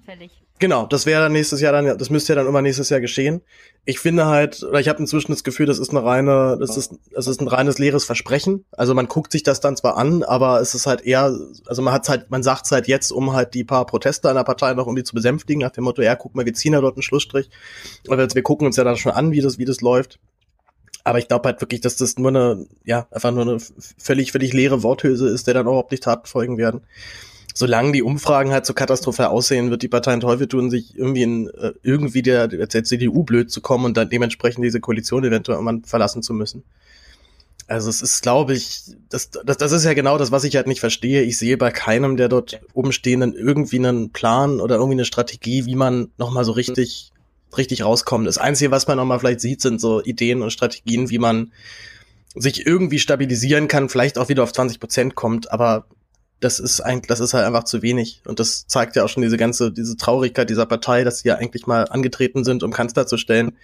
[0.05, 0.31] Fällig.
[0.59, 3.43] Genau, das wäre dann nächstes Jahr dann, das müsste ja dann immer nächstes Jahr geschehen.
[3.85, 6.95] Ich finde halt, oder ich habe inzwischen das Gefühl, das ist eine reine, das ist,
[7.13, 8.65] das ist ein reines leeres Versprechen.
[8.73, 11.35] Also man guckt sich das dann zwar an, aber es ist halt eher,
[11.67, 14.45] also man hat halt, man sagt es halt jetzt, um halt die paar Proteste einer
[14.45, 16.97] Partei noch irgendwie zu besänftigen, nach dem Motto, ja, guck mal, wir ziehen ja dort
[16.97, 17.51] einen Schlussstrich.
[18.09, 20.19] Aber wir gucken uns ja dann schon an, wie das, wie das läuft.
[21.05, 23.59] Aber ich glaube halt wirklich, dass das nur eine, ja, einfach nur eine
[23.99, 26.83] völlig, völlig leere Worthülse ist, der dann überhaupt nicht Taten folgen werden
[27.55, 31.23] solange die Umfragen halt so katastrophal aussehen, wird die Partei einen Teufel tun, sich irgendwie
[31.23, 35.57] in, äh, irgendwie der, der CDU blöd zu kommen und dann dementsprechend diese Koalition eventuell
[35.57, 36.65] irgendwann verlassen zu müssen.
[37.67, 40.67] Also es ist, glaube ich, das, das, das ist ja genau das, was ich halt
[40.67, 41.23] nicht verstehe.
[41.23, 45.67] Ich sehe bei keinem der dort oben stehenden irgendwie einen Plan oder irgendwie eine Strategie,
[45.67, 47.13] wie man nochmal so richtig,
[47.57, 48.27] richtig rauskommt.
[48.27, 51.53] Das Einzige, was man nochmal vielleicht sieht, sind so Ideen und Strategien, wie man
[52.35, 55.87] sich irgendwie stabilisieren kann, vielleicht auch wieder auf 20 Prozent kommt, aber
[56.41, 58.23] das ist eigentlich, das ist halt einfach zu wenig.
[58.27, 61.37] Und das zeigt ja auch schon diese ganze, diese Traurigkeit dieser Partei, dass sie ja
[61.37, 63.57] eigentlich mal angetreten sind, um Kanzler zu stellen.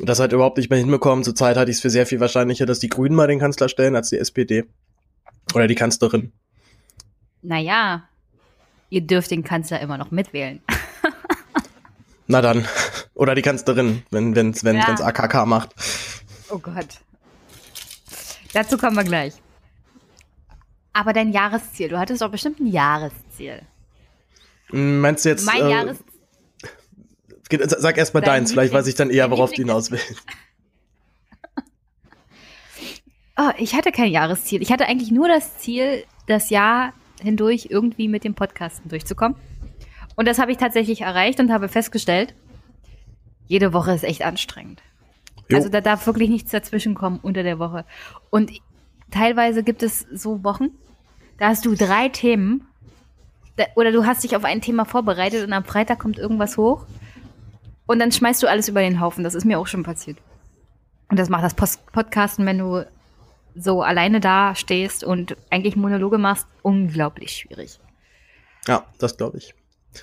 [0.00, 1.24] Und das halt überhaupt nicht mehr hinbekommen.
[1.24, 3.96] Zurzeit halte ich es für sehr viel wahrscheinlicher, dass die Grünen mal den Kanzler stellen,
[3.96, 4.64] als die SPD.
[5.54, 6.32] Oder die Kanzlerin.
[7.42, 8.08] Naja,
[8.88, 10.62] ihr dürft den Kanzler immer noch mitwählen.
[12.26, 12.66] Na dann.
[13.14, 14.88] Oder die Kanzlerin, wenn wenn's, wenn, ja.
[14.88, 15.74] wenn's AKK macht.
[16.48, 17.00] Oh Gott.
[18.54, 19.34] Dazu kommen wir gleich.
[20.92, 23.62] Aber dein Jahresziel, du hattest doch bestimmt ein Jahresziel.
[24.70, 25.46] Meinst du jetzt?
[25.46, 26.06] Mein äh, Jahresziel.
[27.66, 30.22] Sag erst mal deins, vielleicht weiß ich dann eher, worauf du hinaus willst.
[33.42, 34.60] Oh, ich hatte kein Jahresziel.
[34.60, 36.92] Ich hatte eigentlich nur das Ziel, das Jahr
[37.22, 39.34] hindurch irgendwie mit dem Podcasten durchzukommen.
[40.14, 42.34] Und das habe ich tatsächlich erreicht und habe festgestellt,
[43.46, 44.82] jede Woche ist echt anstrengend.
[45.48, 45.56] Jo.
[45.56, 47.86] Also da darf wirklich nichts dazwischen kommen unter der Woche.
[48.28, 48.52] Und
[49.10, 50.70] teilweise gibt es so Wochen,
[51.38, 52.66] da hast du drei Themen
[53.56, 56.86] da, oder du hast dich auf ein Thema vorbereitet und am Freitag kommt irgendwas hoch
[57.86, 59.24] und dann schmeißt du alles über den Haufen.
[59.24, 60.18] Das ist mir auch schon passiert.
[61.08, 62.86] Und das macht das Post Podcasten, wenn du
[63.56, 67.80] so alleine da stehst und eigentlich Monologe machst, unglaublich schwierig.
[68.66, 69.54] Ja, das glaube ich.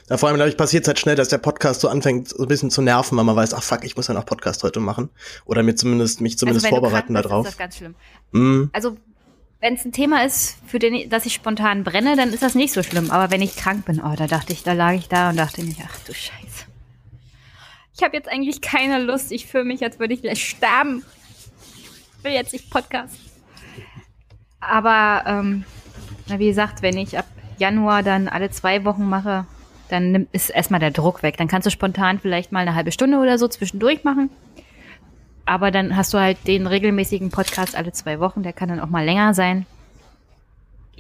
[0.10, 2.44] Ja, vor allem, glaube ich, passiert es halt schnell, dass der Podcast so anfängt, so
[2.44, 4.80] ein bisschen zu nerven, weil man weiß, ach fuck, ich muss ja noch Podcast heute
[4.80, 5.10] machen.
[5.46, 7.46] Oder mir zumindest, mich zumindest also vorbereiten darauf.
[7.46, 7.96] Ist das ganz schlimm.
[8.32, 8.66] Mm.
[8.74, 8.98] Also,
[9.60, 12.74] wenn es ein Thema ist, für den, dass ich spontan brenne, dann ist das nicht
[12.74, 13.12] so schlimm.
[13.12, 15.64] Aber wenn ich krank bin, oh, da dachte ich, da lag ich da und dachte
[15.64, 16.66] mir, ach du Scheiße.
[17.96, 19.32] Ich habe jetzt eigentlich keine Lust.
[19.32, 21.04] Ich fühle mich, als würde ich gleich sterben.
[22.18, 23.16] Ich will jetzt nicht Podcast.
[24.60, 25.64] Aber, ähm,
[26.28, 27.26] wie gesagt, wenn ich ab
[27.58, 29.48] Januar dann alle zwei Wochen mache,
[29.90, 31.38] dann ist erstmal der Druck weg.
[31.38, 34.30] Dann kannst du spontan vielleicht mal eine halbe Stunde oder so zwischendurch machen.
[35.46, 38.90] Aber dann hast du halt den regelmäßigen Podcast alle zwei Wochen, der kann dann auch
[38.90, 39.66] mal länger sein.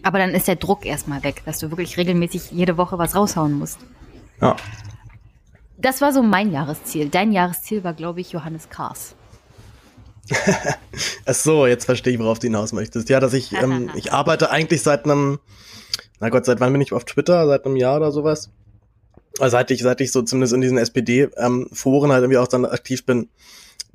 [0.03, 3.53] Aber dann ist der Druck erstmal weg, dass du wirklich regelmäßig jede Woche was raushauen
[3.53, 3.79] musst.
[4.41, 4.55] Ja.
[5.77, 7.09] Das war so mein Jahresziel.
[7.09, 9.15] Dein Jahresziel war, glaube ich, Johannes Kars.
[11.25, 13.09] Ach so, jetzt verstehe ich, worauf du hinaus möchtest.
[13.09, 15.39] Ja, dass ich, ähm, ich arbeite eigentlich seit einem,
[16.19, 17.47] na Gott, seit wann bin ich auf Twitter?
[17.47, 18.49] Seit einem Jahr oder sowas.
[19.39, 23.05] Seit ich, seit ich so zumindest in diesen SPD-Foren ähm, halt irgendwie auch dann aktiv
[23.05, 23.29] bin,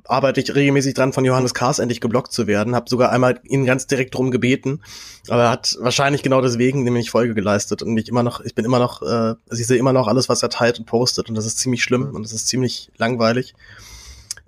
[0.05, 2.75] arbeite ich regelmäßig dran, von Johannes Kahrs endlich geblockt zu werden.
[2.75, 4.81] Habe sogar einmal ihn ganz direkt drum gebeten,
[5.29, 8.65] aber er hat wahrscheinlich genau deswegen nämlich Folge geleistet und ich immer noch, ich bin
[8.65, 11.35] immer noch, äh, also ich sehe immer noch alles, was er teilt und postet und
[11.35, 13.55] das ist ziemlich schlimm und das ist ziemlich langweilig.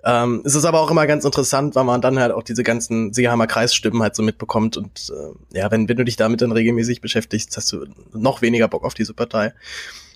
[0.04, 3.12] Ähm, es ist aber auch immer ganz interessant, weil man dann halt auch diese ganzen
[3.12, 7.00] Seeheimer Kreisstimmen halt so mitbekommt und äh, ja, wenn, wenn du dich damit dann regelmäßig
[7.00, 9.52] beschäftigst, hast du noch weniger Bock auf diese Partei.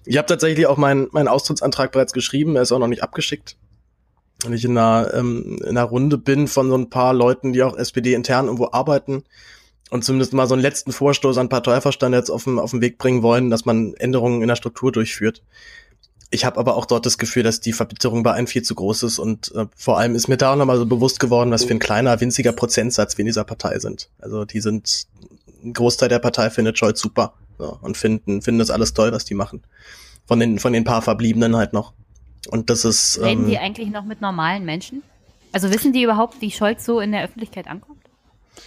[0.04, 3.56] Ich habe tatsächlich auch meinen meinen Austrittsantrag bereits geschrieben, er ist auch noch nicht abgeschickt
[4.44, 7.62] wenn ich in einer, ähm, in einer Runde bin von so ein paar Leuten, die
[7.62, 9.24] auch SPD intern irgendwo arbeiten
[9.90, 13.22] und zumindest mal so einen letzten Vorstoß an Parteiverstand auf den, auf den Weg bringen
[13.22, 15.42] wollen, dass man Änderungen in der Struktur durchführt.
[16.30, 19.02] Ich habe aber auch dort das Gefühl, dass die Verbitterung bei allen viel zu groß
[19.02, 21.74] ist und äh, vor allem ist mir da auch nochmal so bewusst geworden, was für
[21.74, 24.10] ein kleiner, winziger Prozentsatz wir in dieser Partei sind.
[24.20, 25.08] Also die sind,
[25.64, 29.24] ein Großteil der Partei findet Scholz super so, und finden, finden das alles toll, was
[29.24, 29.62] die machen.
[30.26, 31.92] Von den, von den paar Verbliebenen halt noch.
[32.48, 33.20] Und das ist.
[33.20, 35.02] Reden ähm, die eigentlich noch mit normalen Menschen?
[35.52, 38.00] Also wissen die überhaupt, wie Scholz so in der Öffentlichkeit ankommt?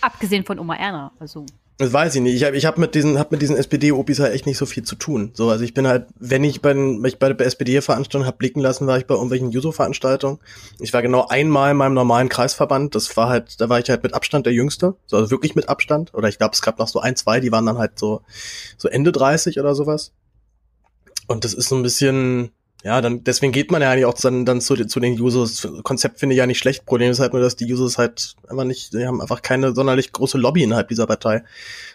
[0.02, 1.45] Abgesehen von Oma Erna, also.
[1.80, 2.36] Das weiß ich nicht.
[2.36, 4.84] Ich habe ich hab mit diesen, hab mit diesen SPD-Opis halt echt nicht so viel
[4.84, 5.32] zu tun.
[5.34, 8.38] So, also ich bin halt, wenn ich bei, den, wenn ich bei der SPD-Veranstaltung habe
[8.38, 10.38] blicken lassen, war ich bei irgendwelchen Juso-Veranstaltungen.
[10.80, 12.94] Ich war genau einmal in meinem normalen Kreisverband.
[12.94, 14.95] Das war halt, da war ich halt mit Abstand der Jüngste.
[15.08, 16.14] So, also wirklich mit Abstand.
[16.14, 18.22] Oder ich glaube, es gab noch so ein, zwei, die waren dann halt so,
[18.78, 20.12] so Ende 30 oder sowas.
[21.28, 22.52] Und das ist so ein bisschen,
[22.84, 25.66] ja, dann deswegen geht man ja eigentlich auch dann, dann zu, zu den Users.
[25.84, 26.86] Konzept finde ich ja nicht schlecht.
[26.86, 30.12] Problem ist halt nur, dass die Users halt einfach nicht, die haben einfach keine sonderlich
[30.12, 31.44] große Lobby innerhalb dieser Partei.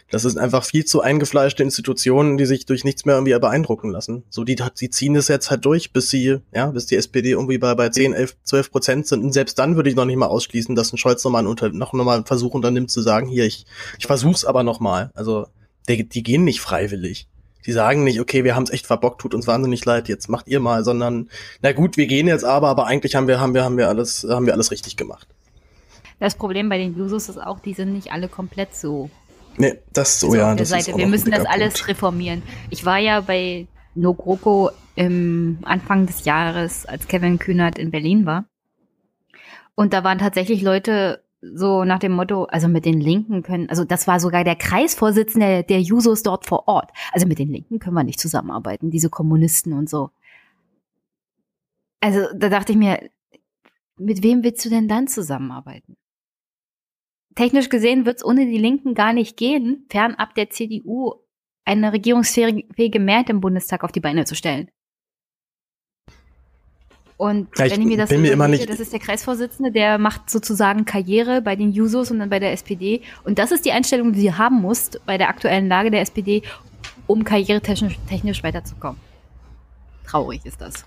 [0.09, 4.23] Das ist einfach viel zu eingefleischte Institutionen, die sich durch nichts mehr irgendwie beeindrucken lassen.
[4.31, 7.59] So, die, die ziehen das jetzt halt durch, bis sie, ja, bis die SPD irgendwie
[7.59, 9.23] bei, bei 10, 11, 12 Prozent sind.
[9.23, 11.93] Und selbst dann würde ich noch nicht mal ausschließen, dass ein Scholz nochmal unter, noch,
[11.93, 13.67] noch mal Versuch unternimmt zu sagen, hier, ich,
[13.99, 15.11] ich versuch's aber nochmal.
[15.13, 15.45] Also,
[15.87, 17.27] die, die gehen nicht freiwillig.
[17.65, 20.47] Die sagen nicht, okay, wir haben es echt verbockt, tut uns wahnsinnig leid, jetzt macht
[20.47, 21.29] ihr mal, sondern
[21.61, 24.25] na gut, wir gehen jetzt aber, aber eigentlich haben wir haben wir haben wir alles
[24.29, 25.27] haben wir alles richtig gemacht.
[26.19, 29.09] Das Problem bei den Jusos ist auch, die sind nicht alle komplett so.
[29.57, 30.93] Nee, das so so ja, auf der das ist Seite.
[30.93, 31.89] auch Wir müssen das alles Punkt.
[31.89, 32.43] reformieren.
[32.69, 38.25] Ich war ja bei No GroKo im Anfang des Jahres, als Kevin Kühnert in Berlin
[38.25, 38.45] war.
[39.75, 43.85] Und da waren tatsächlich Leute so nach dem Motto, also mit den Linken können, also
[43.85, 46.91] das war sogar der Kreisvorsitzende der Jusos dort vor Ort.
[47.11, 50.09] Also mit den Linken können wir nicht zusammenarbeiten, diese Kommunisten und so.
[52.01, 53.09] Also da dachte ich mir,
[53.97, 55.97] mit wem willst du denn dann zusammenarbeiten?
[57.35, 61.13] Technisch gesehen wird es ohne die Linken gar nicht gehen, fernab der CDU
[61.63, 64.69] eine regierungsfähige Mehrheit im Bundestag auf die Beine zu stellen.
[67.19, 69.73] Und Ja, ich wenn ich mir das bin mir immer nicht- das ist der Kreisvorsitzende,
[69.73, 73.01] der macht sozusagen Karriere bei den Jusos und dann bei der SPD.
[73.25, 76.43] Und das ist die Einstellung, die du haben musst bei der aktuellen Lage der SPD,
[77.07, 79.01] um karrieretechnisch technisch weiterzukommen.
[80.07, 80.85] Traurig ist das.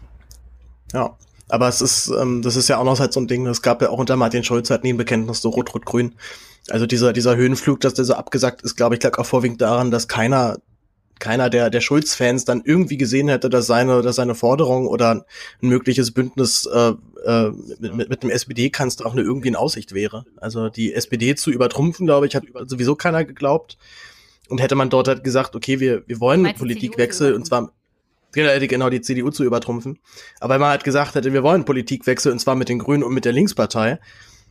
[0.94, 1.16] Ja.
[1.50, 3.82] Aber es ist, ähm, das ist ja auch noch halt so ein Ding, es gab
[3.82, 6.14] ja auch unter Martin Schulz halt nie ein Bekenntnis so Rot-Rot-Grün.
[6.70, 9.90] Also dieser, dieser Höhenflug, dass der so abgesagt ist, glaube ich, lag auch vorwiegend daran,
[9.90, 10.56] dass keiner,
[11.22, 15.22] keiner der, der Schulz-Fans dann irgendwie gesehen hätte, dass seine, dass seine Forderung oder ein
[15.60, 16.92] mögliches Bündnis äh,
[17.24, 20.24] äh, mit, mit, mit dem SPD-Kanzler auch eine irgendwie in Aussicht wäre.
[20.36, 23.78] Also die SPD zu übertrumpfen, glaube ich, hat sowieso keiner geglaubt.
[24.48, 27.72] Und hätte man dort halt gesagt, okay, wir, wir wollen einen Politikwechsel und zwar
[28.34, 29.98] Genau, die- genau, die CDU zu übertrumpfen.
[30.40, 33.12] Aber wenn man halt gesagt hätte, wir wollen Politikwechsel und zwar mit den Grünen und
[33.14, 33.98] mit der Linkspartei.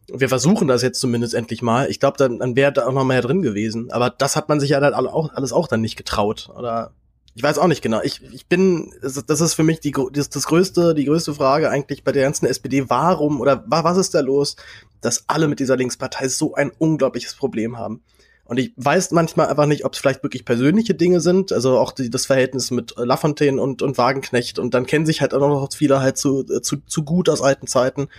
[0.07, 1.90] Wir versuchen das jetzt zumindest endlich mal.
[1.90, 3.91] Ich glaube, dann, dann wäre da auch noch mehr drin gewesen.
[3.91, 6.49] Aber das hat man sich ja dann auch, alles auch dann nicht getraut.
[6.57, 6.91] Oder
[7.34, 8.02] ich weiß auch nicht genau.
[8.03, 12.03] Ich, ich bin, das ist- für mich die, das, das größte, die größte Frage eigentlich
[12.03, 12.90] bei der ganzen SPD.
[12.90, 14.57] Warum oder wa, was ist da los,
[14.99, 18.02] dass alle mit dieser Linkspartei so ein unglaubliches Problem haben?
[18.44, 21.94] Und ich weiß manchmal einfach nicht, ob es vielleicht wirklich persönliche Dinge sind, also auch
[21.94, 25.69] die, das Verhältnis mit Lafontaine und, und Wagenknecht und dann kennen sich halt auch noch
[25.73, 28.10] viele halt zu, äh, zu, zu gut aus alten Zeiten.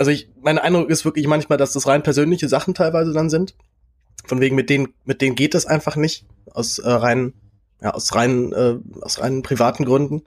[0.00, 3.54] Also ich, mein Eindruck ist wirklich manchmal, dass das rein persönliche Sachen teilweise dann sind.
[4.24, 6.24] Von wegen, mit denen, mit denen geht das einfach nicht.
[6.52, 7.34] Aus äh, rein,
[7.82, 10.22] ja, aus rein, äh, aus reinen privaten Gründen.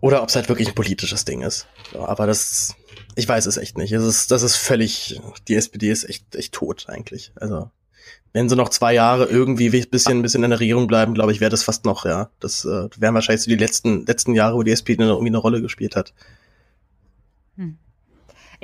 [0.00, 1.66] Oder ob es halt wirklich ein politisches Ding ist.
[1.92, 2.74] Ja, aber das,
[3.14, 3.92] ich weiß es echt nicht.
[3.92, 7.30] Es ist, das ist völlig, die SPD ist echt, echt tot eigentlich.
[7.34, 7.70] Also,
[8.32, 11.32] wenn sie noch zwei Jahre irgendwie ein bisschen, ein bisschen in der Regierung bleiben, glaube
[11.32, 12.30] ich, wäre das fast noch, ja.
[12.40, 15.60] Das äh, wären wahrscheinlich so die letzten, letzten Jahre, wo die SPD irgendwie eine Rolle
[15.60, 16.14] gespielt hat.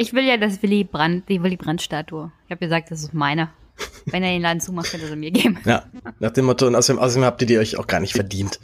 [0.01, 2.33] Ich will ja das Willy Brandt, die Willy Brandt-Statue.
[2.47, 3.51] Ich habe gesagt, das ist meine.
[4.07, 5.59] Wenn er den Laden zumacht, kann er sie mir geben.
[5.67, 5.85] Ja,
[6.21, 8.59] nach dem Motto, und außerdem, außerdem habt ihr die euch auch gar nicht verdient.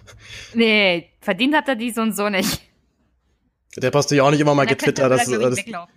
[0.55, 2.63] Nee, verdient hat er die so und so nicht.
[3.77, 5.93] Der Postillon auch nicht immer mal könnte er getwittert, dass, dass weglaufen.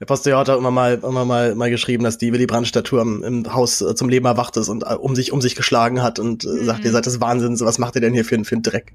[0.00, 3.22] der Postillon hat auch immer mal, immer mal, mal geschrieben, dass die Willy Brandt-Statue im,
[3.22, 6.18] im Haus äh, zum Leben erwacht ist und äh, um sich, um sich geschlagen hat
[6.18, 6.86] und äh, sagt, Mhm.
[6.86, 8.94] ihr seid des Wahnsinns, was macht ihr denn hier für, einen- für einen Dreck?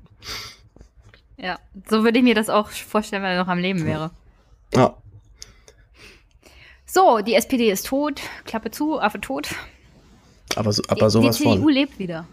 [1.37, 4.09] Ja, so würde ich mir das auch vorstellen, wenn er noch am Leben wäre.
[4.75, 4.97] Ja.
[6.93, 9.55] So, die SPD ist tot, Klappe zu, Affe tot.
[10.57, 11.69] Aber, so, aber die, sowas die CDU von.
[11.71, 12.27] lebt wieder.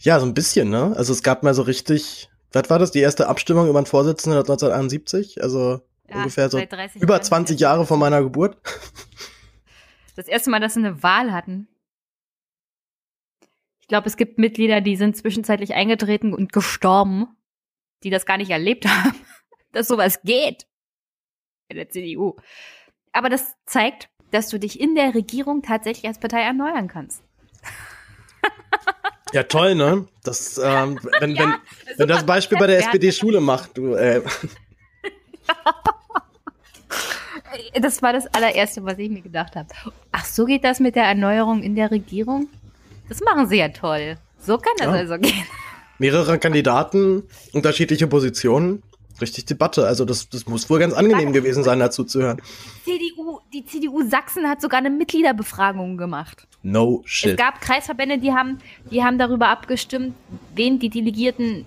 [0.00, 0.94] Ja, so ein bisschen, ne?
[0.98, 4.38] Also es gab mal so richtig, was war das, die erste Abstimmung über einen Vorsitzenden
[4.38, 5.42] 1971?
[5.42, 5.80] Also
[6.10, 7.24] Ja, ungefähr so seit 30 über Jahren.
[7.24, 8.58] 20 Jahre vor meiner Geburt.
[10.14, 11.66] Das erste Mal, dass sie eine Wahl hatten.
[13.80, 17.28] Ich glaube, es gibt Mitglieder, die sind zwischenzeitlich eingetreten und gestorben,
[18.02, 19.16] die das gar nicht erlebt haben,
[19.72, 20.66] dass sowas geht
[21.68, 22.36] in der CDU.
[23.12, 27.22] Aber das zeigt, dass du dich in der Regierung tatsächlich als Partei erneuern kannst.
[29.32, 30.06] Ja, toll, ne?
[30.24, 33.76] Das, ähm, wenn, Ja, wenn, wenn das Beispiel bei der Wer hat- SPD Schule macht,
[33.76, 34.22] du, äh,
[37.80, 39.68] Das war das allererste, was ich mir gedacht habe.
[40.12, 42.48] Ach, so geht das mit der Erneuerung in der Regierung?
[43.08, 44.16] Das machen sie ja toll.
[44.38, 44.92] So kann das Ja.
[44.92, 45.44] also gehen.
[45.98, 48.82] mehrere Kandidaten, unterschiedliche Positionen,
[49.20, 49.86] richtig Debatte.
[49.86, 52.40] Also das, das muss wohl ganz angenehm gewesen sein, dazu zu hören.
[52.84, 56.46] CDU, die CDU Sachsen hat sogar eine Mitgliederbefragung gemacht.
[56.62, 57.36] No Es shit.
[57.36, 58.58] gab Kreisverbände, die haben,
[58.90, 60.14] die haben darüber abgestimmt,
[60.54, 61.64] wen die Delegierten,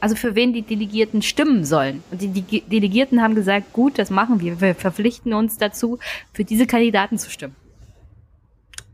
[0.00, 2.02] also für wen die Delegierten stimmen sollen.
[2.10, 4.60] Und die, die Delegierten haben gesagt, gut, das machen wir.
[4.60, 5.98] Wir verpflichten uns dazu,
[6.32, 7.56] für diese Kandidaten zu stimmen.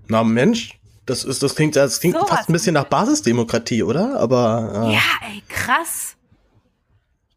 [0.08, 2.28] Na Mensch, das ist, das klingt, das klingt Sowas.
[2.30, 4.20] fast ein bisschen nach Basisdemokratie, oder?
[4.20, 5.00] Aber äh, Ja,
[5.32, 6.16] ey, krass.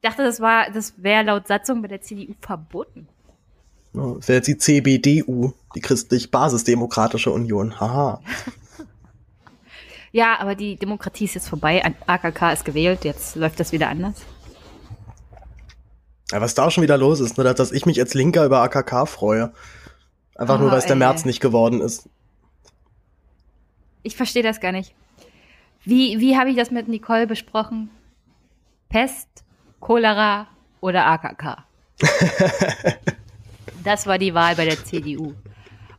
[0.05, 3.07] Ich dachte, das war, das wäre laut Satzung bei der CDU verboten.
[3.93, 7.79] ja, das wäre jetzt die CBDU, die christlich-basisdemokratische Union.
[7.79, 8.19] Haha.
[10.11, 11.81] Ja, aber die Demokratie ist jetzt vorbei.
[12.05, 13.05] AKK ist gewählt.
[13.05, 14.15] Jetzt läuft das wieder anders.
[16.33, 18.59] Ja, was da schon wieder los ist, ne, dass- dass ich mich als Linker über
[18.61, 19.53] AKK freue.
[20.35, 20.97] Einfach nur, Oh, weil es der.
[20.97, 22.09] März nicht geworden ist.
[24.03, 24.93] Ich verstehe das gar nicht.
[25.85, 27.89] Wie, wie habe ich das mit Nicole besprochen?
[28.89, 29.42] Pest,
[29.83, 30.47] Cholera
[30.79, 31.57] oder AKK?
[33.83, 35.33] das war die Wahl bei der CDU.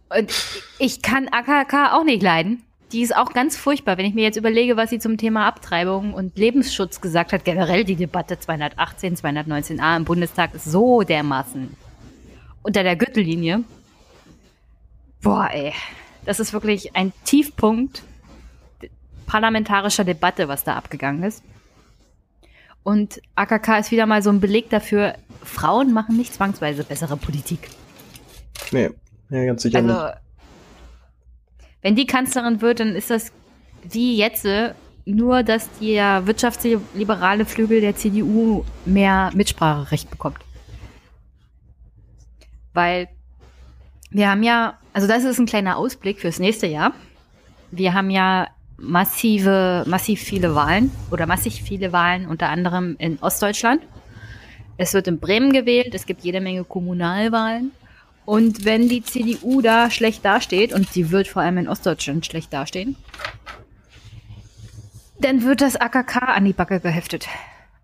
[0.08, 0.32] Und
[0.78, 2.62] ich kann AKK auch nicht leiden.
[2.92, 6.14] Die ist auch ganz furchtbar, wenn ich mir jetzt überlege, was sie zum Thema Abtreibung
[6.14, 7.44] und Lebensschutz gesagt hat.
[7.44, 11.76] Generell die Debatte 218, 219a im Bundestag ist so dermaßen
[12.62, 13.64] unter der Gürtellinie.
[15.20, 15.74] Boah, ey.
[16.24, 18.02] Das ist wirklich ein Tiefpunkt
[19.26, 21.42] parlamentarischer Debatte, was da abgegangen ist.
[22.84, 27.70] Und AKK ist wieder mal so ein Beleg dafür, Frauen machen nicht zwangsweise bessere Politik.
[28.70, 28.90] Nee,
[29.30, 29.94] ja, ganz sicher nicht.
[29.94, 30.14] Also,
[31.80, 33.32] wenn die Kanzlerin wird, dann ist das
[33.82, 34.74] wie jetzt, äh,
[35.06, 40.38] nur dass der wirtschaftsliberale Flügel der CDU mehr Mitspracherecht bekommt.
[42.72, 43.08] Weil
[44.10, 46.92] wir haben ja, also das ist ein kleiner Ausblick fürs nächste Jahr.
[47.70, 53.82] Wir haben ja massive, massiv viele Wahlen oder massig viele Wahlen, unter anderem in Ostdeutschland.
[54.76, 57.72] Es wird in Bremen gewählt, es gibt jede Menge Kommunalwahlen.
[58.24, 62.52] Und wenn die CDU da schlecht dasteht, und sie wird vor allem in Ostdeutschland schlecht
[62.52, 62.96] dastehen,
[65.20, 67.28] dann wird das AKK an die Backe geheftet.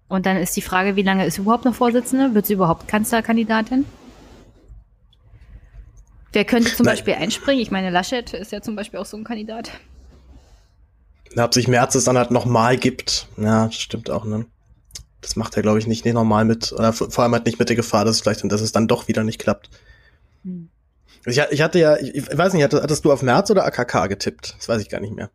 [0.08, 2.34] Und dann ist die Frage, wie lange ist sie überhaupt noch Vorsitzende?
[2.34, 3.84] Wird sie überhaupt Kanzlerkandidatin?
[6.32, 6.94] Wer könnte zum Nein.
[6.94, 7.60] Beispiel einspringen?
[7.60, 9.70] Ich meine, Laschet ist ja zum Beispiel auch so ein Kandidat.
[11.34, 13.28] Na, ob sich Merz es dann halt nochmal gibt.
[13.36, 14.46] Ja, das stimmt auch, ne?
[15.20, 17.68] Das macht er, glaube ich, nicht, nicht normal mit, oder vor allem halt nicht mit
[17.68, 19.68] der Gefahr, dass es vielleicht, dass es dann doch wieder nicht klappt.
[20.44, 20.70] Hm.
[21.26, 24.06] Ich, ich hatte ja, ich, ich weiß nicht, hattest, hattest du auf Merz oder AKK
[24.08, 24.56] getippt?
[24.58, 25.30] Das weiß ich gar nicht mehr.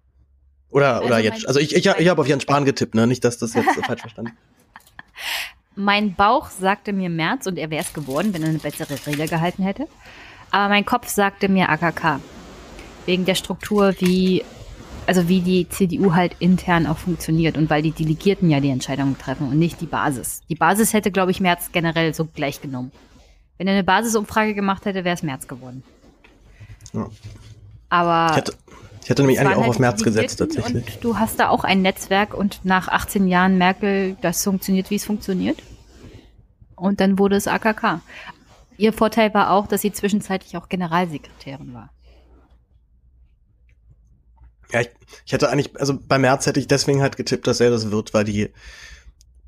[0.72, 3.05] Oder, oder Also jetzt, mein- also ich, ich, ich habe auf Jens Spahn getippt, ne?
[3.05, 4.31] Nicht, dass das jetzt falsch verstanden
[5.76, 9.27] Mein Bauch sagte mir März und er wäre es geworden, wenn er eine bessere Regel
[9.27, 9.88] gehalten hätte.
[10.49, 12.19] Aber mein Kopf sagte mir AKK.
[13.05, 14.43] Wegen der Struktur, wie,
[15.07, 19.18] also wie die CDU halt intern auch funktioniert und weil die Delegierten ja die Entscheidungen
[19.18, 20.41] treffen und nicht die Basis.
[20.49, 22.91] Die Basis hätte, glaube ich, März generell so gleich genommen.
[23.57, 25.84] Wenn er eine Basisumfrage gemacht hätte, wäre es März geworden.
[26.94, 27.10] Ja.
[27.90, 28.53] Aber Ich hätte,
[29.03, 30.95] ich hätte nämlich eigentlich auch halt auf Merz gesetzt, tatsächlich.
[30.95, 34.95] Und du hast da auch ein Netzwerk und nach 18 Jahren Merkel, das funktioniert, wie
[34.95, 35.61] es funktioniert.
[36.76, 38.02] Und dann wurde es AKK.
[38.77, 41.90] Ihr Vorteil war auch, dass sie zwischenzeitlich auch Generalsekretärin war.
[44.76, 44.89] Ja, ich,
[45.26, 48.14] ich hätte eigentlich, also bei Merz hätte ich deswegen halt getippt, dass er das wird,
[48.14, 48.49] weil die,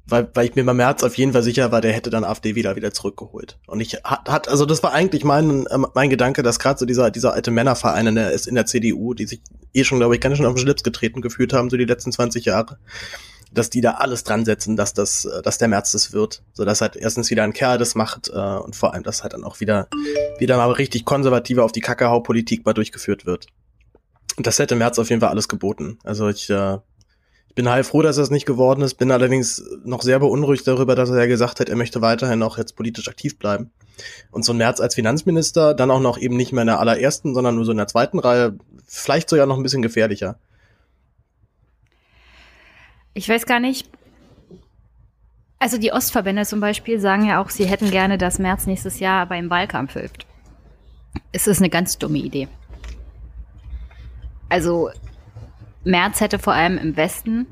[0.06, 2.56] weil, weil ich mir bei Merz auf jeden Fall sicher war, der hätte dann AfD
[2.56, 3.60] wieder wieder zurückgeholt.
[3.68, 6.86] Und ich hat, hat also das war eigentlich mein, ähm, mein Gedanke, dass gerade so
[6.86, 9.42] dieser, dieser alte Männerverein in der, ist in der CDU, die sich
[9.74, 12.14] eh schon, glaube ich, ganz schön auf den Schlips getreten gefühlt haben, so die letzten
[12.14, 12.78] 20 Jahre,
[13.52, 16.42] dass die da alles dran setzen, dass das, äh, dass der Merz das wird.
[16.54, 19.34] So dass halt erstens wieder ein Kerl das macht, äh, und vor allem, dass halt
[19.34, 19.90] dann auch wieder,
[20.40, 23.48] wieder mal richtig konservative auf die Kackehau-Politik mal durchgeführt wird.
[24.38, 25.98] Das hätte Merz auf jeden Fall alles geboten.
[26.04, 26.78] Also ich, äh,
[27.48, 30.96] ich bin halt froh, dass es nicht geworden ist, bin allerdings noch sehr beunruhigt darüber,
[30.96, 33.72] dass er ja gesagt hat, er möchte weiterhin auch jetzt politisch aktiv bleiben.
[34.30, 37.34] Und so ein März als Finanzminister, dann auch noch eben nicht mehr in der allerersten,
[37.34, 40.38] sondern nur so in der zweiten Reihe, vielleicht sogar noch ein bisschen gefährlicher.
[43.16, 43.90] Ich weiß gar nicht.
[45.58, 49.26] Also die Ostverbände zum Beispiel sagen ja auch, sie hätten gerne, dass März nächstes Jahr
[49.26, 50.28] beim Wahlkampf hilft.
[51.32, 52.48] Es ist eine ganz dumme Idee.
[54.50, 54.90] Also
[55.84, 57.48] Merz hätte vor allem im Westen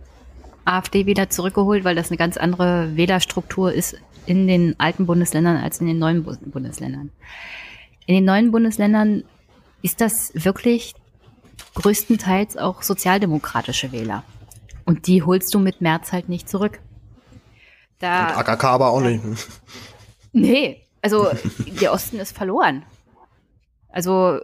[0.66, 5.80] AfD wieder zurückgeholt, weil das eine ganz andere Wählerstruktur ist in den alten Bundesländern als
[5.80, 7.12] in den neuen Bundesländern.
[8.08, 9.24] In den neuen Bundesländern
[9.82, 10.96] ist das wirklich
[11.76, 14.24] größtenteils auch sozialdemokratische Wähler.
[14.86, 16.80] Und die holst du mit Merz halt nicht zurück.
[18.00, 19.24] Da, Und AKK aber auch nicht.
[20.34, 21.30] Nee, also
[21.82, 22.84] der Osten ist verloren.
[23.90, 24.40] Also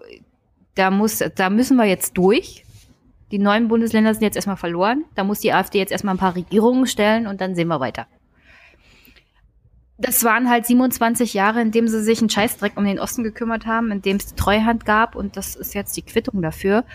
[0.75, 2.65] da muss, da müssen wir jetzt durch.
[3.31, 5.05] Die neuen Bundesländer sind jetzt erstmal verloren.
[5.15, 8.07] Da muss die AfD jetzt erstmal ein paar Regierungen stellen und dann sehen wir weiter.
[9.97, 13.67] Das waren halt 27 Jahre, in dem sie sich einen Scheißdreck um den Osten gekümmert
[13.67, 16.85] haben, in dem es die Treuhand gab und das ist jetzt die Quittung dafür.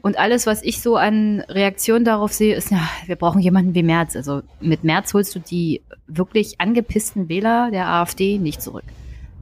[0.00, 3.82] Und alles, was ich so an Reaktionen darauf sehe, ist, ja, wir brauchen jemanden wie
[3.82, 4.16] Merz.
[4.16, 8.84] Also mit Merz holst du die wirklich angepissten Wähler der AfD nicht zurück.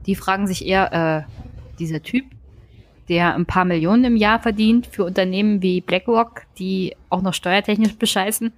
[0.05, 1.31] Die fragen sich eher, äh,
[1.79, 2.25] dieser Typ,
[3.09, 7.95] der ein paar Millionen im Jahr verdient für Unternehmen wie BlackRock, die auch noch steuertechnisch
[7.95, 8.53] bescheißen.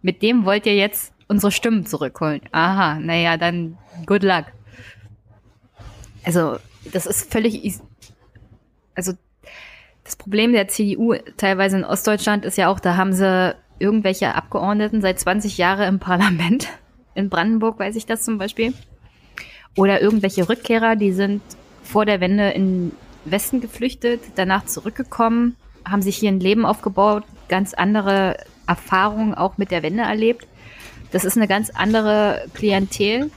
[0.00, 2.40] Mit dem wollt ihr jetzt unsere Stimmen zurückholen.
[2.52, 4.46] Aha, naja, dann good luck.
[6.24, 6.58] Also,
[6.92, 7.80] das ist völlig,
[8.94, 9.12] also,
[10.04, 15.00] das Problem der CDU teilweise in Ostdeutschland ist ja auch, da haben sie irgendwelche Abgeordneten
[15.00, 16.68] seit 20 Jahren im Parlament.
[17.14, 18.72] In Brandenburg weiß ich das zum Beispiel.
[19.76, 21.42] Oder irgendwelche Rückkehrer, die sind
[21.82, 22.92] vor der Wende in
[23.24, 28.36] Westen geflüchtet, danach zurückgekommen, haben sich hier ein Leben aufgebaut, ganz andere
[28.66, 30.46] Erfahrungen auch mit der Wende erlebt.
[31.10, 33.30] Das ist eine ganz andere Klientel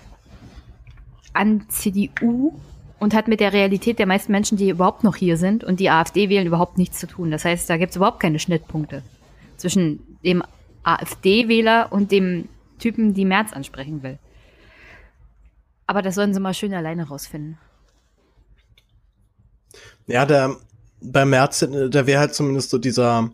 [1.34, 2.54] an CDU
[3.00, 5.90] und hat mit der Realität der meisten Menschen, die überhaupt noch hier sind und die
[5.90, 7.32] AfD wählen, überhaupt nichts zu tun.
[7.32, 9.04] Das heißt, da gibt es überhaupt keine Schnittpunkte
[9.58, 10.44] zwischen dem
[10.84, 12.48] AfD-Wähler und dem
[12.80, 14.20] Typen, die März ansprechen will.
[15.88, 17.58] Aber das sollen sie mal schön alleine rausfinden.
[20.08, 20.58] Ja, der
[21.02, 23.30] bei März, der wäre halt zumindest so dieser,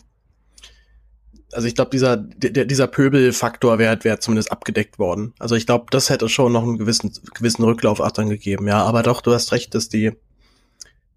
[1.51, 5.33] also ich glaube, dieser, der, dieser Pöbelfaktor wäre wär zumindest abgedeckt worden.
[5.39, 8.83] Also ich glaube, das hätte schon noch einen gewissen, gewissen Rücklauf auch dann gegeben, ja.
[8.83, 10.11] Aber doch, du hast recht, dass die,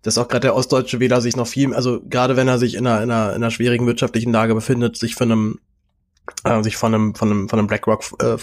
[0.02, 2.86] dass auch gerade der ostdeutsche Wähler sich noch viel, also gerade wenn er sich in
[2.86, 5.60] einer, in einer, in einer schwierigen wirtschaftlichen Lage befindet, sich von einem
[6.44, 8.36] äh, sich von einem von einem von einem BlackRock äh,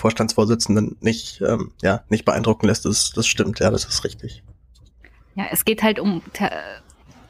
[0.99, 4.43] nicht ähm, ja nicht beeindrucken lässt, das das stimmt, ja, das ist richtig.
[5.33, 6.21] Ja, es geht halt um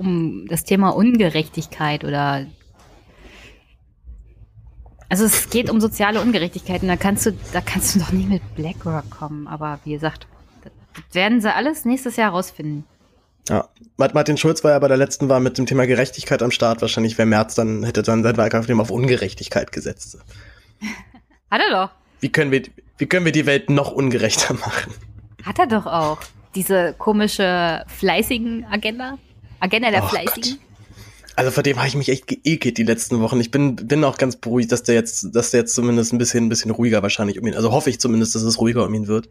[0.02, 2.46] um das Thema Ungerechtigkeit oder
[5.12, 6.88] also es geht um soziale Ungerechtigkeiten.
[6.88, 9.46] Da kannst du, da kannst du doch nicht mit BlackRock kommen.
[9.46, 10.26] Aber wie gesagt,
[10.64, 10.72] das
[11.12, 12.86] werden sie alles nächstes Jahr rausfinden.
[13.50, 13.68] Ja,
[13.98, 16.82] Martin Schulz war ja bei der letzten Wahl mit dem Thema Gerechtigkeit am Start.
[16.82, 20.18] Wahrscheinlich wäre März dann, hätte dann sein Wahlkampf auf Ungerechtigkeit gesetzt.
[21.52, 21.92] Hat er doch.
[22.22, 22.62] Wie können wir,
[22.98, 24.94] wie können wir die Welt noch ungerechter machen?
[25.44, 26.20] Hat er doch auch.
[26.56, 29.18] Diese komische, fleißigen Agenda.
[29.62, 30.58] Agenda der oh Fleißigen.
[30.58, 30.60] Gott.
[31.36, 33.40] Also vor dem habe ich mich echt geekelt die letzten Wochen.
[33.40, 36.46] Ich bin, bin auch ganz beruhigt, dass der jetzt, dass der jetzt zumindest ein bisschen,
[36.46, 39.08] ein bisschen ruhiger wahrscheinlich um ihn, also hoffe ich zumindest, dass es ruhiger um ihn
[39.08, 39.30] wird.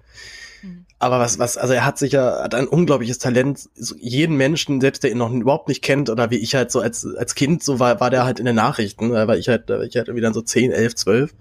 [0.63, 0.87] Mhm.
[0.99, 5.03] Aber was, was, also er hat sicher, hat ein unglaubliches Talent, so jeden Menschen, selbst
[5.03, 7.79] der ihn noch überhaupt nicht kennt, oder wie ich halt so als, als Kind, so
[7.79, 10.73] war, war der halt in den Nachrichten, weil ich halt, ich halt wieder so 10,
[10.73, 11.35] 11, 12.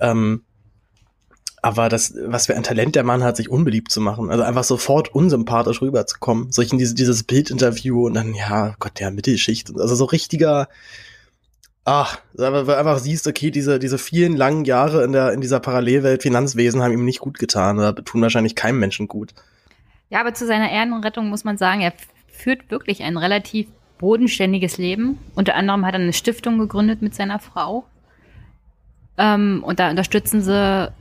[0.00, 0.42] Ähm,
[1.64, 4.30] aber das, was für ein Talent der Mann hat, sich unbeliebt zu machen.
[4.30, 6.52] Also einfach sofort unsympathisch rüberzukommen.
[6.52, 9.70] Solch in diese, dieses Bildinterview und dann, ja, Gott, der Mittelschicht.
[9.74, 10.68] Also so richtiger,
[11.86, 15.58] ach, weil du einfach siehst, okay, diese, diese vielen langen Jahre in der, in dieser
[15.58, 19.32] Parallelwelt Finanzwesen haben ihm nicht gut getan oder tun wahrscheinlich keinem Menschen gut.
[20.10, 21.94] Ja, aber zu seiner Ehrenrettung muss man sagen, er
[22.30, 25.18] führt wirklich ein relativ bodenständiges Leben.
[25.34, 27.86] Unter anderem hat er eine Stiftung gegründet mit seiner Frau.
[29.16, 30.92] Ähm, und da unterstützen sie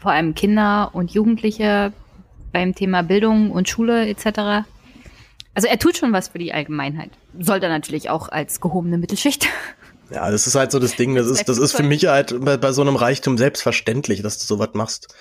[0.00, 1.92] vor allem Kinder und Jugendliche
[2.52, 4.66] beim Thema Bildung und Schule etc.
[5.54, 7.10] Also er tut schon was für die Allgemeinheit.
[7.38, 9.46] Sollte natürlich auch als gehobene Mittelschicht.
[10.12, 11.14] Ja, das ist halt so das Ding.
[11.14, 14.44] Das ist, das ist für mich halt bei, bei so einem Reichtum selbstverständlich, dass du
[14.44, 15.14] sowas machst.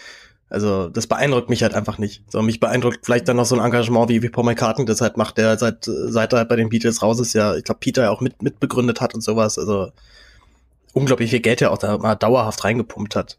[0.50, 2.24] Also das beeindruckt mich halt einfach nicht.
[2.32, 5.16] So mich beeindruckt vielleicht dann noch so ein Engagement wie wie Paul McCartney das halt
[5.16, 8.04] macht, der seit seit er halt bei den Beatles raus ist, ja, ich glaube Peter
[8.04, 9.60] ja auch mit mitbegründet hat und sowas.
[9.60, 9.92] Also
[10.94, 13.38] unglaublich viel Geld ja auch da mal dauerhaft reingepumpt hat.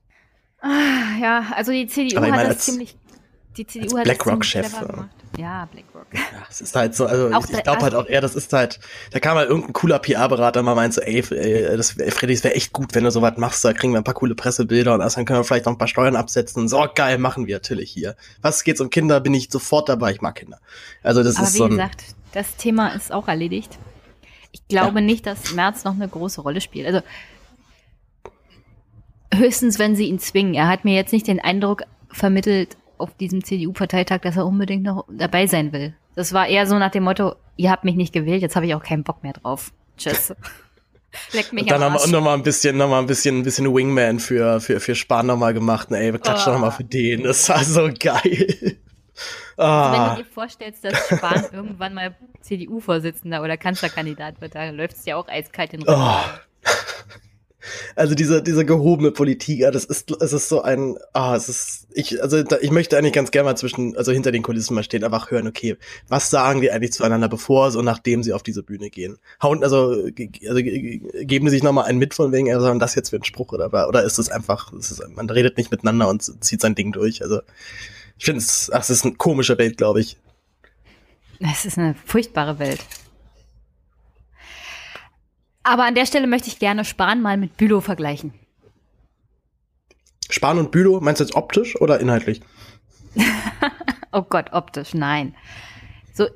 [0.63, 2.97] Ah, ja, also die CDU hat das ziemlich.
[3.57, 4.73] Die CDU hat BlackRock-Chef.
[5.39, 6.07] Ja, BlackRock.
[6.13, 8.53] Ja, es ist halt so, also Auch ich, glaube halt also- auch eher, das ist
[8.53, 8.81] halt,
[9.13, 12.55] da kam halt irgendein cooler PR-Berater mal meint so, ey, ey, das, Freddy, es wäre
[12.55, 15.25] echt gut, wenn du sowas machst, da kriegen wir ein paar coole Pressebilder und dann
[15.25, 16.69] können wir vielleicht noch ein paar Steuern absetzen.
[16.69, 18.17] So, geil, machen wir natürlich hier.
[18.43, 20.59] Was geht's um Kinder, bin ich sofort dabei, ich mag Kinder.
[21.03, 23.79] Also das Aber ist wie so ein, gesagt, das Thema ist auch erledigt.
[24.53, 26.87] Ich glaube nicht, dass Merz noch eine große Rolle spielt.
[26.87, 27.03] Also
[29.35, 30.55] höchstens, wenn sie ihn zwingen.
[30.55, 35.05] Er hat mir jetzt nicht den Eindruck vermittelt auf diesem CDU-Parteitag, dass er unbedingt noch
[35.11, 35.95] dabei sein will.
[36.17, 38.75] Das war eher so nach dem Motto, ihr habt mich nicht gewählt, jetzt habe ich
[38.75, 39.73] auch keinen Bock mehr drauf.
[39.97, 40.35] Tschüss.
[41.33, 42.11] Leckt mich dann haben wir Arsch.
[42.11, 45.27] noch mal ein bisschen, noch mal ein bisschen, ein bisschen Wingman für, für, für Spahn
[45.27, 45.89] noch mal gemacht.
[45.91, 46.55] Ey, wir klatschen Oh.
[46.55, 47.25] noch mal für den.
[47.25, 48.77] Das war so geil.
[49.57, 50.15] Also wenn Ah.
[50.17, 55.17] du dir vorstellst, dass Spahn irgendwann mal CDU-Vorsitzender oder Kanzlerkandidat wird, da läuft es ja
[55.17, 56.01] auch eiskalt in den Rücken.
[56.01, 56.71] Oh.
[57.95, 61.87] Also diese, diese gehobene Politik, ja, das ist, es ist so ein, ah, es ist,
[61.93, 64.83] ich, also da, ich möchte eigentlich ganz gerne mal zwischen, also hinter den Kulissen mal
[64.83, 65.77] stehen, einfach hören, okay,
[66.09, 69.19] was sagen die eigentlich zueinander, bevor so nachdem sie auf diese Bühne gehen?
[69.43, 72.95] Hauen, also, also ge- geben die sich nochmal einen mit von wegen, also haben das
[72.95, 76.09] jetzt für einen Spruch oder, oder ist es einfach, es ist, man redet nicht miteinander
[76.09, 77.41] und zieht sein Ding durch, also
[78.19, 80.17] ich finde es, ach, es ist eine komische Welt, glaube ich.
[81.41, 82.81] Es ist eine furchtbare Welt.
[85.63, 88.33] Aber an der Stelle möchte ich gerne Spahn mal mit Bülow vergleichen.
[90.31, 92.41] Spahn und Bülow, meinst du jetzt optisch oder inhaltlich?
[94.13, 95.37] Oh Gott, optisch, nein.
[96.13, 96.27] So,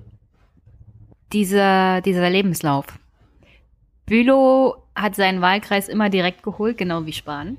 [1.33, 2.87] dieser, dieser Lebenslauf.
[4.07, 7.57] Bülow hat seinen Wahlkreis immer direkt geholt, genau wie Spahn.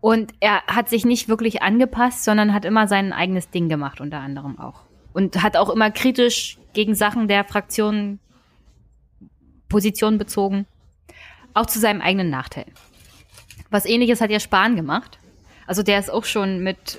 [0.00, 4.20] Und er hat sich nicht wirklich angepasst, sondern hat immer sein eigenes Ding gemacht, unter
[4.20, 4.80] anderem auch.
[5.12, 8.20] Und hat auch immer kritisch gegen Sachen der Fraktion
[9.68, 10.66] Position bezogen.
[11.54, 12.66] Auch zu seinem eigenen Nachteil.
[13.70, 15.18] Was ähnliches hat ja Spahn gemacht.
[15.66, 16.98] Also der ist auch schon mit,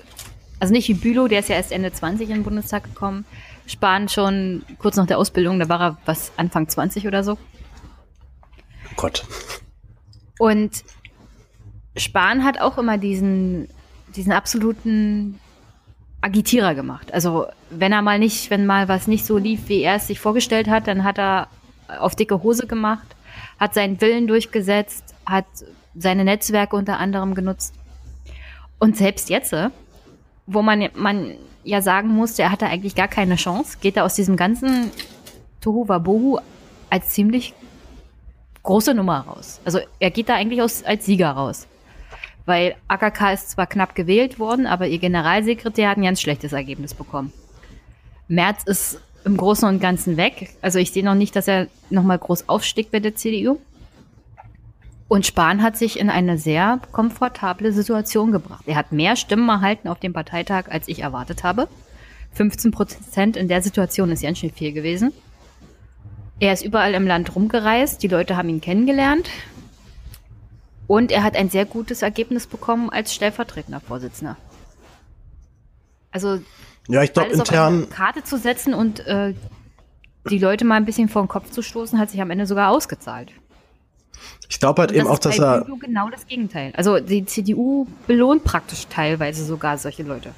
[0.60, 3.26] also nicht wie Bülow, der ist ja erst Ende 20 in den Bundestag gekommen.
[3.66, 7.34] Spahn schon kurz nach der Ausbildung, da war er was Anfang 20 oder so.
[7.34, 9.26] Oh Gott.
[10.38, 10.84] Und
[11.96, 13.70] Spahn hat auch immer diesen,
[14.16, 15.40] diesen absoluten
[16.22, 17.14] Agitierer gemacht.
[17.14, 20.20] Also wenn er mal nicht, wenn mal was nicht so lief, wie er es sich
[20.20, 21.48] vorgestellt hat, dann hat er
[21.99, 23.07] auf dicke Hose gemacht,
[23.60, 25.45] hat seinen Willen durchgesetzt, hat
[25.95, 27.74] seine Netzwerke unter anderem genutzt.
[28.80, 29.70] Und selbst jetzt, äh,
[30.45, 34.16] wo man, man ja sagen musste, er hatte eigentlich gar keine Chance, geht er aus
[34.16, 34.91] diesem ganzen
[35.61, 36.40] Tohu Wabohu
[36.90, 37.53] als ziemlich
[38.64, 39.60] große Nummer raus.
[39.66, 41.68] Also er geht da eigentlich aus, als Sieger raus.
[42.45, 46.94] Weil AKK ist zwar knapp gewählt worden, aber ihr Generalsekretär hat ein ganz schlechtes Ergebnis
[46.94, 47.32] bekommen.
[48.28, 50.50] Merz ist im Großen und Ganzen weg.
[50.62, 53.60] Also ich sehe noch nicht, dass er nochmal groß aufstieg bei der CDU.
[55.08, 58.64] Und Spahn hat sich in eine sehr komfortable Situation gebracht.
[58.68, 61.68] Er hat mehr Stimmen erhalten auf dem Parteitag, als ich erwartet habe.
[62.34, 65.12] 15 Prozent in der Situation ist ganz schön viel gewesen.
[66.40, 69.30] Er ist überall im Land rumgereist, die Leute haben ihn kennengelernt.
[70.88, 74.38] Und er hat ein sehr gutes Ergebnis bekommen als stellvertretender Vorsitzender.
[76.12, 76.40] Also
[76.90, 79.36] Ja, ich glaube alles auf intern, eine Karte zu setzen und äh,
[80.30, 82.72] die Leute mal ein bisschen vor den Kopf zu stoßen, hat sich am Ende sogar
[82.72, 83.32] ausgezahlt.
[84.49, 86.74] ich glaube halt Und eben auch, dass er, genau das Gegenteil.
[86.76, 90.34] Also die CDU belohnt praktisch teilweise sogar solche Leute.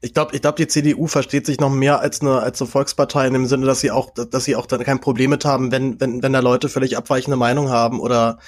[0.00, 3.26] Ich glaube, ich glaube, die CDU versteht sich noch mehr als eine als eine Volkspartei
[3.26, 6.00] in dem Sinne, dass sie auch, dass sie auch dann kein Problem mit haben, wenn
[6.00, 8.38] wenn wenn da Leute völlig abweichende Meinung haben oder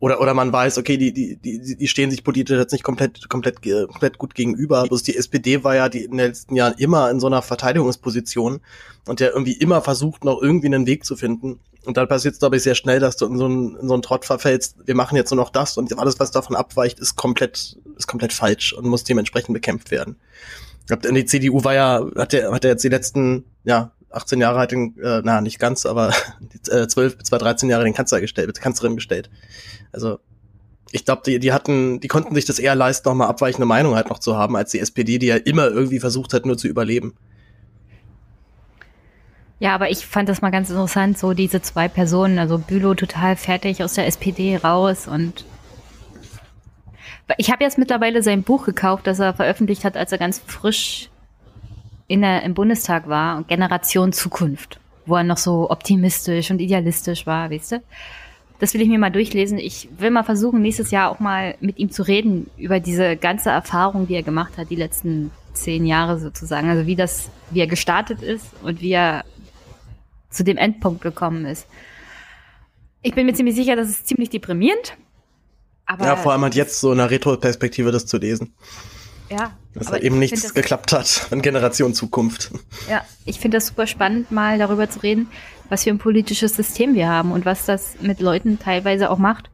[0.00, 3.28] oder oder man weiß, okay, die die die die stehen sich politisch jetzt nicht komplett
[3.28, 4.82] komplett ge- komplett gut gegenüber.
[4.84, 8.60] Bloß die SPD war ja die in den letzten Jahren immer in so einer Verteidigungsposition
[9.06, 11.60] und der irgendwie immer versucht, noch irgendwie einen Weg zu finden.
[11.84, 13.94] Und dann passiert es, glaube ich, sehr schnell, dass du in so einen, in so
[13.94, 14.76] einen Trott verfällst.
[14.86, 18.32] Wir machen jetzt nur noch das und alles, was davon abweicht, ist komplett, ist komplett
[18.32, 20.14] falsch und muss dementsprechend bekämpft werden.
[20.90, 24.72] Die CDU war ja, hat ja, hat ja jetzt die letzten, ja, 18 Jahre halt
[24.72, 26.12] den, äh, na, nicht ganz, aber
[26.70, 29.30] äh, 12 bis 13 Jahre den Kanzler gestellt, Kanzlerin gestellt.
[29.92, 30.18] Also,
[30.90, 33.94] ich glaube, die, die hatten, die konnten sich das eher leisten, noch mal abweichende Meinung
[33.94, 36.68] halt noch zu haben, als die SPD, die ja immer irgendwie versucht hat, nur zu
[36.68, 37.14] überleben.
[39.58, 43.36] Ja, aber ich fand das mal ganz interessant, so diese zwei Personen, also Bülow total
[43.36, 45.44] fertig aus der SPD raus und
[47.38, 51.08] ich habe jetzt mittlerweile sein Buch gekauft, das er veröffentlicht hat, als er ganz frisch
[52.08, 57.50] in der, im Bundestag war, Generation Zukunft, wo er noch so optimistisch und idealistisch war,
[57.50, 57.82] weißt du?
[58.58, 59.58] Das will ich mir mal durchlesen.
[59.58, 63.50] Ich will mal versuchen, nächstes Jahr auch mal mit ihm zu reden über diese ganze
[63.50, 66.68] Erfahrung, die er gemacht hat, die letzten zehn Jahre sozusagen.
[66.68, 69.24] Also wie das, wie er gestartet ist und wie er
[70.30, 71.66] zu dem Endpunkt gekommen ist.
[73.02, 74.96] Ich bin mir ziemlich sicher, das ist ziemlich deprimierend.
[75.92, 78.54] Aber ja, vor allem halt jetzt so in der Retroperspektive das zu lesen.
[79.30, 79.52] Ja.
[79.74, 82.50] Dass da eben ich nichts das- geklappt hat in Generation Zukunft.
[82.90, 85.28] Ja, ich finde das super spannend, mal darüber zu reden,
[85.68, 89.50] was für ein politisches System wir haben und was das mit Leuten teilweise auch macht.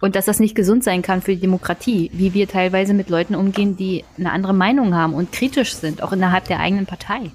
[0.00, 3.34] Und dass das nicht gesund sein kann für die Demokratie, wie wir teilweise mit Leuten
[3.34, 7.30] umgehen, die eine andere Meinung haben und kritisch sind, auch innerhalb der eigenen Partei.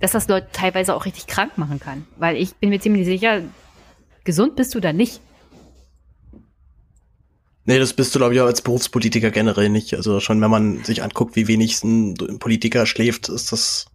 [0.00, 2.06] Dass das Leute teilweise auch richtig krank machen kann.
[2.16, 3.42] Weil ich bin mir ziemlich sicher,
[4.24, 5.20] gesund bist du da nicht.
[7.66, 9.94] Nee, das bist du, glaube ich, auch als Berufspolitiker generell nicht.
[9.94, 13.86] Also schon, wenn man sich anguckt, wie wenig ein Politiker schläft, ist das.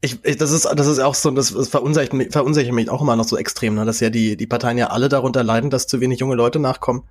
[0.00, 3.02] Ich, ich, das ist, das ist auch so, das, das verunsichert, mich, verunsichert mich auch
[3.02, 3.84] immer noch so extrem, ne?
[3.84, 7.04] dass ja die, die Parteien ja alle darunter leiden, dass zu wenig junge Leute nachkommen,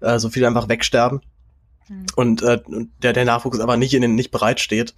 [0.00, 1.20] äh, so viele einfach wegsterben
[1.88, 2.06] Hm.
[2.16, 2.60] und äh,
[3.02, 4.94] der, der Nachwuchs aber nicht in den, nicht bereit steht.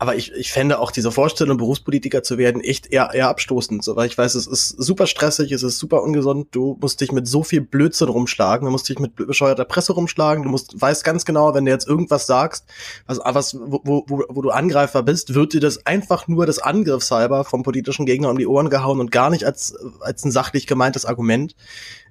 [0.00, 3.96] Aber ich, ich fände auch diese Vorstellung, Berufspolitiker zu werden, echt eher, eher abstoßend, so,
[3.96, 7.26] weil ich weiß, es ist super stressig, es ist super ungesund, du musst dich mit
[7.26, 11.24] so viel Blödsinn rumschlagen, du musst dich mit bescheuerter Presse rumschlagen, du musst, weißt ganz
[11.24, 12.66] genau, wenn du jetzt irgendwas sagst,
[13.06, 17.10] was, was, wo, wo, wo du Angreifer bist, wird dir das einfach nur des Angriffs
[17.10, 20.68] halber vom politischen Gegner um die Ohren gehauen und gar nicht als, als ein sachlich
[20.68, 21.56] gemeintes Argument.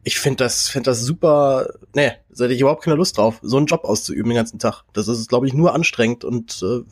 [0.04, 3.56] Ich finde das, finde das super, nee, da hätte ich überhaupt keine Lust drauf, so
[3.56, 4.84] einen Job auszuüben den ganzen Tag.
[4.92, 6.84] Das ist, glaube ich, nur anstrengend und äh,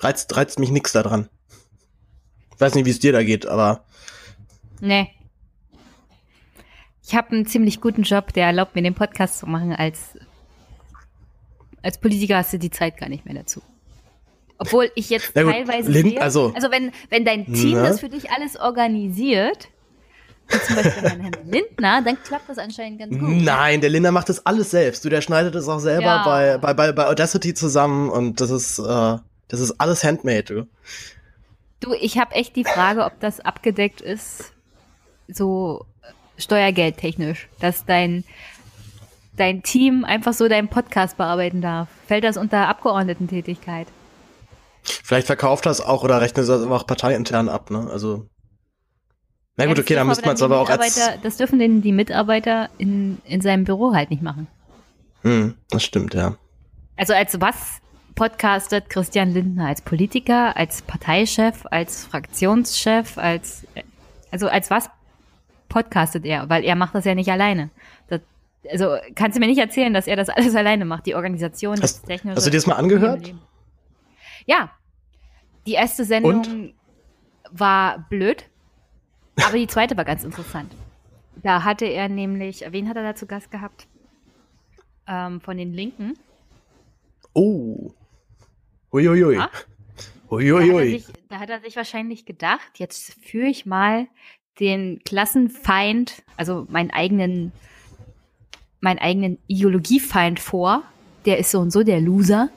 [0.00, 1.28] reizt, reizt mich nix daran.
[2.54, 3.84] Ich weiß nicht, wie es dir da geht, aber
[4.80, 5.10] Nee.
[7.06, 9.72] Ich habe einen ziemlich guten Job, der erlaubt mir den Podcast zu machen.
[9.72, 10.18] Als,
[11.82, 13.62] als Politiker hast du die Zeit gar nicht mehr dazu.
[14.58, 17.82] Obwohl ich jetzt gut, teilweise Lind- sehe, also- also wenn, wenn dein Team Na?
[17.88, 19.68] das für dich alles organisiert,
[20.48, 23.28] wie zum Beispiel mein Herrn Lindner, dann klappt das anscheinend ganz gut.
[23.42, 25.04] nein, der Linda macht das alles selbst.
[25.04, 26.24] Du, der schneidet es auch selber Ja.
[26.24, 29.18] bei, bei, bei, bei Audacity zusammen und das ist, äh,
[29.48, 30.66] das ist alles handmade, du.
[31.80, 34.52] Du, ich habe echt die Frage, ob das abgedeckt ist,
[35.28, 38.24] so äh, steuergeldtechnisch, dass dein,
[39.36, 41.88] dein Team einfach so deinen Podcast bearbeiten darf.
[42.06, 43.88] Fällt das unter Abgeordnetentätigkeit?
[44.82, 47.88] Vielleicht verkauft das auch oder rechnet das einfach parteiintern ab, ne?
[47.90, 48.28] Also.
[49.56, 51.00] Na gut, okay, dann müsste man es aber auch als.
[51.22, 54.46] Das dürfen denn die Mitarbeiter in, in seinem Büro halt nicht machen.
[55.22, 56.36] Hm, das stimmt, ja.
[56.96, 57.80] Also als was
[58.16, 59.66] podcastet Christian Lindner?
[59.68, 63.64] Als Politiker, als Parteichef, als Fraktionschef, als
[64.32, 64.90] also als was
[65.68, 66.48] podcastet er?
[66.48, 67.70] Weil er macht das ja nicht alleine.
[68.08, 68.20] Das,
[68.70, 71.94] also kannst du mir nicht erzählen, dass er das alles alleine macht, die Organisation, das
[71.94, 72.36] Hast- technische.
[72.36, 73.32] hast du dir das mal angehört?
[74.46, 74.70] Ja.
[75.66, 76.74] Die erste Sendung
[77.50, 78.44] war blöd,
[79.44, 80.72] aber die zweite war ganz interessant.
[81.42, 83.88] Da hatte er nämlich, wen hat er da zu Gast gehabt?
[85.08, 86.14] Ähm, von den Linken.
[87.34, 87.90] Oh.
[88.96, 89.38] Uiuiui.
[89.38, 89.50] Ah?
[89.50, 90.90] Da hat, er Uiuiui.
[90.90, 94.06] sich, da hat er sich wahrscheinlich gedacht, jetzt führe ich mal
[94.58, 97.52] den Klassenfeind, also meinen eigenen,
[98.80, 100.82] meinen eigenen Ideologiefeind vor.
[101.26, 102.48] Der ist so und so der Loser.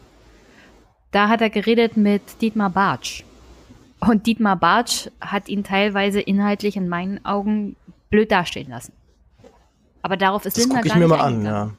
[1.11, 3.24] Da hat er geredet mit Dietmar Bartsch.
[3.99, 7.76] Und Dietmar Bartsch hat ihn teilweise inhaltlich in meinen Augen
[8.10, 8.94] blöd dastehen lassen.
[10.02, 11.72] Aber darauf ist Das Lindner gucke ich gar mir nicht mal an, ja.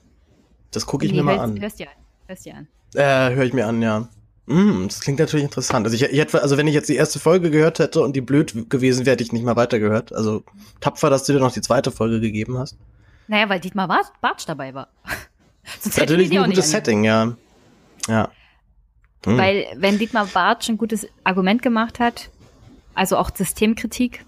[0.72, 1.60] Das gucke ich Nee, mir mal hörst, an.
[1.60, 1.96] Hörst dir an.
[2.26, 2.68] Hörst dir an.
[2.94, 4.08] Äh, höre ich mir an, ja.
[4.50, 5.86] Mm, das klingt natürlich interessant.
[5.86, 8.20] Also ich, ich hätte, also wenn ich jetzt die erste Folge gehört hätte und die
[8.20, 10.12] blöd gewesen wäre, hätte ich nicht mal weitergehört.
[10.12, 10.42] Also
[10.80, 12.76] tapfer, dass du dir noch die zweite Folge gegeben hast.
[13.28, 14.88] Naja, weil Dietmar Bar- Bartsch dabei war.
[15.80, 17.36] Sonst Natürlich ein gutes Setting, ja.
[18.08, 18.28] Ja.
[19.24, 19.38] Hm.
[19.38, 22.28] Weil wenn Dietmar Bartsch ein gutes Argument gemacht hat,
[22.94, 24.24] also auch Systemkritik,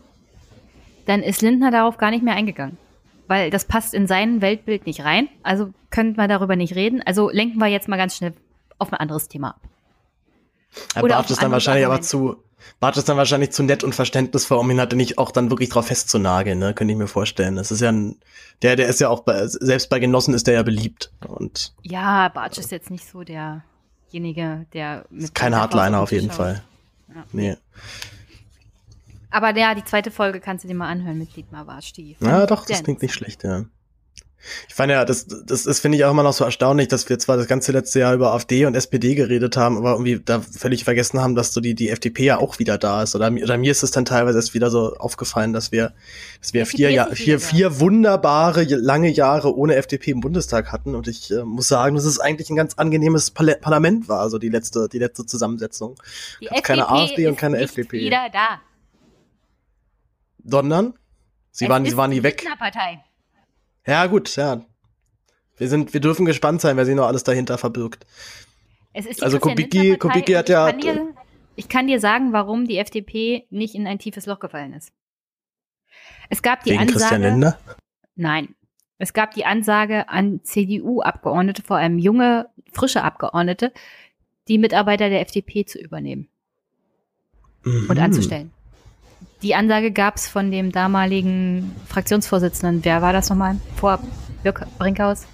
[1.06, 2.78] dann ist Lindner darauf gar nicht mehr eingegangen.
[3.26, 5.26] Weil das passt in sein Weltbild nicht rein.
[5.42, 7.02] Also können wir darüber nicht reden.
[7.04, 8.34] Also lenken wir jetzt mal ganz schnell
[8.78, 9.60] auf ein anderes Thema ab.
[10.94, 12.36] Ja, oder Bart ist dann wahrscheinlich aber zu,
[12.80, 15.68] Bart ist dann wahrscheinlich zu nett und verständnisvoll, um ihn halt nicht auch dann wirklich
[15.68, 16.74] drauf festzunageln, ne?
[16.74, 17.56] Könnte ich mir vorstellen.
[17.56, 18.16] Das ist ja ein,
[18.62, 21.12] der, der ist ja auch bei, selbst bei Genossen ist der ja beliebt.
[21.26, 26.30] Und Ja, Bartsch ist jetzt nicht so derjenige, der mit ist kein Hardliner auf jeden
[26.30, 26.62] Fall.
[27.14, 27.24] Ja.
[27.32, 27.56] Nee.
[29.30, 31.92] Aber ja, die zweite Folge kannst du dir mal anhören mit Dietmar Bartsch.
[31.96, 33.64] Die Ja, doch, das klingt nicht schlecht, ja.
[34.68, 37.18] Ich fand ja, das, das ist, finde ich auch immer noch so erstaunlich, dass wir
[37.18, 40.84] zwar das ganze letzte Jahr über AfD und SPD geredet haben, aber irgendwie da völlig
[40.84, 43.14] vergessen haben, dass so die, die FDP ja auch wieder da ist.
[43.14, 45.92] Oder, mir- oder mir ist es dann teilweise erst wieder so aufgefallen, dass wir,
[46.40, 50.94] dass wir FDP vier, ja, vier, vier wunderbare, lange Jahre ohne FDP im Bundestag hatten.
[50.94, 54.38] Und ich äh, muss sagen, dass es eigentlich ein ganz angenehmes Parla Parlament war, so
[54.38, 55.96] die letzte, die letzte Zusammensetzung.
[56.40, 58.00] Die Gab's keine AfD und keine FDP.
[58.00, 58.60] wieder da.
[60.44, 60.94] Sondern,
[61.52, 62.42] sie Es waren, sie waren nie die weg.
[62.42, 63.04] Lindner-Partei.
[63.86, 64.62] Ja, gut, ja.
[65.56, 68.06] Wir sind, wir dürfen gespannt sein, wer sich noch alles dahinter verbirgt.
[68.92, 71.14] Es ist Also Kubicki- Kubicki und hat ja- Ich kann, dir,
[71.56, 74.92] ich kann dir sagen, warum die FDP nicht in ein tiefes Loch gefallen ist.
[76.30, 76.98] Es gab die Wegen Ansage.
[76.98, 77.58] Christian Lindner.
[78.16, 78.54] Nein.
[78.98, 83.72] Es gab die Ansage an CDU-Abgeordnete, vor allem junge, frische Abgeordnete,
[84.48, 86.28] die Mitarbeiter der FDP zu übernehmen
[87.64, 87.98] und Mhm.
[87.98, 88.52] anzustellen.
[89.42, 92.84] Die Ansage gab es von dem damaligen Fraktionsvorsitzenden.
[92.84, 93.56] Wer war das nochmal?
[93.76, 93.98] Vor
[94.42, 95.26] Birk Brinkhaus?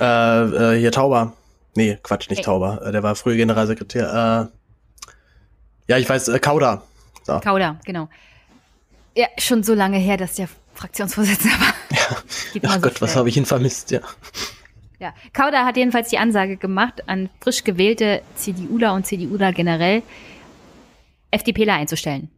[0.00, 1.32] Äh, äh, hier Tauber.
[1.74, 2.44] Nee, Quatsch, nicht Ey.
[2.44, 2.82] Tauber.
[2.84, 4.50] Äh, Der war früher Generalsekretär.
[5.08, 5.12] Äh,
[5.88, 6.82] ja, ich weiß, äh, Kauder.
[7.24, 7.40] So.
[7.40, 8.08] Kauder, genau.
[9.16, 11.74] Ja, schon so lange her, dass der Fraktionsvorsitzende war.
[12.54, 14.00] Immer Ach so Gott, was habe ich ihn vermisst, ja.
[14.98, 20.02] Ja, Kauder hat jedenfalls die Ansage gemacht an frisch gewählte CDUler und CDUler generell,
[21.30, 22.30] FDPler einzustellen.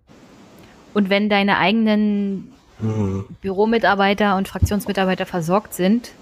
[0.95, 3.25] Und wenn deine eigenen Hm.
[3.41, 6.13] Büromitarbeiter und Fraktionsmitarbeiter versorgt sind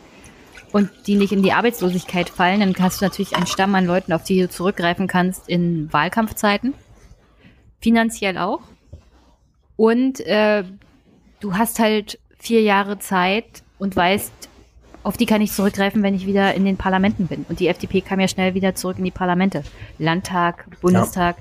[0.72, 4.12] und die nicht in die Arbeitslosigkeit fallen, dann hast du natürlich einen Stamm an Leuten,
[4.12, 6.74] auf die du zurückgreifen kannst in Wahlkampfzeiten.
[7.80, 8.60] Finanziell auch.
[9.76, 10.64] Und äh,
[11.40, 14.32] du hast halt vier Jahre Zeit und weißt,
[15.02, 17.44] auf die kann ich zurückgreifen, wenn ich wieder in den Parlamenten bin.
[17.48, 19.62] Und die FDP kam ja schnell wieder zurück in die Parlamente.
[19.98, 21.36] Landtag, Bundestag.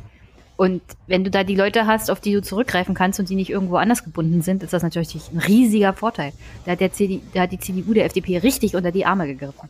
[0.58, 3.50] Und wenn du da die Leute hast, auf die du zurückgreifen kannst und die nicht
[3.50, 6.32] irgendwo anders gebunden sind, ist das natürlich ein riesiger Vorteil.
[6.66, 9.70] Da hat, der CD, da hat die CDU der FDP richtig unter die Arme gegriffen.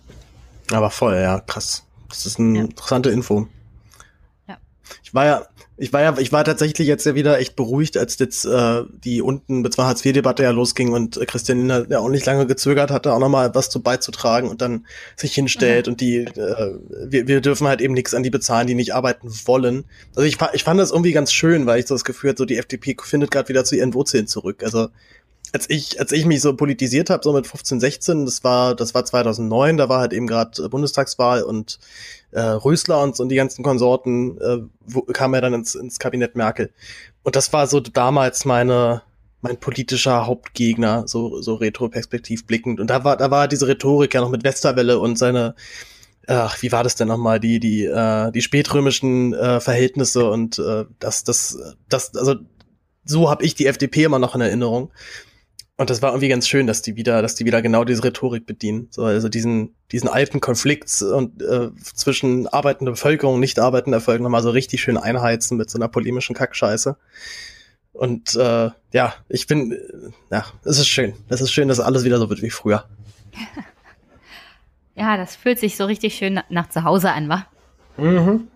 [0.72, 1.84] Aber voll, ja, krass.
[2.10, 2.64] Das ist eine Ja.
[2.66, 3.48] interessante Info.
[4.48, 4.58] Ja.
[5.04, 5.46] Ich war ja,
[5.78, 9.22] ich war ja, ich war tatsächlich jetzt ja wieder echt beruhigt, als jetzt äh, die
[9.22, 12.92] unten beziehungsweise Hartz IV-Debatte ja losging und äh, Christian Lindner ja auch nicht lange gezögert
[12.92, 14.86] hatte, auch nochmal was zu beizutragen und dann
[15.18, 18.76] sich hinstellt und die, äh, wir, wir dürfen halt eben nichts an die bezahlen, die
[18.76, 19.84] nicht arbeiten wollen.
[20.16, 22.46] Also ich, ich fand das irgendwie ganz schön, weil ich so das Gefühl hatte, so
[22.46, 24.64] die FDP findet gerade wieder zu ihren Wurzeln zurück.
[24.64, 24.88] Also
[25.56, 28.94] als ich, als ich mich so politisiert habe, so mit 15, 16, das war, das
[28.94, 31.80] war 2009, da war halt eben gerade Bundestagswahl und
[32.32, 36.36] äh, Rösler und, und die ganzen Konsorten äh, wo, kamen ja dann ins, ins Kabinett
[36.36, 36.72] Merkel.
[37.24, 39.04] Und das war so damals meine,
[39.40, 42.82] mein politischer Hauptgegner, so, so retroperspektiv blickend.
[42.82, 45.56] Und da war, da war diese Rhetorik ja noch mit Westerwelle und seine,
[46.28, 50.84] ach, wie war das denn nochmal, die, die, äh, die spätrömischen äh, Verhältnisse und äh,
[51.00, 51.58] das, das,
[51.88, 52.36] das, also
[53.06, 54.92] so habe ich die FDP immer noch in Erinnerung.
[55.78, 58.46] Und das war irgendwie ganz schön, dass die wieder, dass die wieder genau diese Rhetorik
[58.46, 58.88] bedienen.
[58.92, 64.24] So, also diesen, diesen alten Konflikt und äh, zwischen arbeitender Bevölkerung und nicht arbeitender Bevölkerung
[64.24, 66.96] nochmal so richtig schön einheizen mit so einer polemischen Kackscheiße.
[67.92, 69.78] Und äh, ja, ich bin,
[70.32, 71.14] ja, es ist schön.
[71.28, 72.86] Es ist schön, dass alles wieder so wird wie früher.
[74.98, 77.46] Ja, das fühlt sich so richtig schön na- nach zu Hause an, wa?
[77.98, 78.48] Mhm.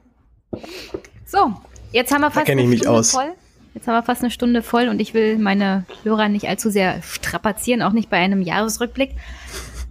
[1.26, 1.54] So,
[1.92, 3.12] jetzt haben wir fast kenn ich eine mich aus.
[3.12, 3.34] voll.
[3.74, 7.02] Jetzt haben wir fast eine Stunde voll und ich will meine Hörer nicht allzu sehr
[7.02, 9.12] strapazieren, auch nicht bei einem Jahresrückblick.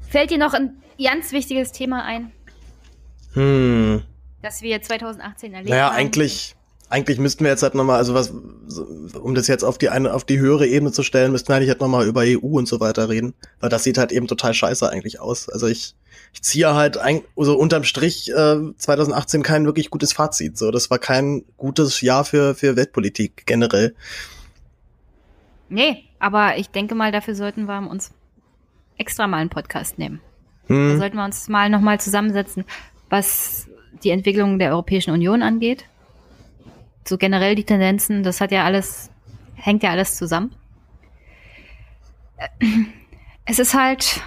[0.08, 0.72] Fällt dir noch ein
[1.02, 2.32] ganz wichtiges Thema ein,
[3.34, 4.02] Hm.
[4.42, 5.96] das wir 2018 erlebt Naja, haben?
[5.96, 6.56] eigentlich,
[6.90, 10.24] eigentlich müssten wir jetzt halt nochmal, also was, um das jetzt auf die eine, auf
[10.24, 13.08] die höhere Ebene zu stellen, müssten wir eigentlich halt nochmal über EU und so weiter
[13.08, 13.34] reden.
[13.60, 15.48] Weil das sieht halt eben total scheiße eigentlich aus.
[15.48, 15.94] Also ich,
[16.32, 20.56] ich ziehe halt ein, also unterm Strich äh, 2018 kein wirklich gutes Fazit.
[20.56, 23.94] So, das war kein gutes Jahr für, für Weltpolitik generell.
[25.68, 28.12] Nee, aber ich denke mal, dafür sollten wir uns
[28.96, 30.20] extra mal einen Podcast nehmen.
[30.68, 30.98] Da Hm.
[30.98, 32.64] sollten wir uns mal nochmal zusammensetzen,
[33.10, 33.68] was
[34.02, 35.84] die Entwicklung der Europäischen Union angeht.
[37.08, 39.10] So generell die Tendenzen, das hat ja alles,
[39.54, 40.54] hängt ja alles zusammen.
[43.46, 44.20] Es ist halt,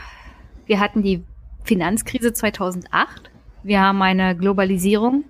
[0.65, 1.23] wir hatten die
[1.63, 3.29] Finanzkrise 2008.
[3.61, 5.25] Wir haben eine Globalisierung,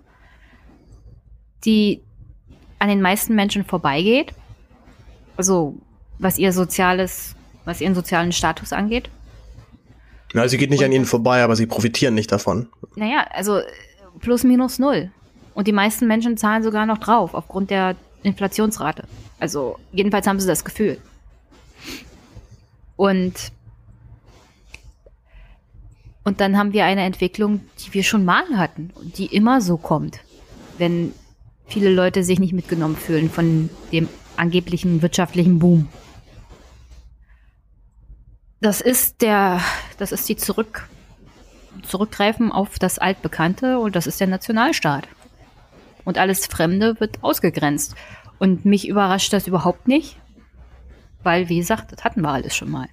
[1.65, 2.02] die
[2.80, 4.34] an den meisten Menschen vorbeigeht.
[5.36, 5.76] Also,
[6.19, 9.10] was ihr soziales, was ihren sozialen Status angeht.
[10.34, 12.69] Ja, sie geht nicht an ihnen vorbei, aber sie profitieren nicht davon.
[12.95, 13.65] Naja, also äh,
[14.22, 15.11] plus minus null.
[15.53, 19.03] Und die meisten Menschen zahlen sogar noch drauf, aufgrund der Inflationsrate.
[19.40, 20.98] Also jedenfalls haben sie das Gefühl.
[22.95, 23.52] Und,
[26.23, 29.78] und dann haben wir eine Entwicklung, die wir schon mal hatten und die immer so
[29.78, 30.19] kommt,
[30.78, 31.14] wenn
[31.65, 34.07] viele Leute sich nicht mitgenommen fühlen von dem
[34.38, 35.88] angeblichen wirtschaftlichen Boom.
[38.60, 39.60] Das ist der,
[39.98, 40.88] das ist die Zurück,
[41.82, 45.07] Zurückgreifen auf das Altbekannte und das ist der Nationalstaat.
[46.06, 47.95] Und alles Fremde wird ausgegrenzt.
[48.40, 50.18] Und mich überrascht das überhaupt nicht,
[51.23, 52.88] weil, wie gesagt, das hatten wir alles schon mal.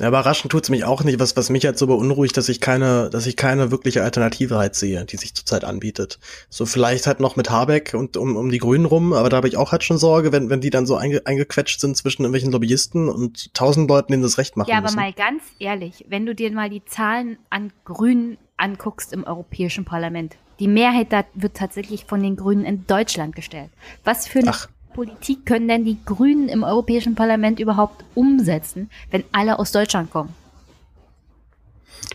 [0.00, 3.08] Ja, überraschend tut's mich auch nicht, was, was mich halt so beunruhigt, dass ich keine,
[3.10, 6.18] dass ich keine wirkliche Alternative halt sehe, die sich zurzeit anbietet.
[6.50, 9.48] So vielleicht halt noch mit Habeck und um, um die Grünen rum, aber da habe
[9.48, 12.52] ich auch halt schon Sorge, wenn, wenn die dann so einge, eingequetscht sind zwischen irgendwelchen
[12.52, 14.96] Lobbyisten und tausend Leuten, denen das Recht machen Ja, aber müssen.
[14.96, 20.36] mal ganz ehrlich, wenn du dir mal die Zahlen an Grünen anguckst im Europäischen Parlament,
[20.58, 23.70] die Mehrheit da wird tatsächlich von den Grünen in Deutschland gestellt.
[24.04, 24.68] Was für ein Ach.
[24.94, 30.34] Politik können denn die Grünen im Europäischen Parlament überhaupt umsetzen, wenn alle aus Deutschland kommen?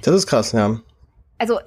[0.02, 0.80] Das ist krass, ja.
[1.38, 1.60] Also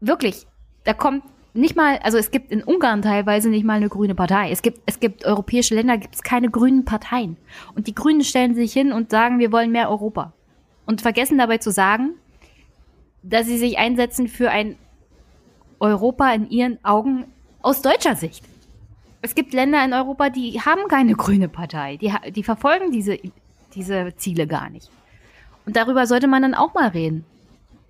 [0.00, 0.46] wirklich,
[0.84, 1.24] da kommt
[1.54, 4.50] nicht mal, also es gibt in Ungarn teilweise nicht mal eine grüne Partei.
[4.50, 7.36] Es gibt, es gibt europäische Länder, gibt es keine grünen Parteien.
[7.74, 10.32] Und die Grünen stellen sich hin und sagen, wir wollen mehr Europa.
[10.84, 12.14] Und vergessen dabei zu sagen,
[13.22, 14.76] dass sie sich einsetzen für ein
[15.80, 17.26] Europa in ihren Augen
[17.62, 18.44] aus deutscher Sicht.
[19.22, 21.96] Es gibt Länder in Europa, die haben keine grüne Partei.
[21.96, 23.18] Die, die verfolgen diese,
[23.74, 24.90] diese Ziele gar nicht.
[25.66, 27.24] Und darüber sollte man dann auch mal reden.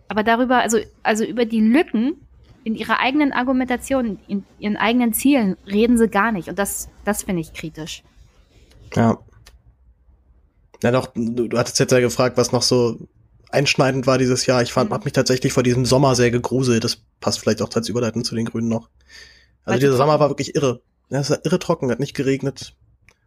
[0.09, 2.15] Aber darüber, also, also über die Lücken
[2.63, 6.49] in ihrer eigenen Argumentation, in ihren eigenen Zielen reden sie gar nicht.
[6.49, 8.03] Und das, das finde ich kritisch.
[8.95, 9.19] Ja.
[10.83, 12.99] Ja, doch, du, du hattest jetzt ja gefragt, was noch so
[13.55, 14.63] einschneidend war dieses Jahr.
[14.63, 14.95] Ich fand, Mhm.
[14.95, 16.85] hab mich tatsächlich vor diesem Sommer sehr gegruselt.
[16.85, 18.91] Das passt vielleicht auch als Überleitung zu den Grünen noch.
[19.65, 20.83] Also dieser die- Sommer war wirklich irre.
[21.11, 22.75] Ja, es war irre trocken, hat nicht geregnet.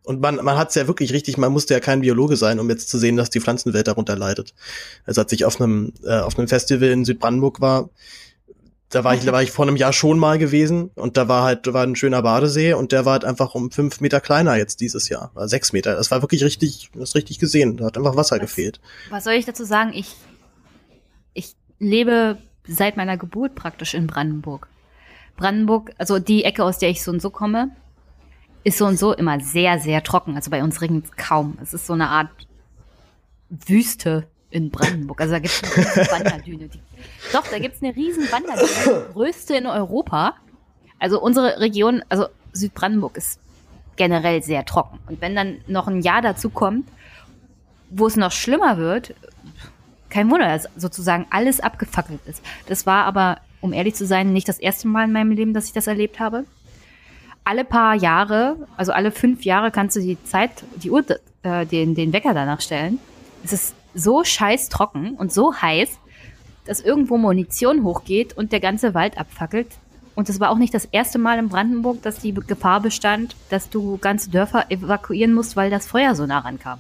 [0.03, 2.69] Und man, man hat es ja wirklich richtig, man musste ja kein Biologe sein, um
[2.69, 4.53] jetzt zu sehen, dass die Pflanzenwelt darunter leidet.
[5.05, 7.89] Also als ich auf einem, äh, auf einem Festival in Südbrandenburg war,
[8.89, 11.43] da war ich, da war ich vor einem Jahr schon mal gewesen und da war
[11.43, 14.55] halt, da war ein schöner Badesee und der war halt einfach um fünf Meter kleiner
[14.55, 15.31] jetzt dieses Jahr.
[15.34, 15.95] War sechs Meter.
[15.95, 17.77] Das war wirklich richtig, das richtig gesehen.
[17.77, 18.41] Da hat einfach Wasser Was?
[18.41, 18.80] gefehlt.
[19.09, 19.91] Was soll ich dazu sagen?
[19.93, 20.15] Ich,
[21.34, 24.69] ich lebe seit meiner Geburt praktisch in Brandenburg.
[25.35, 27.72] Brandenburg, also die Ecke, aus der ich so und so komme,
[28.64, 30.35] ist so und so immer sehr, sehr trocken.
[30.35, 31.57] Also bei uns regnet es kaum.
[31.61, 32.30] Es ist so eine Art
[33.49, 35.22] Wüste in Brandenburg.
[35.22, 36.68] Also da gibt es eine riesen Wanderdüne.
[36.68, 36.80] Die,
[37.34, 40.36] doch, da gibt es eine riesen Wanderdüne, die größte in Europa.
[40.99, 43.40] Also unsere Region, also Südbrandenburg ist
[43.98, 44.99] generell sehr trocken.
[45.07, 46.88] Und wenn dann noch ein Jahr dazu kommt,
[47.90, 49.14] wo es noch schlimmer wird,
[50.10, 52.41] kein Wunder, dass sozusagen alles abgefackelt ist.
[52.68, 55.65] Das war aber, um ehrlich zu sein, nicht das erste Mal in meinem Leben, dass
[55.65, 56.45] ich das erlebt habe.
[57.44, 61.03] Alle paar Jahre, also alle fünf Jahre kannst du die Zeit, die Uhr,
[61.44, 62.99] äh, den, den Wecker danach stellen.
[63.44, 65.90] Es ist so scheiß trocken und so heiß,
[66.65, 69.68] dass irgendwo Munition hochgeht und der ganze Wald abfackelt.
[70.15, 73.69] Und es war auch nicht das erste Mal in Brandenburg, dass die Gefahr bestand, dass
[73.69, 76.80] du ganze Dörfer evakuieren musst, weil das Feuer so nah rankam.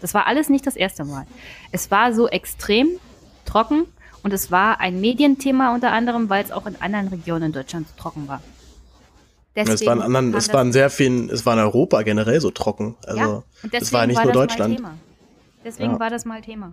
[0.00, 1.26] Das war alles nicht das erste Mal.
[1.72, 2.88] Es war so extrem
[3.46, 3.84] trocken
[4.22, 7.88] und es war ein Medienthema unter anderem, weil es auch in anderen Regionen in Deutschland
[7.88, 8.42] so trocken war.
[9.54, 12.50] es war in anderen, es war in sehr vielen, es war in Europa generell so
[12.50, 12.96] trocken.
[13.06, 13.42] Also, ja,
[13.72, 14.82] deswegen war nicht nur Deutschland.
[15.64, 16.00] Deswegen Ja.
[16.00, 16.72] war das mal Thema.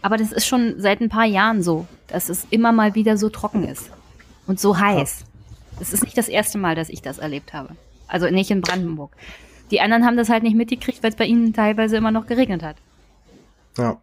[0.00, 3.28] Aber das ist schon seit ein paar Jahren so, dass es immer mal wieder so
[3.28, 3.90] trocken ist
[4.46, 5.24] und so heiß.
[5.78, 7.70] Das ist nicht das erste Mal, dass ich das erlebt habe.
[8.08, 9.16] Also nicht in Brandenburg.
[9.70, 12.62] Die anderen haben das halt nicht mitgekriegt, weil es bei ihnen teilweise immer noch geregnet
[12.62, 12.76] hat.
[13.78, 14.00] Ja.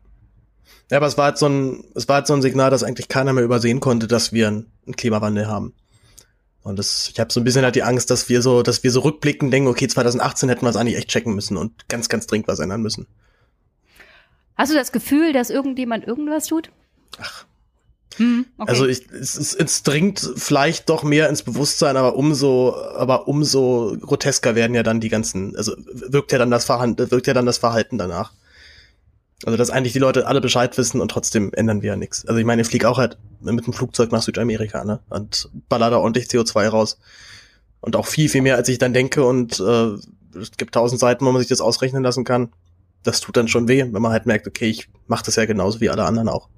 [0.90, 3.08] Ja, aber es war halt so ein, es war halt so ein Signal, dass eigentlich
[3.10, 5.74] keiner mehr übersehen konnte, dass wir einen, einen Klimawandel haben.
[6.64, 8.92] Und das, ich habe so ein bisschen halt die Angst, dass wir so, dass wir
[8.92, 12.26] so rückblickend denken, okay, 2018 hätten wir es eigentlich echt checken müssen und ganz, ganz
[12.26, 13.06] dringend was ändern müssen.
[14.60, 16.70] Hast du das Gefühl, dass irgendjemand irgendwas tut?
[17.18, 17.46] Ach.
[18.18, 18.70] Hm, okay.
[18.70, 23.96] Also ich, es, es, es dringt vielleicht doch mehr ins Bewusstsein, aber umso, aber umso
[24.02, 27.46] grotesker werden ja dann die ganzen, also wirkt ja dann das Verhalten, wirkt ja dann
[27.46, 28.34] das Verhalten danach.
[29.46, 32.26] Also dass eigentlich die Leute alle Bescheid wissen und trotzdem ändern wir ja nichts.
[32.26, 35.00] Also ich meine, ich fliege auch halt mit dem Flugzeug nach Südamerika, ne?
[35.10, 37.00] Und baller da ordentlich CO2 raus.
[37.80, 39.24] Und auch viel, viel mehr, als ich dann denke.
[39.24, 39.94] Und äh,
[40.38, 42.52] es gibt tausend Seiten, wo man sich das ausrechnen lassen kann.
[43.04, 45.80] Das tut dann schon weh, wenn man halt merkt, okay, ich mache das ja genauso
[45.82, 46.50] wie alle anderen auch.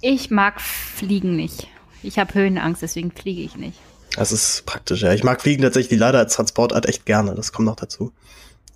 [0.00, 1.68] ich mag Fliegen nicht.
[2.02, 3.78] Ich habe Höhenangst, deswegen fliege ich nicht.
[4.16, 5.12] Das ist praktisch, ja.
[5.12, 7.34] Ich mag Fliegen tatsächlich leider als Transportart echt gerne.
[7.34, 8.12] Das kommt noch dazu.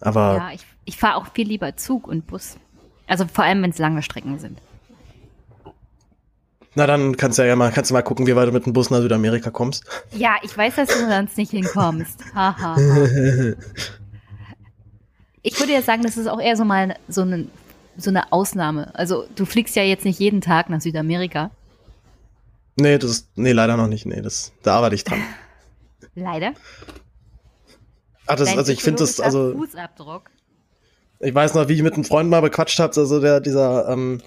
[0.00, 2.56] Aber Ja, ich, ich fahre auch viel lieber Zug und Bus.
[3.06, 4.60] Also vor allem, wenn es lange Strecken sind.
[6.74, 8.72] na dann kannst du ja mal, kannst du mal gucken, wie weit du mit dem
[8.72, 9.84] Bus nach Südamerika kommst.
[10.12, 12.20] Ja, ich weiß, dass du sonst nicht hinkommst.
[12.34, 12.76] Ha, ha, ha.
[15.46, 17.46] Ich würde ja sagen, das ist auch eher so mal so eine,
[17.96, 18.92] so eine Ausnahme.
[18.96, 21.52] Also du fliegst ja jetzt nicht jeden Tag nach Südamerika.
[22.74, 24.06] nee, das ist, nee, leider noch nicht.
[24.06, 25.22] Nee, das, da arbeite ich dran.
[26.16, 26.52] Leider.
[28.26, 30.30] Ach, das, Dein also ich finde das, also Fußabdruck.
[31.20, 34.20] ich weiß noch, wie ich mit einem Freund mal bequatscht habe, also der, dieser, ähm,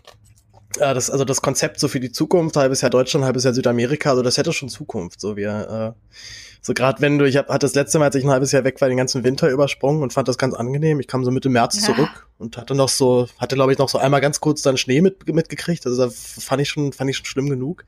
[0.80, 4.12] ja, das, also das Konzept so für die Zukunft, halbes Jahr Deutschland, halbes Jahr Südamerika,
[4.12, 5.20] also das hätte schon Zukunft.
[5.20, 6.16] So wir, äh,
[6.62, 8.80] so gerade wenn du, ich hatte das letzte Mal, als ich ein halbes Jahr weg
[8.82, 11.00] war, den ganzen Winter übersprungen und fand das ganz angenehm.
[11.00, 11.94] Ich kam so Mitte März Ja.
[11.94, 15.02] zurück und hatte noch so, hatte glaube ich noch so einmal ganz kurz dann Schnee
[15.02, 15.86] mit, mitgekriegt.
[15.86, 17.86] Also da fand ich schon, fand ich schon schlimm genug.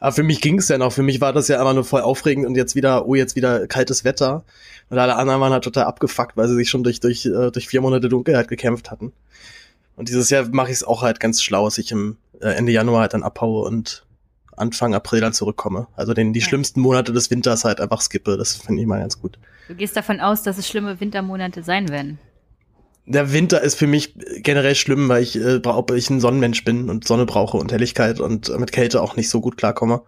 [0.00, 0.92] Aber für mich ging es ja noch.
[0.92, 3.66] Für mich war das ja einfach nur voll aufregend und jetzt wieder, oh, jetzt wieder
[3.66, 4.44] kaltes Wetter.
[4.90, 7.68] Und alle anderen waren halt total abgefuckt, weil sie sich schon durch, durch, äh, durch
[7.68, 9.12] vier Monate Dunkelheit gekämpft hatten.
[9.96, 12.72] Und dieses Jahr mache ich es auch halt ganz schlau, dass ich im äh, Ende
[12.72, 14.05] Januar halt dann abhaue und
[14.56, 15.86] Anfang April dann zurückkomme.
[15.94, 16.46] Also den die Ja.
[16.46, 18.36] schlimmsten Monate des Winters halt einfach skippe.
[18.36, 19.38] Das finde ich mal ganz gut.
[19.68, 22.18] Du gehst davon aus, dass es schlimme Wintermonate sein werden.
[23.08, 26.90] Der Winter ist für mich generell schlimm, weil ich, äh, bra- ich ein Sonnenmensch bin
[26.90, 30.02] und Sonne brauche und Helligkeit und mit Kälte auch nicht so gut klarkomme.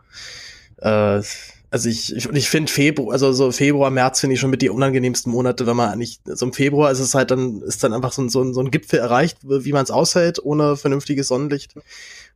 [0.79, 1.23] Äh,
[1.71, 4.71] also ich, ich, ich finde Februar, also so Februar, März finde ich schon mit die
[4.71, 8.11] unangenehmsten Monate, wenn man nicht, so im Februar ist es halt dann, ist dann einfach
[8.13, 11.75] so ein, so ein, so ein Gipfel erreicht, wie man es aushält, ohne vernünftiges Sonnenlicht.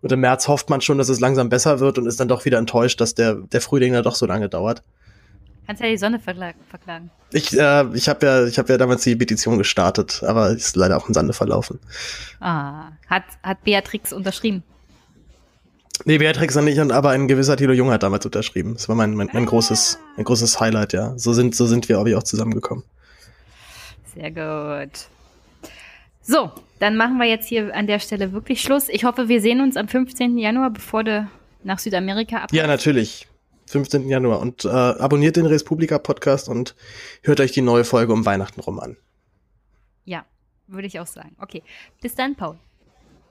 [0.02, 2.44] Und im März hofft man schon, dass es langsam besser wird und ist dann doch
[2.44, 4.82] wieder enttäuscht, dass der, der Frühling da doch so lange dauert.
[5.66, 7.10] Kannst ja die Sonne verkla- verklagen.
[7.32, 10.96] Ich, äh, ich habe ja, ich habe ja damals die Petition gestartet, aber ist leider
[10.96, 11.78] auch im Sande verlaufen.
[12.40, 14.64] Ah, hat, hat Beatrix unterschrieben.
[16.04, 18.74] Nee, Beatrix noch nicht, und aber ein gewisser Thilo Jung hat damals unterschrieben.
[18.74, 21.16] Das war mein, mein, mein großes, mein großes Highlight, ja.
[21.16, 22.82] So sind, so sind wir auch, auch zusammengekommen.
[24.14, 25.06] Sehr gut.
[26.22, 28.88] So, dann machen wir jetzt hier an der Stelle wirklich Schluss.
[28.88, 30.38] Ich hoffe, wir sehen uns am 15.
[30.38, 31.28] Januar, bevor du
[31.64, 32.52] nach Südamerika ab.
[32.52, 33.26] Ja, natürlich.
[33.66, 34.08] 15.
[34.08, 34.40] Januar.
[34.40, 36.74] Und äh, abonniert den Respublika Podcast und
[37.22, 38.96] hört euch die neue Folge um Weihnachten rum an.
[40.04, 40.24] Ja,
[40.66, 41.36] würde ich auch sagen.
[41.40, 41.62] Okay,
[42.00, 42.58] bis dann, Paul.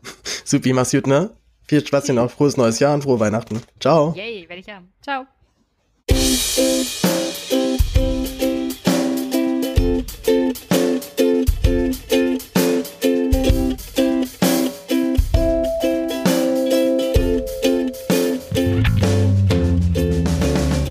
[0.46, 1.32] Supi, mach's gut, ne?
[1.68, 2.32] Viel Spaß dir noch.
[2.38, 3.62] Frohes neues Jahr und frohe Weihnachten.
[3.80, 4.14] Ciao.
[4.16, 4.92] Yay, werde ich haben.
[5.02, 5.28] Ciao.